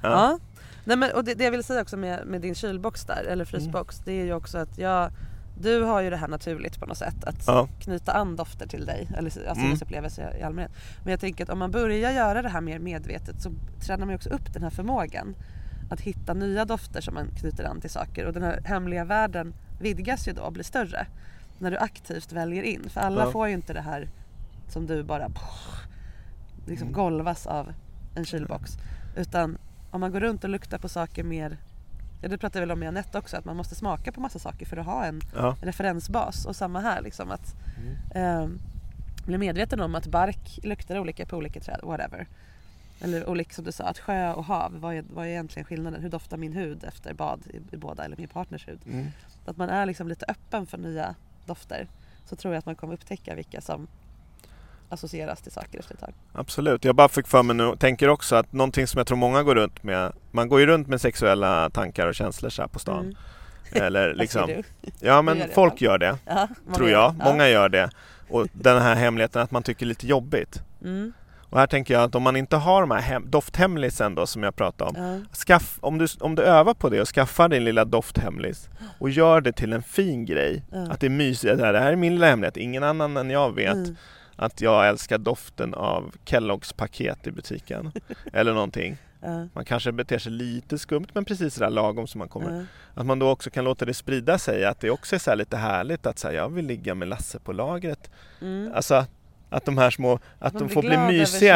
Ja. 0.02 0.40
Nej, 0.86 0.98
men, 0.98 1.12
och 1.12 1.24
det, 1.24 1.34
det 1.34 1.44
jag 1.44 1.52
vill 1.52 1.64
säga 1.64 1.82
också 1.82 1.98
med, 1.98 2.26
med 2.28 2.42
din 2.42 2.56
kylbox 2.56 3.06
där, 3.06 3.24
eller 3.24 3.46
frysbox, 3.46 3.96
Mm. 3.98 4.06
det 4.06 4.22
är 4.22 4.26
ju 4.26 4.34
också 4.34 4.58
att 4.58 4.78
jag, 4.78 5.12
du 5.60 5.82
har 5.84 6.02
ju 6.02 6.10
det 6.10 6.18
här 6.18 6.28
naturligt 6.28 6.80
på 6.80 6.86
något 6.86 6.98
sätt. 6.98 7.24
Att 7.24 7.48
Ja. 7.48 7.68
knyta 7.82 8.12
an 8.12 8.36
dofter 8.36 8.68
till 8.68 8.86
dig, 8.86 9.08
eller 9.18 9.48
alltså 9.50 9.66
Mm. 9.66 10.40
i 10.40 10.44
allmänhet. 10.44 10.72
Men 11.04 11.12
jag 11.12 11.20
tänker 11.20 11.44
att 11.44 11.50
om 11.50 11.60
man 11.60 11.72
börjar 11.72 12.12
göra 12.12 12.42
det 12.42 12.50
här 12.50 12.62
mer 12.62 12.80
medvetet 12.80 13.42
så 13.42 13.52
tränar 13.86 14.06
man 14.06 14.10
ju 14.10 14.16
också 14.16 14.30
upp 14.30 14.54
den 14.54 14.64
här 14.64 14.70
förmågan. 14.70 15.36
Att 15.90 16.02
hitta 16.02 16.34
nya 16.34 16.66
dofter 16.66 17.02
som 17.02 17.14
man 17.14 17.28
knyter 17.40 17.64
an 17.64 17.82
till 17.82 17.90
saker. 17.90 18.26
Och 18.26 18.34
den 18.34 18.44
här 18.44 18.62
hemliga 18.66 19.06
världen 19.06 19.54
vidgas 19.80 20.28
ju 20.28 20.34
då 20.34 20.42
och 20.42 20.54
blir 20.54 20.64
större. 20.64 21.08
När 21.60 21.72
du 21.72 21.78
aktivt 21.78 22.32
väljer 22.32 22.64
in. 22.64 22.90
För 22.90 23.02
alla 23.02 23.24
Ja. 23.26 23.32
får 23.32 23.48
ju 23.48 23.54
inte 23.54 23.74
det 23.74 23.82
här 23.82 24.10
som 24.70 24.86
du 24.88 25.04
bara 25.04 25.32
liksom 26.68 26.88
Mm. 26.88 26.94
golvas 26.94 27.48
av 27.48 27.74
en 28.16 28.26
kylbox. 28.26 28.72
Utan 29.16 29.58
om 29.92 30.02
man 30.02 30.12
går 30.12 30.20
runt 30.20 30.44
och 30.44 30.50
luktar 30.50 30.78
på 30.78 30.90
saker 30.90 31.24
mer 31.24 31.58
Ja, 32.22 32.30
det 32.30 32.38
pratade 32.38 32.60
väl 32.60 32.72
om 32.72 32.84
i 32.84 32.88
Anette 32.88 33.18
också, 33.18 33.38
att 33.38 33.46
man 33.46 33.56
måste 33.58 33.76
smaka 33.76 34.12
på 34.12 34.22
massa 34.22 34.40
saker 34.40 34.66
för 34.66 34.78
att 34.78 34.86
ha 34.86 35.06
en 35.06 35.22
Ja. 35.36 35.56
referensbas. 35.62 36.46
Och 36.46 36.56
samma 36.56 36.80
här, 36.80 37.02
liksom 37.02 37.32
att 37.32 37.56
Mm. 38.12 38.42
eh, 38.44 38.50
bli 39.26 39.38
medveten 39.38 39.82
om 39.82 39.96
att 39.96 40.08
bark 40.08 40.60
luktar 40.64 41.00
olika 41.00 41.26
på 41.26 41.38
olika 41.38 41.60
träd, 41.60 41.80
whatever. 41.84 42.28
Eller 43.00 43.24
och 43.24 43.36
liksom 43.36 43.64
du 43.64 43.72
sa, 43.72 43.84
att 43.84 44.00
sjö 44.00 44.34
och 44.34 44.46
hav, 44.46 44.80
vad 44.80 44.96
är, 44.96 45.04
vad 45.14 45.26
är 45.26 45.30
egentligen 45.30 45.66
skillnaden? 45.66 46.02
Hur 46.02 46.10
doftar 46.10 46.38
min 46.38 46.54
hud 46.54 46.84
efter 46.84 47.14
bad 47.14 47.42
i, 47.54 47.76
i 47.76 47.78
båda, 47.78 48.06
eller 48.06 48.18
min 48.18 48.28
partners 48.28 48.68
hud? 48.68 48.80
Mm. 48.86 49.08
Att 49.46 49.58
man 49.58 49.70
är 49.70 49.86
liksom 49.86 50.08
lite 50.08 50.26
öppen 50.28 50.66
för 50.66 50.78
nya 50.78 51.16
dofter. 51.46 51.88
Så 52.26 52.36
tror 52.36 52.54
jag 52.54 52.60
att 52.60 52.66
man 52.66 52.76
kommer 52.76 52.94
upptäcka 52.94 53.36
vilka 53.36 53.62
som 53.62 53.88
associeras 54.90 55.42
till 55.42 55.52
saker 55.52 55.80
efter 55.80 55.94
ett 55.94 56.00
tag. 56.00 56.14
Absolut, 56.34 56.86
jag 56.86 56.96
bara 56.96 57.10
fick 57.10 57.28
för 57.28 57.44
mig 57.44 57.56
nu, 57.56 57.76
tänker 57.80 58.08
också 58.08 58.36
att 58.36 58.54
någonting 58.54 58.88
som 58.88 58.98
jag 58.98 59.08
tror 59.08 59.18
många 59.18 59.44
går 59.44 59.56
runt 59.56 59.84
med, 59.84 60.14
man 60.32 60.50
går 60.50 60.60
ju 60.60 60.66
runt 60.66 60.88
med 60.88 61.02
sexuella 61.02 61.70
tankar 61.70 62.08
och 62.08 62.16
känslor 62.16 62.50
så 62.50 62.62
här 62.62 62.70
på 62.70 62.80
stan. 62.80 63.06
Mm. 63.06 63.16
Eller 63.86 64.14
liksom, 64.16 64.64
ja 65.00 65.22
men 65.22 65.38
gör 65.38 65.48
det 65.48 65.54
folk 65.54 65.82
gör 65.82 65.98
det, 65.98 66.18
Ja, 66.26 66.48
tror 66.76 66.90
gör 66.90 67.02
jag. 67.02 67.14
det. 67.16 67.24
Många 67.24 67.48
gör 67.48 67.70
det. 67.70 67.90
Och 68.30 68.48
den 68.54 68.82
här 68.82 68.96
hemligheten 68.96 69.42
att 69.42 69.52
man 69.52 69.64
tycker 69.64 69.86
lite 69.86 70.08
jobbigt. 70.08 70.62
Ja. 70.80 70.88
Mm. 70.88 71.14
Och 71.56 71.62
här 71.62 71.68
tänker 71.68 71.94
jag 71.94 72.04
att 72.04 72.16
om 72.16 72.24
man 72.24 72.36
inte 72.36 72.56
har 72.56 72.82
de 72.82 72.92
här 72.92 73.02
hem, 73.02 73.26
dofthemlisen 73.30 74.16
då 74.16 74.28
som 74.28 74.44
jag 74.44 74.56
pratade 74.56 74.90
om. 74.90 75.06
Ja. 75.06 75.20
Skaff, 75.32 75.78
om, 75.82 75.98
du, 75.98 76.08
om 76.20 76.36
du 76.36 76.44
övar 76.44 76.74
på 76.74 76.90
det 76.90 77.02
och 77.02 77.08
skaffar 77.08 77.50
din 77.50 77.64
lilla 77.64 77.86
dofthemlis 77.86 78.70
och 79.00 79.10
gör 79.10 79.42
det 79.42 79.52
till 79.52 79.74
en 79.74 79.84
fin 79.84 80.26
grej. 80.26 80.64
Ja. 80.72 80.92
Att 80.92 81.00
det 81.00 81.06
är 81.08 81.10
mysigt. 81.10 81.58
Det 81.58 81.66
här 81.66 81.74
är 81.74 81.96
min 81.96 82.14
lilla 82.14 82.28
hemlighet. 82.28 82.58
Ingen 82.58 82.84
annan 82.84 83.18
än 83.18 83.30
jag 83.30 83.56
vet 83.56 83.74
Mm. 83.74 83.96
att 84.36 84.62
jag 84.62 84.88
älskar 84.88 85.18
doften 85.18 85.74
av 85.74 86.16
Kelloggs 86.26 86.74
paket 86.74 87.28
i 87.28 87.32
butiken. 87.32 87.92
Eller 88.34 88.54
någonting. 88.54 88.98
Man 89.54 89.66
kanske 89.66 89.92
beter 89.92 90.18
sig 90.20 90.32
lite 90.32 90.78
skumt 90.78 91.08
men 91.14 91.26
precis 91.26 91.54
sådär 91.54 91.70
lagom 91.70 92.08
som 92.08 92.20
man 92.20 92.28
kommer. 92.30 92.52
Ja. 92.60 92.64
Att 93.02 93.06
man 93.06 93.20
då 93.20 93.30
också 93.30 93.50
kan 93.50 93.64
låta 93.64 93.86
det 93.86 93.94
sprida 93.94 94.38
sig. 94.38 94.66
Att 94.66 94.80
det 94.80 94.90
också 94.90 95.16
är 95.16 95.20
så 95.20 95.32
här 95.32 95.38
lite 95.38 95.58
härligt 95.58 96.06
att 96.06 96.20
säga 96.20 96.34
jag 96.34 96.50
vill 96.50 96.66
ligga 96.66 96.96
med 96.96 97.08
Lasse 97.08 97.40
på 97.40 97.54
lagret. 97.54 98.12
Mm. 98.42 98.72
Alltså 98.76 99.06
att 99.58 99.66
de 99.66 99.78
här 99.78 99.90
små, 99.90 100.20
att 100.40 100.54
man 100.54 100.64
de 100.64 100.70
får 100.70 100.82
bli 100.82 100.98
mysiga 100.98 101.56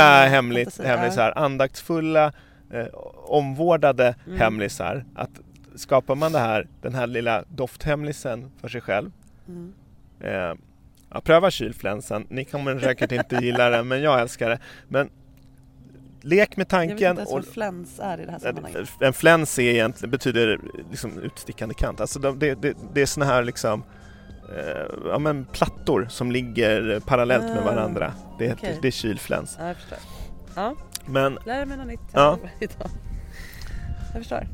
så 1.11 1.21
här, 1.21 1.37
andaktsfulla, 1.37 2.33
eh, 2.73 2.85
omvårdade 3.25 4.15
Mm. 4.27 4.39
hemlisar. 4.39 5.05
Att 5.15 5.29
skapar 5.75 6.15
man 6.15 6.31
det 6.31 6.39
här, 6.39 6.67
den 6.81 6.95
här 6.95 7.07
lilla 7.07 7.43
dofthemlisen 7.47 8.51
för 8.61 8.67
sig 8.67 8.81
själv. 8.81 9.11
Mm. 9.47 9.73
Eh, 10.19 10.55
ja, 11.13 11.21
pröva 11.23 11.51
kylflänsen. 11.51 12.25
Ni 12.29 12.45
kommer 12.45 12.79
säkert 12.79 13.11
inte 13.11 13.35
gilla 13.41 13.69
den 13.69 13.87
men 13.87 14.01
jag 14.01 14.21
älskar 14.21 14.49
det. 14.49 14.59
Men 14.87 15.09
lek 16.21 16.57
med 16.57 16.67
Jag 16.69 16.79
vet 16.79 16.89
inte 16.91 16.99
tanken. 17.05 17.17
ens 17.17 17.31
vad 17.31 17.45
fläns 17.45 17.99
är 17.99 18.21
i 18.21 18.25
det 18.25 18.31
här 18.31 18.39
sammanhanget. 18.39 18.89
En 19.01 19.13
fläns 19.13 19.59
är 19.59 19.63
egentligen, 19.63 20.11
betyder 20.11 20.59
liksom 20.91 21.19
utstickande 21.19 21.75
kant. 21.75 22.01
Alltså 22.01 22.19
de, 22.19 22.39
det, 22.39 22.61
det, 22.61 22.77
det 22.93 23.01
är 23.01 23.05
såna 23.05 23.25
här 23.25 23.43
liksom 23.43 23.83
ja, 25.09 25.19
men 25.19 25.45
plattor 25.45 26.07
som 26.09 26.31
ligger 26.31 26.99
parallellt 26.99 27.43
med 27.43 27.57
Ah, 27.57 27.63
varandra. 27.65 28.13
Det, 28.37 28.47
heter, 28.47 28.75
det 28.81 28.87
är 28.87 28.91
kylfläns. 28.91 29.55
Ja, 29.59 29.67
jag 29.67 29.75
förstår. 29.75 29.97
Ja, 30.55 30.75
Men, 31.05 31.37
lär 31.45 31.65
mig 31.65 31.77
något 31.77 31.87
nytt 31.87 31.99
Ja. 32.13 32.37
idag. 32.59 32.89
Jag 34.13 34.21
förstår. 34.21 34.47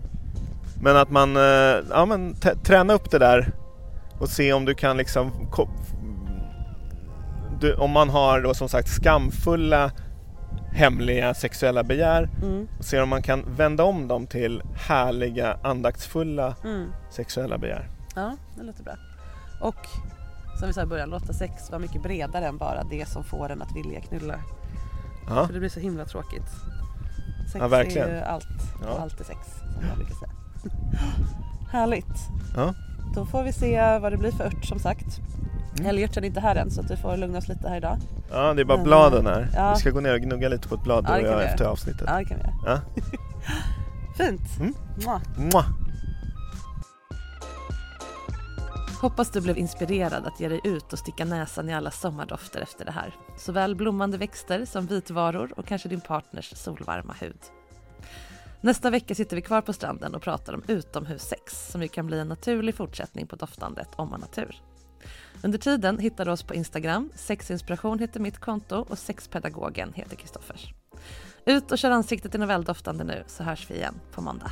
men 0.81 0.97
att 0.97 1.09
man 1.09 1.35
eh, 1.37 1.43
ja, 1.89 2.05
men 2.05 2.35
träna 2.63 2.93
upp 2.93 3.11
det 3.11 3.19
där 3.19 3.51
och 4.19 4.29
se 4.29 4.53
om 4.53 4.65
du 4.65 4.73
kan 4.75 4.97
liksom 4.97 5.31
du, 7.59 7.73
om 7.75 7.91
man 7.91 8.09
har 8.09 8.41
då 8.41 8.53
som 8.53 8.69
sagt 8.69 8.87
skamfulla 8.89 9.91
hemliga 10.71 11.33
sexuella 11.33 11.83
begär 11.83 12.29
Mm. 12.43 12.67
och 12.79 12.85
se 12.85 13.01
om 13.01 13.09
man 13.09 13.21
kan 13.21 13.55
vända 13.55 13.83
om 13.83 14.07
dem 14.07 14.27
till 14.27 14.61
härliga 14.75 15.57
andaktsfulla 15.63 16.55
Mm. 16.63 16.87
sexuella 17.09 17.57
begär. 17.57 17.89
Ja, 18.15 18.37
det 18.57 18.63
låter 18.63 18.83
bra. 18.83 18.93
Och 19.59 19.87
som 20.59 20.67
vi 20.67 20.73
sa 20.73 20.81
i 20.81 20.85
början, 20.85 21.09
låta 21.09 21.33
sex 21.33 21.69
vara 21.71 21.79
mycket 21.79 22.03
bredare 22.03 22.47
än 22.47 22.57
bara 22.57 22.83
det 22.83 23.07
som 23.07 23.23
får 23.23 23.49
en 23.51 23.61
att 23.61 23.75
vilja 23.75 24.01
knulla. 24.01 24.35
Ja. 25.29 25.45
För 25.47 25.53
det 25.53 25.59
blir 25.59 25.69
så 25.69 25.79
himla 25.79 26.05
tråkigt. 26.05 26.49
Sex 27.51 27.55
Ja, 27.61 27.67
verkligen. 27.67 28.09
är 28.09 28.15
ju 28.15 28.21
allt 28.21 28.47
Ja. 28.83 28.97
allt 29.01 29.19
är 29.19 29.23
sex, 29.23 29.39
som 29.73 29.87
jag 29.89 29.97
brukar 29.97 30.15
säga. 30.15 30.31
Härligt. 31.71 32.17
Ja. 32.55 32.73
Då 33.15 33.25
får 33.25 33.43
vi 33.43 33.53
se 33.53 33.99
vad 33.99 34.11
det 34.13 34.17
blir 34.17 34.31
för 34.31 34.45
ört 34.45 34.65
som 34.65 34.79
sagt. 34.79 35.19
Mm. 35.73 35.85
Helgörten 35.85 36.23
är 36.23 36.27
inte 36.27 36.39
här 36.39 36.55
än 36.55 36.71
så 36.71 36.81
att 36.81 36.91
vi 36.91 36.95
får 36.97 37.17
lugna 37.17 37.37
oss 37.37 37.47
lite 37.47 37.69
här 37.69 37.77
idag. 37.77 37.97
Ja, 38.31 38.53
det 38.53 38.61
är 38.61 38.65
bara 38.65 38.77
Men, 38.77 38.83
bladen 38.85 39.25
här. 39.27 39.49
ja. 39.55 39.73
Vi 39.73 39.79
ska 39.79 39.89
gå 39.89 39.99
ner 39.99 40.13
och 40.13 40.21
gnugga 40.21 40.49
lite 40.49 40.67
på 40.67 40.75
ett 40.75 40.83
blad 40.83 41.05
Ja, 41.09 41.15
vi 41.37 41.43
efter 41.43 41.65
avsnittet. 41.65 42.03
Ja, 42.07 42.17
det 42.17 42.25
kan 42.25 42.37
vi 42.37 42.43
göra. 42.43 42.53
Ja. 42.65 42.79
Fint. 44.17 44.59
Mm. 44.59 44.73
Mwah. 45.05 45.21
Mwah. 45.37 45.65
Hoppas 49.05 49.31
du 49.31 49.41
blev 49.41 49.57
inspirerad 49.57 50.25
att 50.25 50.39
ge 50.39 50.47
dig 50.47 50.61
ut 50.63 50.93
och 50.93 50.99
sticka 50.99 51.25
näsan 51.25 51.69
i 51.69 51.73
alla 51.73 51.91
sommardofter 51.91 52.61
efter 52.61 52.85
det 52.85 52.91
här. 52.91 53.15
Såväl 53.37 53.75
blommande 53.75 54.17
växter 54.17 54.65
som 54.65 54.85
vitvaror 54.85 55.53
och 55.57 55.65
kanske 55.65 55.89
din 55.89 56.01
partners 56.01 56.53
solvarma 56.55 57.15
hud. 57.19 57.39
Nästa 58.61 58.89
vecka 58.89 59.15
sitter 59.15 59.35
vi 59.35 59.41
kvar 59.41 59.61
på 59.61 59.73
stranden 59.73 60.15
och 60.15 60.21
pratar 60.21 60.53
om 60.53 60.63
utomhussex 60.67 61.71
som 61.71 61.81
ju 61.81 61.87
kan 61.87 62.07
bli 62.07 62.19
en 62.19 62.27
naturlig 62.27 62.75
fortsättning 62.75 63.27
på 63.27 63.35
doftandet 63.35 63.89
om 63.95 64.09
man 64.09 64.21
har 64.21 64.29
tur. 64.29 64.61
Under 65.43 65.57
tiden 65.57 65.99
hittar 65.99 66.25
du 66.25 66.31
oss 66.31 66.43
på 66.43 66.55
Instagram. 66.55 67.09
Sexinspiration 67.15 67.99
heter 67.99 68.19
mitt 68.19 68.39
konto 68.39 68.85
och 68.89 68.97
sexpedagogen 68.97 69.93
heter 69.93 70.15
Kristoffers. 70.15 70.73
Ut 71.45 71.71
och 71.71 71.77
kör 71.77 71.91
ansiktet 71.91 72.35
i 72.35 72.37
novelldoftande 72.37 73.03
nu 73.03 73.23
så 73.27 73.43
hörs 73.43 73.71
vi 73.71 73.75
igen 73.75 73.95
på 74.11 74.21
måndag. 74.21 74.51